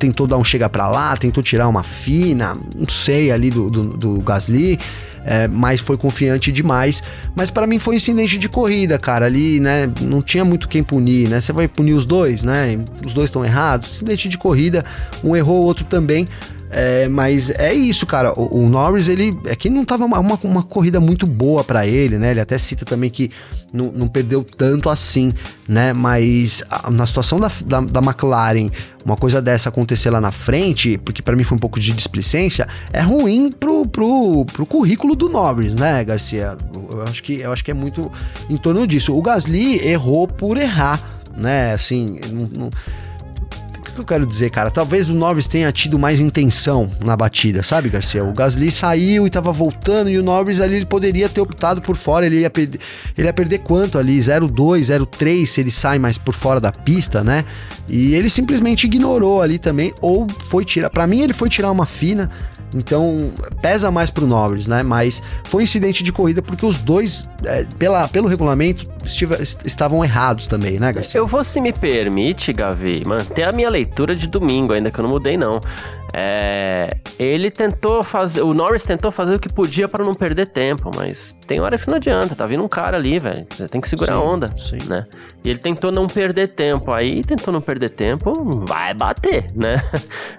tentou 0.03 0.27
dar 0.27 0.37
um 0.37 0.43
chega 0.43 0.69
para 0.69 0.89
lá, 0.89 1.17
tentou 1.17 1.45
tirar 1.45 1.69
uma 1.69 1.85
fina, 1.85 2.59
não 2.77 2.89
sei, 2.89 3.31
ali 3.31 3.51
do, 3.51 3.71
do, 3.71 3.97
do 3.97 4.21
Gasly. 4.21 4.79
É, 5.25 5.47
mas 5.47 5.81
foi 5.81 5.97
confiante 5.97 6.51
demais. 6.51 7.01
Mas 7.37 7.49
para 7.49 7.65
mim 7.65 7.79
foi 7.79 7.95
incidente 7.95 8.37
de 8.37 8.49
corrida, 8.49 8.99
cara. 8.99 9.27
Ali, 9.27 9.61
né? 9.61 9.89
Não 10.01 10.21
tinha 10.21 10.45
muito 10.45 10.67
quem 10.67 10.83
punir, 10.83 11.29
né? 11.29 11.41
Você 11.41 11.53
vai 11.53 11.69
punir 11.69 11.93
os 11.93 12.05
dois, 12.05 12.43
né? 12.43 12.85
Os 13.07 13.15
dois 13.15 13.27
estão 13.27 13.45
errados. 13.45 13.91
Incidente 13.91 14.29
de 14.29 14.37
corrida, 14.37 14.85
um 15.23 15.37
errou, 15.37 15.63
o 15.63 15.65
outro 15.65 15.85
também. 15.85 16.27
É, 16.75 17.07
mas 17.07 17.51
é 17.51 17.75
isso, 17.75 18.07
cara. 18.07 18.33
O, 18.33 18.65
o, 18.65 18.69
Norris, 18.69 19.07
ele. 19.07 19.39
É 19.45 19.55
que 19.55 19.69
não 19.69 19.85
tava 19.85 20.07
uma, 20.07 20.19
uma, 20.19 20.63
corrida 20.63 20.99
muito 20.99 21.27
boa 21.27 21.63
para 21.63 21.87
ele, 21.87 22.17
né? 22.17 22.31
Ele 22.31 22.41
até 22.41 22.57
cita 22.57 22.83
também 22.87 23.11
que 23.11 23.31
não, 23.71 23.93
não 23.93 24.09
perdeu 24.09 24.43
tanto 24.43 24.89
assim, 24.89 25.35
né? 25.69 25.93
Mas 25.93 26.65
a, 26.71 26.91
na 26.91 27.05
situação 27.05 27.39
da, 27.39 27.53
da, 27.67 27.81
da, 27.81 28.01
McLaren, 28.01 28.71
uma 29.05 29.19
coisa 29.19 29.43
dessa 29.43 29.69
acontecer 29.69 30.09
lá 30.09 30.19
na 30.19 30.33
frente, 30.33 30.97
porque 30.97 31.21
para 31.21 31.37
mim 31.37 31.45
foi 31.45 31.57
um 31.57 31.61
pouco 31.61 31.79
de 31.79 31.93
displicência, 31.93 32.67
é 32.91 33.03
ruim 33.03 33.53
pro, 33.53 33.87
pro, 33.87 34.47
pro 34.47 34.65
currículo 34.65 35.15
do 35.15 35.29
Norris, 35.29 35.75
né, 35.75 36.03
Garcia? 36.03 36.57
Eu 36.91 37.03
acho, 37.03 37.23
que, 37.23 37.41
eu 37.41 37.53
acho 37.53 37.63
que 37.63 37.71
é 37.71 37.75
muito 37.75 38.11
em 38.49 38.57
torno 38.57 38.87
disso. 38.87 39.15
O 39.15 39.21
Gasly 39.21 39.87
errou 39.87 40.27
por 40.27 40.57
errar, 40.57 41.21
né? 41.37 41.75
Assim, 41.75 42.19
não, 42.31 42.49
não 42.49 42.71
que 43.93 44.01
eu 44.01 44.05
quero 44.05 44.27
dizer, 44.27 44.51
cara? 44.51 44.71
Talvez 44.71 45.09
o 45.09 45.15
Norris 45.15 45.47
tenha 45.47 45.71
tido 45.73 45.99
mais 45.99 46.21
intenção 46.21 46.91
na 47.05 47.17
batida, 47.17 47.63
sabe, 47.63 47.89
Garcia? 47.89 48.25
O 48.25 48.33
Gasly 48.33 48.71
saiu 48.71 49.27
e 49.27 49.31
tava 49.31 49.53
voltando 49.53 50.11
e 50.11 50.19
o 50.19 50.23
Norris 50.23 50.61
ali 50.61 50.77
ele 50.77 50.87
poderia 50.87 51.29
ter 51.29 51.41
optado 51.41 51.81
por 51.81 51.97
fora, 51.97 52.27
ele 52.27 52.41
ia, 52.41 52.51
perder, 52.51 52.81
ele 53.17 53.27
ia 53.27 53.33
perder 53.33 53.59
quanto 53.59 53.99
ali? 53.99 54.19
0,2, 54.19 54.81
0,3 54.81 55.47
se 55.47 55.61
ele 55.61 55.71
sai 55.71 55.99
mais 55.99 56.19
por 56.19 56.35
fora 56.35 56.61
da 56.61 56.73
pista, 56.73 57.23
né? 57.23 57.45
E 57.89 58.15
ele 58.15 58.31
simplesmente 58.31 58.85
ignorou 58.85 59.43
ali 59.43 59.59
também, 59.59 59.93
ou 60.01 60.27
foi 60.49 60.65
tirar. 60.65 60.91
Para 60.91 61.07
mim, 61.07 61.21
ele 61.21 61.33
foi 61.33 61.49
tirar 61.49 61.71
uma 61.71 61.87
fina. 61.87 62.31
Então, 62.75 63.33
pesa 63.61 63.91
mais 63.91 64.11
pro 64.11 64.27
Norris, 64.27 64.67
né? 64.67 64.83
Mas 64.83 65.23
foi 65.45 65.63
um 65.63 65.65
incidente 65.65 66.03
de 66.03 66.13
corrida 66.13 66.41
porque 66.43 66.65
os 66.65 66.79
dois, 66.79 67.29
é, 67.45 67.65
pela, 67.79 68.09
pelo 68.09 68.29
regulamento, 68.29 68.87
estiva, 69.05 69.39
estavam 69.65 70.05
errados 70.05 70.47
também, 70.47 70.79
né, 70.79 70.93
Garcia? 70.93 71.19
Eu 71.19 71.27
vou, 71.27 71.45
se 71.45 71.61
me 71.61 71.73
permite, 71.73 72.53
Gavi, 72.53 73.03
manter 73.07 73.45
a 73.45 73.53
minha 73.53 73.69
leitura 73.69 74.15
de 74.15 74.27
domingo, 74.27 74.73
ainda 74.73 74.91
que 74.91 74.99
eu 74.99 75.03
não 75.03 75.11
mudei, 75.11 75.37
não. 75.37 75.61
É, 76.13 76.91
ele 77.19 77.51
tentou 77.51 78.03
fazer. 78.03 78.43
O 78.43 78.53
Norris 78.53 78.85
tentou 78.85 79.11
fazer 79.11 79.37
o 79.37 79.39
que 79.39 79.49
podia 79.49 79.89
para 79.89 80.05
não 80.05 80.15
perder 80.15 80.47
tempo, 80.47 80.91
mas 80.95 81.35
tem 81.47 81.61
hora 81.61 81.79
que 81.79 81.89
não 81.89 81.97
adianta. 81.97 82.35
Tá 82.35 82.47
vindo 82.47 82.63
um 82.63 82.69
cara 82.69 82.97
ali, 82.97 83.19
velho. 83.19 83.47
Você 83.51 83.67
tem 83.67 83.81
que 83.81 83.89
segurar 83.89 84.15
sim, 84.15 84.19
a 84.19 84.23
onda, 84.23 84.55
sim. 84.57 84.79
né? 84.89 85.07
E 85.45 85.49
ele 85.49 85.59
tentou 85.59 85.91
não 85.91 86.07
perder 86.07 86.49
tempo. 86.49 86.93
Aí 86.93 87.25
tentou 87.25 87.53
não 87.53 87.61
perder 87.61 87.91
tempo, 87.91 88.33
vai 88.67 88.93
bater, 88.93 89.47
né? 89.55 89.83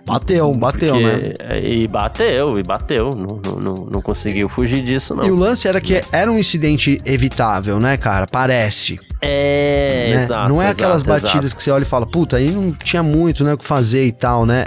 Bateu, 0.05 0.53
bateu, 0.53 0.95
Porque, 0.95 1.33
né? 1.39 1.63
E 1.63 1.87
bateu, 1.87 2.59
e 2.59 2.63
bateu. 2.63 3.09
Não, 3.09 3.59
não, 3.59 3.73
não, 3.85 4.01
conseguiu 4.01 4.47
fugir 4.49 4.83
disso, 4.83 5.15
não. 5.15 5.23
E 5.23 5.31
o 5.31 5.35
lance 5.35 5.67
era 5.67 5.79
que 5.81 6.01
era 6.11 6.31
um 6.31 6.37
incidente 6.37 7.01
evitável, 7.05 7.79
né, 7.79 7.97
cara? 7.97 8.27
Parece. 8.27 8.99
É, 9.23 10.11
né? 10.15 10.23
exato. 10.23 10.49
Não 10.49 10.61
é 10.61 10.65
exato, 10.65 10.81
aquelas 10.81 11.03
batidas 11.03 11.45
exato. 11.45 11.55
que 11.55 11.63
você 11.63 11.71
olha 11.71 11.83
e 11.83 11.85
fala, 11.85 12.05
puta, 12.05 12.37
aí 12.37 12.51
não 12.51 12.71
tinha 12.71 13.01
muito, 13.03 13.43
né, 13.43 13.53
o 13.53 13.57
que 13.57 13.65
fazer 13.65 14.05
e 14.05 14.11
tal, 14.11 14.45
né? 14.45 14.65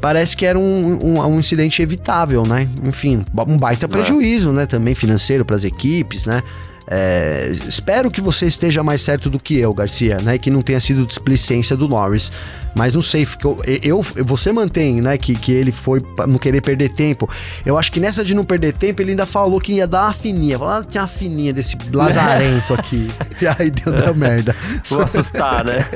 Parece 0.00 0.36
que 0.36 0.44
era 0.44 0.58
um, 0.58 0.98
um, 1.02 1.26
um 1.26 1.38
incidente 1.38 1.80
evitável, 1.82 2.44
né? 2.44 2.68
Enfim, 2.82 3.24
um 3.46 3.56
baita 3.56 3.86
é. 3.86 3.88
prejuízo, 3.88 4.52
né? 4.52 4.66
Também 4.66 4.94
financeiro 4.94 5.44
para 5.44 5.56
as 5.56 5.64
equipes, 5.64 6.26
né? 6.26 6.42
É, 6.86 7.50
espero 7.66 8.10
que 8.10 8.20
você 8.20 8.46
esteja 8.46 8.82
mais 8.82 9.00
certo 9.00 9.30
do 9.30 9.38
que 9.38 9.58
eu, 9.58 9.72
Garcia, 9.72 10.18
né? 10.18 10.38
Que 10.38 10.50
não 10.50 10.62
tenha 10.62 10.80
sido 10.80 11.06
displicência 11.06 11.76
do 11.76 11.88
Norris. 11.88 12.30
Mas 12.74 12.92
não 12.92 13.02
sei, 13.02 13.24
ficou, 13.24 13.62
eu, 13.82 14.02
você 14.02 14.52
mantém, 14.52 15.00
né? 15.00 15.16
Que, 15.16 15.34
que 15.34 15.52
ele 15.52 15.72
foi 15.72 16.00
pra 16.00 16.26
não 16.26 16.38
querer 16.38 16.60
perder 16.60 16.90
tempo. 16.90 17.28
Eu 17.64 17.78
acho 17.78 17.90
que 17.90 18.00
nessa 18.00 18.24
de 18.24 18.34
não 18.34 18.44
perder 18.44 18.72
tempo, 18.72 19.00
ele 19.00 19.12
ainda 19.12 19.24
falou 19.24 19.60
que 19.60 19.74
ia 19.74 19.86
dar 19.86 20.04
uma 20.04 20.12
fininha. 20.12 20.58
Falou, 20.58 20.74
ah, 20.74 20.84
tinha 20.84 21.02
uma 21.02 21.08
fininha 21.08 21.52
desse 21.52 21.76
lazarento 21.92 22.74
aqui. 22.74 23.08
e 23.40 23.46
aí 23.46 23.70
deu, 23.70 23.92
deu 23.92 24.14
merda. 24.14 24.54
Vou 24.90 25.00
assustar, 25.00 25.64
né? 25.64 25.86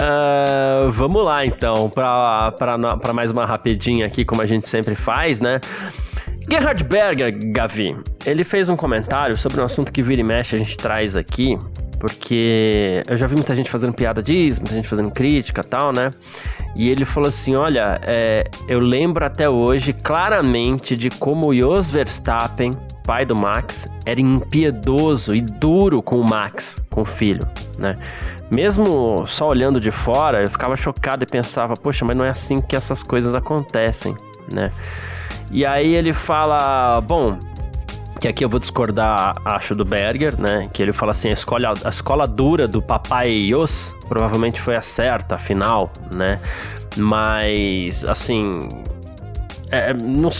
Uh, 0.00 0.90
vamos 0.92 1.24
lá 1.24 1.44
então, 1.44 1.90
para 1.90 3.12
mais 3.12 3.30
uma 3.32 3.44
rapidinha 3.44 4.06
aqui, 4.06 4.24
como 4.24 4.40
a 4.40 4.46
gente 4.46 4.68
sempre 4.68 4.94
faz, 4.94 5.40
né? 5.40 5.60
Gerhard 6.48 6.84
Berger, 6.84 7.36
Gavi, 7.52 7.96
ele 8.24 8.44
fez 8.44 8.68
um 8.68 8.76
comentário 8.76 9.36
sobre 9.36 9.60
um 9.60 9.64
assunto 9.64 9.90
que 9.90 10.00
vira 10.00 10.20
e 10.20 10.24
mexe 10.24 10.54
a 10.54 10.58
gente 10.58 10.76
traz 10.76 11.16
aqui, 11.16 11.58
porque 11.98 13.02
eu 13.08 13.16
já 13.16 13.26
vi 13.26 13.34
muita 13.34 13.52
gente 13.52 13.68
fazendo 13.68 13.92
piada 13.92 14.22
disso, 14.22 14.60
muita 14.60 14.74
gente 14.74 14.86
fazendo 14.86 15.10
crítica 15.10 15.64
tal, 15.64 15.92
né? 15.92 16.10
E 16.76 16.88
ele 16.88 17.04
falou 17.04 17.28
assim: 17.28 17.56
olha, 17.56 18.00
é, 18.02 18.44
eu 18.68 18.78
lembro 18.78 19.24
até 19.24 19.48
hoje 19.48 19.92
claramente 19.92 20.96
de 20.96 21.10
como 21.10 21.52
Jos 21.52 21.90
Verstappen, 21.90 22.72
pai 23.04 23.24
do 23.24 23.34
Max, 23.34 23.88
era 24.04 24.20
impiedoso 24.20 25.34
e 25.34 25.40
duro 25.40 26.00
com 26.00 26.20
o 26.20 26.24
Max, 26.24 26.76
com 26.90 27.00
o 27.00 27.04
filho, 27.04 27.46
né? 27.76 27.98
Mesmo 28.52 29.26
só 29.26 29.48
olhando 29.48 29.80
de 29.80 29.90
fora, 29.90 30.42
eu 30.42 30.48
ficava 30.48 30.76
chocado 30.76 31.24
e 31.24 31.26
pensava, 31.26 31.74
poxa, 31.74 32.04
mas 32.04 32.16
não 32.16 32.24
é 32.24 32.30
assim 32.30 32.60
que 32.60 32.76
essas 32.76 33.02
coisas 33.02 33.34
acontecem, 33.34 34.14
né? 34.52 34.70
E 35.50 35.64
aí 35.64 35.94
ele 35.94 36.12
fala, 36.12 37.00
bom, 37.00 37.38
que 38.20 38.28
aqui 38.28 38.44
eu 38.44 38.48
vou 38.48 38.58
discordar, 38.58 39.34
acho, 39.44 39.74
do 39.74 39.84
Berger, 39.84 40.40
né? 40.40 40.68
Que 40.72 40.82
ele 40.82 40.92
fala 40.92 41.12
assim, 41.12 41.28
a 41.28 41.32
escola, 41.32 41.74
a 41.84 41.88
escola 41.88 42.26
dura 42.26 42.66
do 42.66 42.82
papai 42.82 43.30
Yos 43.30 43.94
provavelmente 44.08 44.60
foi 44.60 44.76
a 44.76 44.82
certa, 44.82 45.36
afinal, 45.36 45.90
né? 46.14 46.40
Mas, 46.96 48.04
assim... 48.04 48.68
É, 49.70 49.90
é 49.90 49.94
não, 49.94 50.30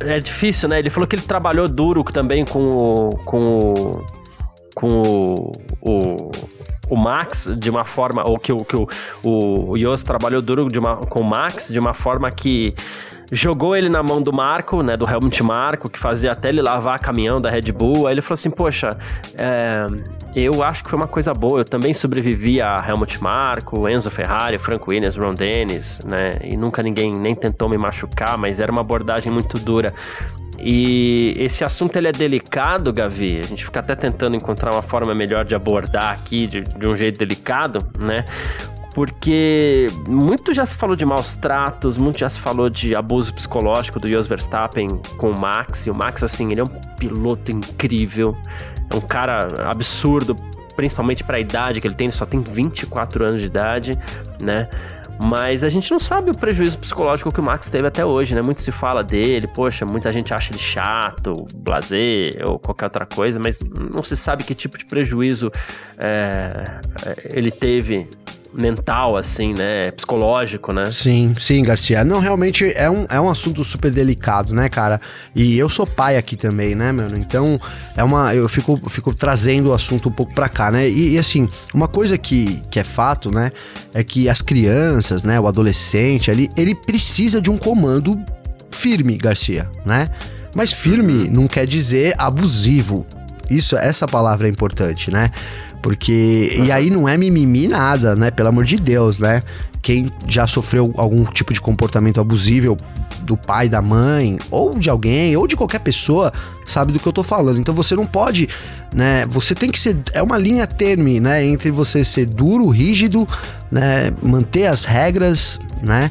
é 0.00 0.20
difícil, 0.20 0.68
né? 0.68 0.78
Ele 0.78 0.90
falou 0.90 1.06
que 1.06 1.16
ele 1.16 1.22
trabalhou 1.22 1.68
duro 1.68 2.02
também 2.04 2.44
com 2.44 2.62
o... 2.62 3.10
Com 3.24 3.42
o, 3.42 4.06
com 4.74 4.88
o, 4.88 5.52
o 5.80 6.30
o 6.88 6.96
Max 6.96 7.50
de 7.58 7.68
uma 7.68 7.84
forma, 7.84 8.22
ou 8.24 8.38
que, 8.38 8.52
o, 8.52 8.64
que 8.64 8.76
o, 8.76 8.88
o, 9.22 9.70
o 9.70 9.76
Yos 9.76 10.02
trabalhou 10.02 10.40
duro 10.40 10.68
de 10.68 10.78
uma, 10.78 10.96
com 10.96 11.20
o 11.20 11.24
Max 11.24 11.68
de 11.68 11.78
uma 11.78 11.92
forma 11.92 12.30
que 12.30 12.74
jogou 13.30 13.74
ele 13.76 13.88
na 13.88 14.02
mão 14.02 14.22
do 14.22 14.32
Marco, 14.32 14.82
né, 14.82 14.96
do 14.96 15.08
Helmut 15.08 15.42
Marco, 15.42 15.90
que 15.90 15.98
fazia 15.98 16.32
até 16.32 16.48
ele 16.48 16.62
lavar 16.62 16.98
caminhão 17.00 17.40
da 17.40 17.50
Red 17.50 17.72
Bull. 17.72 18.06
Aí 18.06 18.14
ele 18.14 18.22
falou 18.22 18.34
assim: 18.34 18.50
Poxa, 18.50 18.90
é, 19.34 19.86
eu 20.34 20.62
acho 20.62 20.84
que 20.84 20.90
foi 20.90 20.98
uma 20.98 21.08
coisa 21.08 21.32
boa. 21.32 21.60
Eu 21.60 21.64
também 21.64 21.92
sobrevivi 21.94 22.60
a 22.60 22.84
Helmut 22.86 23.22
Marco, 23.22 23.88
Enzo 23.88 24.10
Ferrari, 24.10 24.58
Franco 24.58 24.90
Williams, 24.90 25.16
Ron 25.16 25.34
Dennis, 25.34 26.00
né, 26.04 26.32
e 26.42 26.56
nunca 26.56 26.82
ninguém 26.82 27.12
nem 27.12 27.34
tentou 27.34 27.68
me 27.68 27.78
machucar, 27.78 28.38
mas 28.38 28.60
era 28.60 28.70
uma 28.70 28.80
abordagem 28.80 29.32
muito 29.32 29.58
dura. 29.58 29.92
E 30.58 31.34
esse 31.36 31.64
assunto 31.64 31.96
ele 31.96 32.08
é 32.08 32.12
delicado, 32.12 32.92
Gavi. 32.92 33.40
A 33.40 33.42
gente 33.42 33.64
fica 33.64 33.80
até 33.80 33.94
tentando 33.94 34.36
encontrar 34.36 34.72
uma 34.72 34.82
forma 34.82 35.14
melhor 35.14 35.44
de 35.44 35.54
abordar 35.54 36.12
aqui 36.12 36.46
de, 36.46 36.62
de 36.62 36.88
um 36.88 36.96
jeito 36.96 37.18
delicado, 37.18 37.78
né? 38.02 38.24
Porque 38.96 39.88
muito 40.08 40.54
já 40.54 40.64
se 40.64 40.74
falou 40.74 40.96
de 40.96 41.04
maus 41.04 41.36
tratos, 41.36 41.98
muito 41.98 42.18
já 42.18 42.30
se 42.30 42.40
falou 42.40 42.70
de 42.70 42.96
abuso 42.96 43.34
psicológico 43.34 44.00
do 44.00 44.08
Jos 44.08 44.26
Verstappen 44.26 44.88
com 45.18 45.32
o 45.32 45.38
Max. 45.38 45.84
E 45.86 45.90
o 45.90 45.94
Max, 45.94 46.22
assim, 46.22 46.50
ele 46.50 46.62
é 46.62 46.64
um 46.64 46.80
piloto 46.98 47.52
incrível, 47.52 48.34
é 48.90 48.96
um 48.96 49.00
cara 49.02 49.68
absurdo, 49.70 50.34
principalmente 50.74 51.22
para 51.22 51.36
a 51.36 51.40
idade 51.40 51.78
que 51.78 51.86
ele 51.86 51.94
tem, 51.94 52.06
ele 52.06 52.14
só 52.14 52.24
tem 52.24 52.40
24 52.40 53.22
anos 53.22 53.42
de 53.42 53.46
idade, 53.48 53.98
né? 54.40 54.66
Mas 55.22 55.62
a 55.62 55.68
gente 55.68 55.90
não 55.90 55.98
sabe 55.98 56.30
o 56.30 56.34
prejuízo 56.34 56.78
psicológico 56.78 57.30
que 57.30 57.40
o 57.40 57.42
Max 57.42 57.68
teve 57.68 57.86
até 57.86 58.02
hoje, 58.02 58.34
né? 58.34 58.40
Muito 58.40 58.62
se 58.62 58.72
fala 58.72 59.04
dele, 59.04 59.46
poxa, 59.46 59.84
muita 59.84 60.10
gente 60.10 60.32
acha 60.32 60.52
ele 60.52 60.58
chato, 60.58 61.46
blazer 61.54 62.42
ou 62.48 62.58
qualquer 62.58 62.86
outra 62.86 63.04
coisa, 63.04 63.38
mas 63.38 63.58
não 63.92 64.02
se 64.02 64.16
sabe 64.16 64.42
que 64.42 64.54
tipo 64.54 64.78
de 64.78 64.86
prejuízo 64.86 65.52
é, 65.98 66.80
ele 67.30 67.50
teve 67.50 68.08
mental, 68.52 69.16
assim, 69.16 69.54
né? 69.54 69.90
Psicológico, 69.90 70.72
né? 70.72 70.86
Sim, 70.90 71.34
sim, 71.38 71.62
Garcia. 71.62 72.04
Não, 72.04 72.20
realmente 72.20 72.72
é 72.74 72.88
um, 72.90 73.06
é 73.08 73.20
um 73.20 73.28
assunto 73.28 73.64
super 73.64 73.90
delicado, 73.90 74.54
né, 74.54 74.68
cara? 74.68 75.00
E 75.34 75.56
eu 75.58 75.68
sou 75.68 75.86
pai 75.86 76.16
aqui 76.16 76.36
também, 76.36 76.74
né, 76.74 76.92
mano? 76.92 77.16
Então, 77.16 77.60
é 77.96 78.02
uma. 78.02 78.34
Eu 78.34 78.48
fico, 78.48 78.80
fico 78.88 79.14
trazendo 79.14 79.70
o 79.70 79.72
assunto 79.74 80.08
um 80.08 80.12
pouco 80.12 80.34
pra 80.34 80.48
cá, 80.48 80.70
né? 80.70 80.88
E, 80.88 81.14
e 81.14 81.18
assim, 81.18 81.48
uma 81.74 81.88
coisa 81.88 82.16
que, 82.16 82.62
que 82.70 82.80
é 82.80 82.84
fato, 82.84 83.30
né? 83.30 83.50
É 83.92 84.02
que 84.02 84.28
as 84.28 84.42
crianças, 84.42 85.22
né? 85.22 85.38
O 85.38 85.46
adolescente 85.46 86.30
ali, 86.30 86.50
ele 86.56 86.74
precisa 86.74 87.40
de 87.40 87.50
um 87.50 87.58
comando 87.58 88.18
firme, 88.70 89.16
Garcia, 89.16 89.68
né? 89.84 90.08
Mas 90.54 90.72
firme 90.72 91.28
não 91.28 91.46
quer 91.46 91.66
dizer 91.66 92.14
abusivo. 92.16 93.06
Isso, 93.50 93.76
essa 93.76 94.06
palavra 94.06 94.48
é 94.48 94.50
importante, 94.50 95.10
né? 95.10 95.30
Porque. 95.82 96.54
E 96.58 96.72
aí 96.72 96.90
não 96.90 97.08
é 97.08 97.16
mimimi 97.16 97.68
nada, 97.68 98.14
né? 98.14 98.30
Pelo 98.30 98.48
amor 98.48 98.64
de 98.64 98.76
Deus, 98.76 99.18
né? 99.18 99.42
Quem 99.82 100.10
já 100.26 100.46
sofreu 100.46 100.92
algum 100.96 101.24
tipo 101.24 101.52
de 101.52 101.60
comportamento 101.60 102.20
abusivo 102.20 102.76
do 103.22 103.36
pai, 103.36 103.68
da 103.68 103.82
mãe, 103.82 104.38
ou 104.50 104.78
de 104.78 104.90
alguém, 104.90 105.36
ou 105.36 105.46
de 105.46 105.56
qualquer 105.56 105.80
pessoa, 105.80 106.32
sabe 106.66 106.92
do 106.92 106.98
que 106.98 107.06
eu 107.06 107.12
tô 107.12 107.22
falando. 107.22 107.58
Então 107.58 107.74
você 107.74 107.94
não 107.94 108.06
pode, 108.06 108.48
né? 108.94 109.26
Você 109.26 109.54
tem 109.54 109.70
que 109.70 109.78
ser. 109.78 109.96
É 110.12 110.22
uma 110.22 110.38
linha 110.38 110.66
terme, 110.66 111.20
né? 111.20 111.44
Entre 111.44 111.70
você 111.70 112.04
ser 112.04 112.26
duro, 112.26 112.68
rígido, 112.68 113.28
né? 113.70 114.12
Manter 114.22 114.66
as 114.66 114.84
regras, 114.84 115.60
né? 115.82 116.10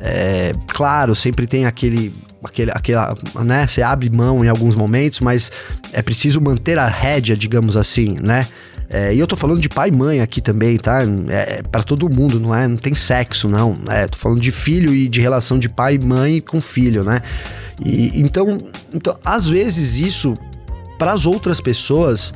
É, 0.00 0.52
claro, 0.68 1.14
sempre 1.14 1.46
tem 1.46 1.64
aquele 1.64 2.12
aquele, 2.42 2.70
aquela, 2.70 3.14
né? 3.42 3.66
Você 3.66 3.82
abre 3.82 4.10
mão 4.10 4.44
em 4.44 4.48
alguns 4.48 4.74
momentos, 4.74 5.20
mas 5.20 5.50
é 5.92 6.02
preciso 6.02 6.40
manter 6.40 6.78
a 6.78 6.86
rédea, 6.86 7.36
digamos 7.36 7.76
assim, 7.76 8.18
né? 8.20 8.46
É, 8.88 9.14
e 9.14 9.18
eu 9.18 9.26
tô 9.26 9.36
falando 9.36 9.60
de 9.60 9.68
pai 9.68 9.88
e 9.88 9.92
mãe 9.92 10.20
aqui 10.20 10.40
também, 10.40 10.76
tá? 10.76 11.02
É, 11.28 11.58
é 11.58 11.62
para 11.62 11.82
todo 11.82 12.08
mundo, 12.08 12.38
não 12.38 12.54
é? 12.54 12.68
Não 12.68 12.76
tem 12.76 12.94
sexo, 12.94 13.48
não. 13.48 13.78
É, 13.88 14.06
tô 14.06 14.18
falando 14.18 14.40
de 14.40 14.52
filho 14.52 14.94
e 14.94 15.08
de 15.08 15.20
relação 15.20 15.58
de 15.58 15.68
pai 15.68 15.94
e 15.94 16.04
mãe 16.04 16.40
com 16.40 16.60
filho, 16.60 17.02
né? 17.02 17.20
E, 17.84 18.20
então, 18.20 18.58
então, 18.92 19.14
às 19.24 19.46
vezes 19.46 19.96
isso, 19.96 20.34
para 20.98 21.12
as 21.12 21.26
outras 21.26 21.60
pessoas, 21.60 22.34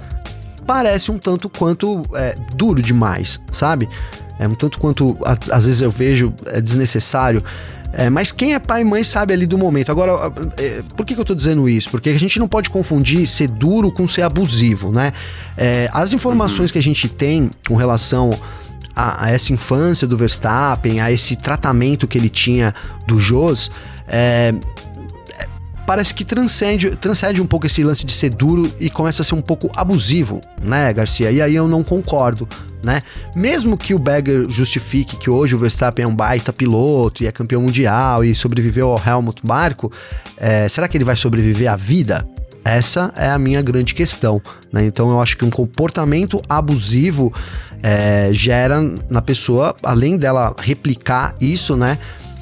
parece 0.66 1.10
um 1.10 1.18
tanto 1.18 1.48
quanto 1.48 2.02
é, 2.14 2.34
duro 2.54 2.82
demais, 2.82 3.40
sabe? 3.52 3.88
É 4.38 4.46
um 4.46 4.54
tanto 4.54 4.78
quanto, 4.78 5.18
às 5.24 5.64
vezes 5.64 5.80
eu 5.80 5.90
vejo, 5.90 6.32
é 6.46 6.60
desnecessário. 6.60 7.42
É, 7.92 8.10
mas 8.10 8.30
quem 8.30 8.54
é 8.54 8.58
pai 8.58 8.82
e 8.82 8.84
mãe 8.84 9.02
sabe 9.02 9.32
ali 9.32 9.46
do 9.46 9.56
momento. 9.56 9.90
Agora, 9.90 10.12
é, 10.56 10.82
por 10.96 11.06
que, 11.06 11.14
que 11.14 11.20
eu 11.20 11.24
tô 11.24 11.34
dizendo 11.34 11.68
isso? 11.68 11.90
Porque 11.90 12.10
a 12.10 12.18
gente 12.18 12.38
não 12.38 12.46
pode 12.46 12.68
confundir 12.68 13.26
ser 13.26 13.48
duro 13.48 13.90
com 13.90 14.06
ser 14.06 14.22
abusivo, 14.22 14.92
né? 14.92 15.12
É, 15.56 15.88
as 15.92 16.12
informações 16.12 16.68
uhum. 16.68 16.72
que 16.74 16.78
a 16.78 16.82
gente 16.82 17.08
tem 17.08 17.50
com 17.66 17.74
relação 17.74 18.38
a, 18.94 19.24
a, 19.24 19.30
essa 19.30 19.52
infância 19.52 20.06
do 20.06 20.16
Verstappen, 20.16 21.00
a 21.00 21.10
esse 21.10 21.36
tratamento 21.36 22.06
que 22.06 22.18
ele 22.18 22.28
tinha 22.28 22.74
do 23.06 23.18
Jos, 23.18 23.70
é, 24.06 24.52
parece 25.88 26.12
que 26.12 26.22
transcende, 26.22 26.90
transcende 26.96 27.40
um 27.40 27.46
pouco 27.46 27.64
esse 27.64 27.82
lance 27.82 28.04
de 28.04 28.12
ser 28.12 28.28
duro 28.28 28.70
e 28.78 28.90
começa 28.90 29.22
a 29.22 29.24
ser 29.24 29.34
um 29.34 29.40
pouco 29.40 29.70
abusivo, 29.74 30.38
né, 30.62 30.92
Garcia? 30.92 31.30
E 31.30 31.40
aí 31.40 31.54
eu 31.54 31.66
não 31.66 31.82
concordo, 31.82 32.46
né? 32.84 33.02
Mesmo 33.34 33.74
que 33.74 33.94
o 33.94 33.98
Berger 33.98 34.44
justifique 34.50 35.16
que 35.16 35.30
hoje 35.30 35.54
o 35.54 35.58
Verstappen 35.58 36.04
é 36.04 36.06
um 36.06 36.14
baita 36.14 36.52
piloto 36.52 37.22
e 37.22 37.26
é 37.26 37.32
campeão 37.32 37.62
mundial 37.62 38.22
e 38.22 38.34
sobreviveu 38.34 38.90
ao 38.90 39.02
Helmut 39.02 39.40
Marko, 39.46 39.90
é, 40.36 40.68
será 40.68 40.86
que 40.88 40.98
ele 40.98 41.04
vai 41.04 41.16
sobreviver 41.16 41.72
à 41.72 41.76
vida? 41.76 42.28
Essa 42.62 43.10
é 43.16 43.30
a 43.30 43.38
minha 43.38 43.62
grande 43.62 43.94
questão. 43.94 44.42
Né? 44.70 44.84
Então 44.84 45.08
eu 45.08 45.18
acho 45.22 45.38
que 45.38 45.44
um 45.46 45.50
comportamento 45.50 46.38
abusivo 46.46 47.32
é, 47.82 48.28
gera 48.30 48.78
na 49.08 49.22
pessoa, 49.22 49.74
além 49.82 50.18
dela 50.18 50.54
replicar 50.58 51.34
isso, 51.40 51.78
né? 51.78 51.96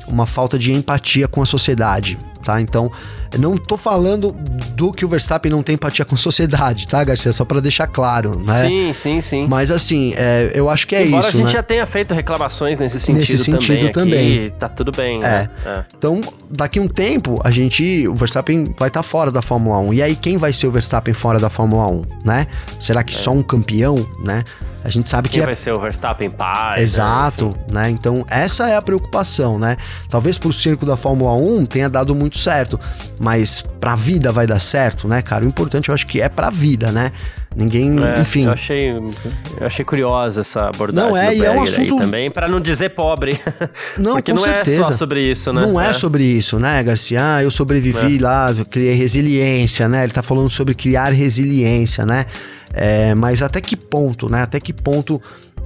Uma 0.09 0.27
falta 0.27 0.59
de 0.59 0.73
empatia 0.73 1.29
com 1.29 1.41
a 1.41 1.47
sociedade 1.47 2.19
tá? 2.47 2.61
Então, 2.61 2.91
não 3.39 3.57
tô 3.57 3.77
falando 3.77 4.33
do 4.75 4.93
que 4.93 5.05
o 5.05 5.09
Verstappen 5.09 5.51
não 5.51 5.63
tem 5.63 5.75
empatia 5.75 6.05
com 6.05 6.15
a 6.15 6.19
sociedade, 6.19 6.87
tá, 6.87 7.03
Garcia? 7.03 7.33
Só 7.33 7.45
para 7.45 7.61
deixar 7.61 7.87
claro, 7.87 8.41
né? 8.43 8.67
Sim, 8.67 8.93
sim, 8.93 9.21
sim. 9.21 9.47
Mas 9.49 9.71
assim, 9.71 10.13
é, 10.17 10.53
eu 10.55 10.69
acho 10.69 10.87
que 10.87 10.95
é 10.95 11.07
Embora 11.07 11.21
isso. 11.21 11.29
Embora 11.29 11.29
a 11.29 11.47
gente 11.47 11.47
né? 11.47 11.53
já 11.53 11.63
tenha 11.63 11.87
feito 11.87 12.15
reclamações 12.15 12.79
nesse 12.79 13.01
sentido, 13.01 13.21
nesse 13.21 13.39
sentido 13.39 13.91
também, 13.91 14.47
aqui, 14.47 14.55
tá 14.59 14.69
tudo 14.69 14.93
bem. 14.93 15.19
É. 15.19 15.21
Né? 15.21 15.51
é. 15.65 15.85
Então, 15.97 16.21
daqui 16.51 16.79
um 16.79 16.89
tempo, 16.89 17.41
a 17.45 17.51
gente, 17.51 18.07
o 18.09 18.15
Verstappen 18.15 18.75
vai 18.79 18.89
estar 18.89 19.01
tá 19.01 19.03
fora 19.03 19.31
da 19.31 19.43
Fórmula 19.43 19.79
1. 19.79 19.95
E 19.95 20.03
aí, 20.03 20.17
quem 20.17 20.37
vai 20.39 20.53
ser 20.53 20.67
o 20.67 20.71
Verstappen 20.71 21.15
fora 21.15 21.39
da 21.39 21.51
Fórmula 21.51 21.87
1, 21.89 22.05
né? 22.25 22.47
Será 22.79 23.03
que 23.03 23.15
é. 23.15 23.19
só 23.19 23.33
um 23.33 23.43
campeão, 23.43 24.07
né? 24.23 24.45
A 24.87 24.89
gente 24.89 25.09
sabe 25.09 25.29
Quem 25.29 25.41
que 25.41 25.43
é... 25.43 25.47
vai 25.47 25.57
ser 25.57 25.73
o 25.73 25.81
Verstappen 25.81 26.31
pai. 26.31 26.81
Exato, 26.81 27.47
né? 27.69 27.83
né? 27.83 27.91
Então, 27.91 28.25
essa 28.31 28.69
é 28.69 28.77
a 28.77 28.81
preocupação, 28.81 29.59
né? 29.59 29.77
Talvez 30.09 30.39
pro 30.39 30.53
circo 30.53 30.87
da 30.87 30.97
Fórmula 30.97 31.33
1 31.33 31.67
tenha 31.67 31.91
dado 31.91 32.15
muito 32.15 32.39
certo, 32.39 32.79
mas 33.27 33.61
pra 33.81 33.97
vida 33.97 34.31
vai 34.31 34.47
dar 34.47 34.61
certo, 34.61 35.09
né, 35.09 35.21
cara? 35.21 35.45
O 35.45 35.49
importante 35.49 35.89
eu 35.89 35.95
acho 35.97 36.07
que 36.07 36.21
é 36.21 36.29
pra 36.29 36.49
vida, 36.49 36.93
né? 36.93 37.11
Ninguém, 37.57 37.97
é, 38.01 38.21
enfim. 38.21 38.45
Eu 38.45 38.53
achei, 38.53 38.91
eu 38.91 39.67
achei 39.67 39.85
curiosa 39.85 40.43
essa 40.43 40.69
abordagem. 40.69 41.11
Não 41.11 41.17
é, 41.17 41.35
e 41.35 41.45
é 41.45 41.51
um 41.51 41.65
assunto 41.65 41.97
também, 41.97 42.31
para 42.31 42.47
não 42.47 42.61
dizer 42.61 42.91
pobre. 42.91 43.37
Não, 43.99 44.13
Porque 44.13 44.31
com 44.31 44.39
não 44.39 44.45
certeza. 44.45 44.81
é 44.81 44.85
só 44.85 44.93
sobre 44.93 45.29
isso, 45.29 45.53
né? 45.53 45.63
Não 45.63 45.81
é, 45.81 45.91
é 45.91 45.95
sobre 45.95 46.23
isso, 46.23 46.61
né, 46.61 46.81
Garcia? 46.85 47.19
Ah, 47.21 47.43
eu 47.43 47.51
sobrevivi 47.51 48.19
é. 48.19 48.23
lá, 48.23 48.55
criei 48.71 48.95
resiliência, 48.95 49.89
né? 49.89 50.05
Ele 50.05 50.13
tá 50.13 50.23
falando 50.23 50.49
sobre 50.49 50.73
criar 50.75 51.13
resiliência, 51.13 52.07
né? 52.07 52.27
É, 52.73 53.13
mas 53.17 53.43
até 53.43 53.61
que 53.61 53.75
ponto, 53.75 54.31
né? 54.31 54.43
Até 54.43 54.61
que 54.61 54.73
ponto 54.73 55.21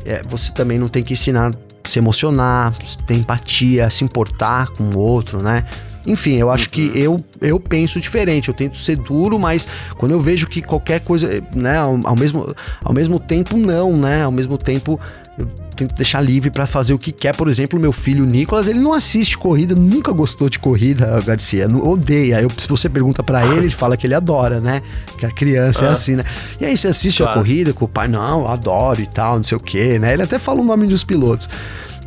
é, 0.07 0.23
você 0.27 0.51
também 0.55 0.79
não 0.79 0.89
tem 0.89 1.03
que 1.03 1.13
ensinar 1.13 1.51
a 1.51 1.89
se 1.89 1.99
emocionar, 1.99 2.73
ter 3.07 3.15
empatia, 3.15 3.91
se 3.91 4.03
importar 4.03 4.69
com 4.69 4.85
o 4.85 4.99
outro, 4.99 5.43
né? 5.43 5.65
Enfim, 6.07 6.37
eu 6.37 6.51
acho 6.51 6.65
uhum. 6.65 6.71
que 6.71 6.93
eu, 6.95 7.25
eu 7.41 7.61
penso 7.61 8.01
diferente. 8.01 8.49
Eu 8.49 8.55
tento 8.55 8.79
ser 8.79 8.97
duro, 8.97 9.39
mas 9.39 9.67
quando 9.97 10.13
eu 10.13 10.21
vejo 10.21 10.47
que 10.47 10.63
qualquer 10.63 11.01
coisa, 11.01 11.43
né, 11.55 11.79
ao, 11.79 12.01
ao 12.05 12.17
mesmo, 12.17 12.55
ao 12.83 12.93
mesmo 12.93 13.19
tempo, 13.19 13.57
não, 13.57 13.97
né? 13.97 14.25
Ao 14.25 14.31
mesmo 14.31 14.57
tempo, 14.57 14.99
eu 15.39 15.47
tento 15.77 15.95
deixar 15.95 16.21
livre 16.21 16.51
para 16.51 16.67
fazer 16.67 16.93
o 16.93 16.99
que 16.99 17.13
quer. 17.13 17.35
Por 17.35 17.49
exemplo, 17.49 17.79
meu 17.79 17.93
filho 17.93 18.25
Nicolas, 18.25 18.69
ele 18.69 18.81
não 18.81 18.93
assiste 18.93 19.37
corrida, 19.37 19.75
nunca 19.75 20.13
gostou 20.13 20.49
de 20.49 20.59
corrida, 20.59 21.21
Garcia, 21.25 21.69
não, 21.69 21.87
odeia. 21.87 22.41
Eu, 22.41 22.51
se 22.57 22.69
você 22.69 22.89
pergunta 22.89 23.23
para 23.23 23.45
ele, 23.47 23.67
ele 23.67 23.71
fala 23.71 23.97
que 23.97 24.07
ele 24.07 24.15
adora, 24.15 24.61
né? 24.61 24.83
Que 25.19 25.27
a 25.27 25.31
criança 25.31 25.85
é 25.85 25.89
ah. 25.89 25.91
é 25.91 25.93
assim, 25.93 26.17
né? 26.17 26.25
E 26.61 26.65
aí, 26.65 26.77
você 26.77 26.89
assiste 26.89 27.19
claro. 27.19 27.33
a 27.33 27.35
corrida 27.35 27.73
com 27.73 27.85
o 27.85 27.89
pai? 27.89 28.09
Não, 28.09 28.49
adoro 28.49 29.01
e 29.01 29.07
tal, 29.07 29.37
não 29.37 29.45
sei 29.45 29.57
o 29.57 29.61
quê, 29.61 29.99
né? 29.99 30.13
Ele 30.13 30.23
até 30.23 30.39
fala 30.39 30.61
o 30.61 30.65
nome 30.65 30.87
dos 30.87 31.05
pilotos. 31.05 31.49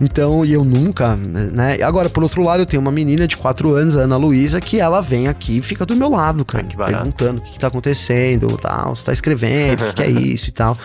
Então, 0.01 0.43
e 0.43 0.53
eu 0.53 0.63
nunca, 0.63 1.15
né? 1.15 1.77
Agora, 1.83 2.09
por 2.09 2.23
outro 2.23 2.43
lado, 2.43 2.61
eu 2.61 2.65
tenho 2.65 2.81
uma 2.81 2.91
menina 2.91 3.27
de 3.27 3.37
4 3.37 3.73
anos, 3.73 3.95
a 3.95 4.01
Ana 4.01 4.17
Luísa, 4.17 4.59
que 4.59 4.79
ela 4.79 5.01
vem 5.01 5.27
aqui 5.27 5.57
e 5.57 5.61
fica 5.61 5.85
do 5.85 5.95
meu 5.95 6.09
lado, 6.09 6.43
cara, 6.43 6.65
ah, 6.79 6.85
perguntando 6.85 7.39
o 7.39 7.43
que, 7.43 7.51
que 7.51 7.59
tá 7.59 7.67
acontecendo, 7.67 8.57
tal, 8.57 8.95
você 8.95 9.03
tá 9.05 9.13
escrevendo, 9.13 9.83
o 9.83 9.87
que, 9.87 9.93
que 9.93 10.03
é 10.03 10.09
isso 10.11 10.49
e 10.49 10.51
tal. 10.51 10.77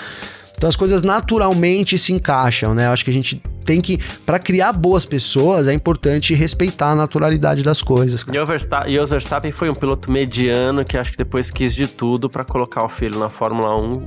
Então 0.56 0.68
as 0.68 0.74
coisas 0.74 1.02
naturalmente 1.02 1.96
se 1.96 2.12
encaixam, 2.12 2.74
né? 2.74 2.86
Eu 2.86 2.90
acho 2.90 3.04
que 3.04 3.10
a 3.10 3.14
gente 3.14 3.40
tem 3.64 3.80
que, 3.80 3.98
para 4.26 4.40
criar 4.40 4.72
boas 4.72 5.04
pessoas, 5.06 5.68
é 5.68 5.72
importante 5.72 6.34
respeitar 6.34 6.90
a 6.90 6.94
naturalidade 6.96 7.62
das 7.62 7.80
coisas. 7.80 8.24
Cara. 8.24 8.36
E 8.36 8.40
o 8.40 8.46
Verstappen, 8.46 8.92
e 8.92 8.98
o 8.98 9.06
Verstappen 9.06 9.52
foi 9.52 9.70
um 9.70 9.74
piloto 9.74 10.10
mediano 10.10 10.84
que 10.84 10.98
acho 10.98 11.12
que 11.12 11.16
depois 11.16 11.50
quis 11.50 11.72
de 11.72 11.86
tudo 11.86 12.28
para 12.28 12.44
colocar 12.44 12.84
o 12.84 12.88
filho 12.88 13.20
na 13.20 13.28
Fórmula 13.28 13.78
1 13.78 14.02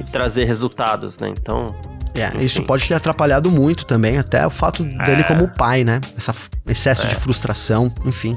e 0.00 0.04
trazer 0.04 0.44
resultados, 0.44 1.18
né? 1.18 1.32
Então, 1.36 1.74
é, 2.14 2.42
isso 2.42 2.62
pode 2.62 2.86
ter 2.86 2.94
atrapalhado 2.94 3.50
muito 3.50 3.84
também, 3.84 4.18
até 4.18 4.46
o 4.46 4.50
fato 4.50 4.84
dele 4.84 5.22
é. 5.22 5.24
como 5.24 5.48
pai, 5.48 5.82
né? 5.84 6.00
Esse 6.16 6.30
excesso 6.66 7.06
é. 7.06 7.08
de 7.08 7.16
frustração, 7.16 7.92
enfim. 8.04 8.36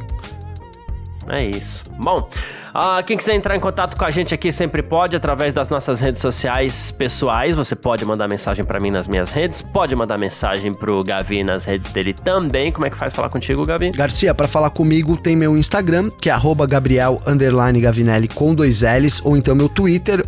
É 1.30 1.46
isso. 1.46 1.84
Bom, 2.00 2.30
uh, 2.74 3.04
quem 3.06 3.18
quiser 3.18 3.36
entrar 3.36 3.56
em 3.56 3.60
contato 3.60 3.98
com 3.98 4.06
a 4.06 4.10
gente 4.10 4.34
aqui 4.34 4.52
sempre 4.52 4.82
pode, 4.82 5.16
através 5.16 5.54
das 5.54 5.70
nossas 5.70 6.00
redes 6.00 6.22
sociais 6.22 6.92
pessoais. 6.92 7.58
Você 7.58 7.76
pode 7.76 8.06
mandar 8.06 8.28
mensagem 8.28 8.64
para 8.64 8.80
mim 8.80 8.92
nas 8.92 9.08
minhas 9.08 9.32
redes, 9.32 9.62
pode 9.62 9.96
mandar 9.96 10.18
mensagem 10.18 10.74
pro 10.74 11.04
Gavi 11.04 11.44
nas 11.44 11.66
redes 11.66 11.92
dele 11.92 12.14
também. 12.14 12.72
Como 12.72 12.86
é 12.86 12.90
que 12.90 12.98
faz 12.98 13.14
falar 13.14 13.30
contigo, 13.30 13.66
Gavi? 13.66 13.92
Garcia, 13.92 14.34
para 14.34 14.48
falar 14.48 14.70
comigo 14.70 15.18
tem 15.18 15.36
meu 15.36 15.58
Instagram, 15.58 16.10
que 16.10 16.30
é 16.30 16.34
Gabriel 16.68 17.20
Gavinelli 17.82 18.28
com 18.28 18.56
dois 18.56 18.82
L's, 18.82 19.22
ou 19.24 19.36
então 19.36 19.54
meu 19.54 19.68
Twitter, 19.68 20.24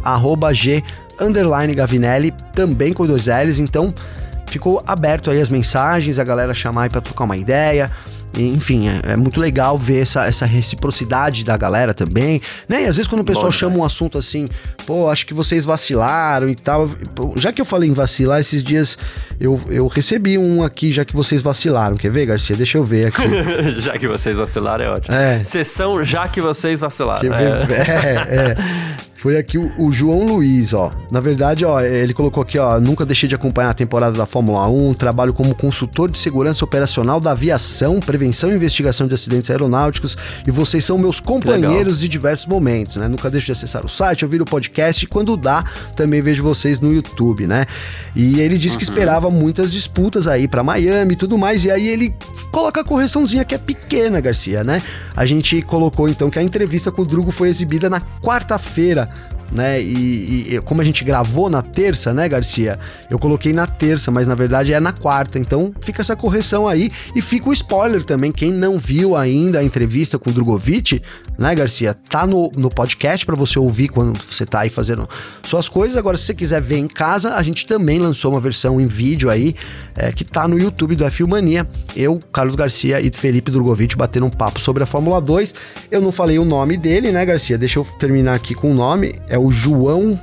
G 0.51 0.83
underline 1.19 1.75
Gavinelli, 1.75 2.31
também 2.53 2.93
com 2.93 3.05
dois 3.05 3.27
L's. 3.27 3.59
Então, 3.59 3.93
ficou 4.49 4.83
aberto 4.85 5.29
aí 5.29 5.39
as 5.39 5.49
mensagens, 5.49 6.19
a 6.19 6.23
galera 6.23 6.53
chamar 6.53 6.83
aí 6.83 6.89
pra 6.89 7.01
trocar 7.01 7.23
uma 7.23 7.37
ideia. 7.37 7.91
Enfim, 8.37 8.87
é, 8.87 9.13
é, 9.13 9.17
muito 9.17 9.39
legal 9.39 9.77
ver 9.77 10.01
essa, 10.01 10.25
essa 10.25 10.45
reciprocidade 10.45 11.43
da 11.43 11.57
galera 11.57 11.93
também, 11.93 12.39
né? 12.67 12.83
E 12.83 12.85
às 12.85 12.95
vezes 12.95 13.07
quando 13.07 13.21
o 13.21 13.23
pessoal 13.23 13.47
Bom, 13.47 13.51
chama 13.51 13.77
um 13.77 13.83
assunto 13.83 14.17
assim, 14.19 14.47
pô, 14.85 15.09
acho 15.09 15.25
que 15.25 15.33
vocês 15.33 15.65
vacilaram 15.65 16.47
e 16.47 16.55
tal. 16.55 16.89
Já 17.35 17.51
que 17.51 17.59
eu 17.59 17.65
falei 17.65 17.89
em 17.89 17.93
vacilar, 17.93 18.39
esses 18.39 18.63
dias 18.63 18.99
eu, 19.39 19.59
eu 19.67 19.87
recebi 19.87 20.37
um 20.37 20.63
aqui, 20.63 20.91
já 20.91 21.03
que 21.03 21.15
vocês 21.15 21.41
vacilaram. 21.41 21.97
Quer 21.97 22.11
ver, 22.11 22.27
Garcia? 22.27 22.55
Deixa 22.55 22.77
eu 22.77 22.83
ver 22.83 23.07
aqui. 23.07 23.23
já 23.81 23.97
que 23.97 24.07
vocês 24.07 24.37
vacilaram 24.37 24.85
é 24.85 24.89
ótimo. 24.89 25.15
É. 25.15 25.43
Sessão 25.43 26.03
já 26.03 26.27
que 26.27 26.39
vocês 26.39 26.79
vacilaram. 26.79 27.21
Quer 27.21 27.65
ver? 27.65 27.89
É, 27.89 27.93
é. 27.93 28.51
é. 28.51 28.99
Foi 29.19 29.35
aqui 29.35 29.57
o, 29.57 29.69
o, 29.77 29.91
João 29.91 30.25
Luiz, 30.25 30.73
ó. 30.73 30.91
Na 31.11 31.19
verdade, 31.19 31.65
ó, 31.65 31.81
ele 31.81 32.13
colocou 32.13 32.41
aqui, 32.41 32.57
ó, 32.57 32.79
nunca 32.79 33.05
deixei 33.05 33.27
de 33.27 33.35
acompanhar 33.35 33.71
a 33.71 33.73
temporada 33.73 34.17
da 34.17 34.25
Fórmula 34.25 34.65
1, 34.69 34.93
trabalho 34.93 35.33
como 35.33 35.53
consultor 35.53 36.09
de 36.09 36.17
segurança 36.17 36.63
operacional 36.63 37.19
da 37.19 37.31
aviação, 37.31 37.99
prevenção 37.99 38.49
e 38.49 38.55
investigação 38.55 39.09
de 39.09 39.13
acidentes 39.13 39.49
aeronáuticos 39.49 40.17
e 40.47 40.51
vocês 40.51 40.85
são 40.85 40.97
meus 40.97 41.19
companheiros 41.19 41.99
de 41.99 42.07
diversos 42.07 42.45
momentos, 42.45 42.95
né? 42.95 43.09
Nunca 43.09 43.29
deixo 43.29 43.47
de 43.47 43.51
acessar 43.51 43.85
o 43.85 43.89
site, 43.89 44.23
ouvir 44.23 44.41
o 44.41 44.45
podcast 44.45 45.03
e 45.03 45.07
quando 45.07 45.35
dá, 45.35 45.65
também 45.97 46.21
vejo 46.21 46.41
vocês 46.41 46.79
no 46.79 46.93
YouTube, 46.93 47.45
né? 47.45 47.65
E 48.15 48.39
ele 48.39 48.57
disse 48.57 48.75
uhum. 48.75 48.77
que 48.77 48.83
esperava 48.85 49.29
muitas 49.29 49.69
disputas 49.69 50.29
aí 50.29 50.47
para 50.47 50.63
Miami 50.63 51.11
e 51.11 51.17
tudo 51.17 51.37
mais, 51.37 51.65
e 51.65 51.71
aí 51.71 51.89
ele 51.89 52.15
coloca 52.53 52.79
a 52.79 52.83
correçãozinha 52.85 53.43
que 53.43 53.53
é 53.53 53.57
pequena, 53.57 54.21
Garcia, 54.21 54.63
né? 54.63 54.81
A 55.13 55.25
gente 55.25 55.61
colocou 55.61 56.07
então 56.07 56.29
que 56.29 56.39
a 56.39 56.43
entrevista 56.43 56.89
com 56.89 57.01
o 57.01 57.05
Drugo 57.05 57.31
foi 57.31 57.49
exibida 57.49 57.89
na 57.89 57.99
quarta-feira 58.21 59.08
né? 59.51 59.81
E, 59.81 60.55
e, 60.55 60.61
como 60.61 60.81
a 60.81 60.83
gente 60.83 61.03
gravou 61.03 61.49
na 61.49 61.61
terça, 61.61 62.13
né, 62.13 62.27
Garcia? 62.29 62.79
Eu 63.09 63.17
coloquei 63.17 63.53
na 63.53 63.65
terça, 63.65 64.11
mas 64.11 64.27
na 64.27 64.35
verdade 64.35 64.73
é 64.73 64.79
na 64.79 64.91
quarta. 64.91 65.39
Então 65.39 65.73
fica 65.81 66.01
essa 66.01 66.15
correção 66.15 66.67
aí 66.67 66.91
e 67.15 67.21
fica 67.21 67.49
o 67.49 67.53
spoiler 67.53 68.03
também. 68.03 68.31
Quem 68.31 68.51
não 68.51 68.77
viu 68.77 69.15
ainda 69.15 69.59
a 69.59 69.63
entrevista 69.63 70.19
com 70.19 70.29
o 70.29 70.33
Drogovic, 70.33 71.01
né, 71.37 71.55
Garcia? 71.55 71.93
Tá 71.93 72.27
no, 72.27 72.51
no 72.55 72.69
podcast 72.69 73.25
para 73.25 73.35
você 73.35 73.57
ouvir 73.57 73.89
quando 73.89 74.19
você 74.21 74.45
tá 74.45 74.61
aí 74.61 74.69
fazendo 74.69 75.07
suas 75.43 75.67
coisas. 75.67 75.97
Agora, 75.97 76.17
se 76.17 76.25
você 76.25 76.33
quiser 76.33 76.61
ver 76.61 76.77
em 76.77 76.87
casa, 76.87 77.33
a 77.35 77.43
gente 77.43 77.65
também 77.65 77.99
lançou 77.99 78.31
uma 78.31 78.39
versão 78.39 78.79
em 78.79 78.87
vídeo 78.87 79.29
aí 79.29 79.55
é, 79.95 80.11
que 80.11 80.23
tá 80.23 80.47
no 80.47 80.59
YouTube 80.59 80.95
do 80.95 81.05
F 81.05 81.23
Mania. 81.25 81.67
Eu, 81.95 82.19
Carlos 82.31 82.55
Garcia 82.55 82.99
e 83.01 83.11
Felipe 83.11 83.51
Drogovic 83.51 83.95
batendo 83.95 84.25
um 84.25 84.29
papo 84.29 84.59
sobre 84.59 84.83
a 84.83 84.85
Fórmula 84.85 85.19
2. 85.19 85.55
Eu 85.89 86.01
não 86.01 86.11
falei 86.11 86.37
o 86.37 86.45
nome 86.45 86.77
dele, 86.77 87.11
né, 87.11 87.25
Garcia? 87.25 87.57
Deixa 87.57 87.79
eu 87.79 87.85
terminar 87.97 88.35
aqui 88.35 88.53
com 88.53 88.71
o 88.71 88.73
nome. 88.73 89.13
É 89.27 89.38
o 89.39 89.51
João 89.51 90.19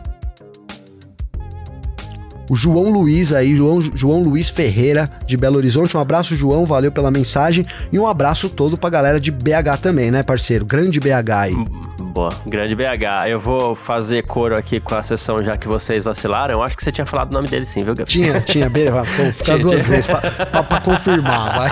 o 2.48 2.54
João 2.54 2.90
Luiz 2.90 3.32
aí, 3.32 3.56
João, 3.56 3.80
João 3.80 4.22
Luiz 4.22 4.48
Ferreira 4.48 5.10
de 5.26 5.36
Belo 5.36 5.56
Horizonte. 5.56 5.96
Um 5.96 6.00
abraço, 6.00 6.36
João, 6.36 6.64
valeu 6.64 6.92
pela 6.92 7.10
mensagem. 7.10 7.66
E 7.92 7.98
um 7.98 8.06
abraço 8.06 8.48
todo 8.48 8.76
pra 8.76 8.88
galera 8.88 9.18
de 9.18 9.32
BH 9.32 9.78
também, 9.82 10.10
né, 10.10 10.22
parceiro? 10.22 10.64
Grande 10.64 11.00
BH 11.00 11.30
aí. 11.36 11.54
Boa, 12.00 12.30
grande 12.46 12.74
BH. 12.74 13.28
Eu 13.28 13.40
vou 13.40 13.74
fazer 13.74 14.22
coro 14.22 14.56
aqui 14.56 14.80
com 14.80 14.94
a 14.94 15.02
sessão 15.02 15.42
já 15.42 15.56
que 15.56 15.66
vocês 15.66 16.04
vacilaram. 16.04 16.54
Eu 16.54 16.62
acho 16.62 16.76
que 16.76 16.84
você 16.84 16.92
tinha 16.92 17.04
falado 17.04 17.30
o 17.30 17.34
nome 17.34 17.48
dele 17.48 17.66
sim, 17.66 17.84
viu, 17.84 17.94
Gabriel? 17.94 18.06
Tinha, 18.06 18.40
tinha. 18.40 18.70
Vou 19.16 19.32
ficar 19.32 19.58
duas 19.58 19.84
tinha. 19.84 19.96
vezes 19.96 20.06
pra, 20.06 20.20
pra, 20.46 20.62
pra 20.62 20.80
confirmar, 20.80 21.58
vai. 21.58 21.70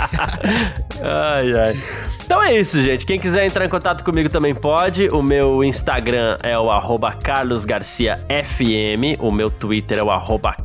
ai, 1.00 1.52
ai. 1.52 2.13
Então 2.24 2.42
é 2.42 2.58
isso, 2.58 2.80
gente. 2.82 3.04
Quem 3.04 3.20
quiser 3.20 3.44
entrar 3.44 3.66
em 3.66 3.68
contato 3.68 4.02
comigo 4.02 4.30
também 4.30 4.54
pode. 4.54 5.08
O 5.08 5.22
meu 5.22 5.62
Instagram 5.62 6.38
é 6.42 6.58
o 6.58 6.70
carlosgarciafm. 7.22 9.20
O 9.20 9.30
meu 9.30 9.50
Twitter 9.50 9.98
é 9.98 10.02
o 10.02 10.10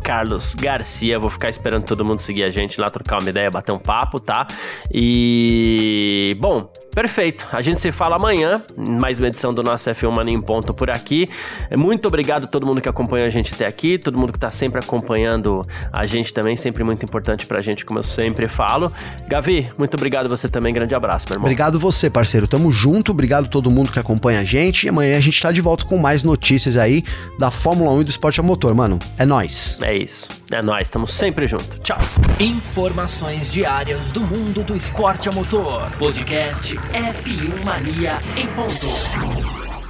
carlosgarcia. 0.02 1.20
Vou 1.20 1.30
ficar 1.30 1.50
esperando 1.50 1.84
todo 1.84 2.06
mundo 2.06 2.20
seguir 2.20 2.44
a 2.44 2.50
gente 2.50 2.80
lá, 2.80 2.88
trocar 2.88 3.20
uma 3.20 3.30
ideia, 3.30 3.52
bater 3.52 3.74
um 3.74 3.80
papo, 3.80 4.22
tá? 4.22 4.48
E... 4.90 6.38
Bom, 6.40 6.72
Perfeito. 6.94 7.48
A 7.52 7.62
gente 7.62 7.82
se 7.82 7.92
fala 7.92 8.16
amanhã. 8.16 8.62
Mais 8.76 9.20
uma 9.20 9.28
edição 9.28 9.54
do 9.54 9.64
nosso 9.64 9.90
F1 9.90 10.16
Mania 10.16 10.34
em 10.34 10.42
Ponto 10.42 10.74
por 10.74 10.90
aqui. 10.90 11.28
Muito 11.76 12.08
obrigado 12.08 12.46
a 12.46 12.48
todo 12.48 12.66
mundo 12.66 12.82
que 12.82 12.90
acompanha 12.90 13.26
a 13.26 13.30
gente 13.30 13.54
até 13.54 13.66
aqui, 13.66 13.98
todo 13.98 14.18
mundo 14.18 14.34
que 14.34 14.40
tá 14.40 14.50
sempre 14.50 14.80
acompanhando 14.80 15.66
a 15.92 16.06
gente 16.06 16.34
também, 16.34 16.56
sempre 16.56 16.84
muito 16.84 17.04
importante 17.04 17.46
pra 17.46 17.62
gente, 17.62 17.86
como 17.86 18.00
eu 18.00 18.04
sempre 18.04 18.48
falo. 18.48 18.92
Gavi, 19.28 19.72
muito 19.78 19.96
obrigado 19.96 20.28
você 20.28 20.50
também. 20.50 20.74
Grande 20.74 20.96
abraço, 20.96 21.26
meu 21.30 21.36
irmão. 21.36 21.46
Obrigado 21.46 21.80
você, 21.80 22.10
parceiro. 22.10 22.48
Tamo 22.48 22.72
junto. 22.72 23.12
Obrigado 23.12 23.46
a 23.46 23.50
todo 23.50 23.70
mundo 23.70 23.92
que 23.92 24.00
acompanha 24.00 24.40
a 24.40 24.44
gente. 24.44 24.86
E 24.86 24.90
amanhã 24.90 25.18
a 25.18 25.22
gente 25.22 25.42
tá 25.42 25.52
de 25.52 25.62
volta 25.62 25.86
com 25.86 25.98
mais 25.98 26.24
notícias 26.24 26.78
aí 26.78 27.04
da 27.38 27.52
Fórmula 27.52 27.92
1 27.94 28.02
e 28.02 28.04
do 28.06 28.10
esporte 28.10 28.40
a 28.40 28.44
motor, 28.44 28.74
mano. 28.74 29.00
É 29.18 29.26
nós. 29.26 29.78
É 29.82 29.96
isso. 29.96 30.39
É 30.52 30.64
nós. 30.64 30.84
Estamos 30.84 31.14
sempre 31.14 31.48
junto. 31.48 31.80
Tchau. 31.80 32.00
Informações 32.40 33.52
diárias 33.52 34.12
do 34.12 34.22
mundo 34.22 34.64
do 34.64 34.76
esporte 34.76 35.30
a 35.30 35.32
motor. 35.32 35.92
Podcast 35.98 36.76
F1 36.76 37.64
Mania 37.64 38.18
em 38.36 38.48
ponto. 38.48 39.69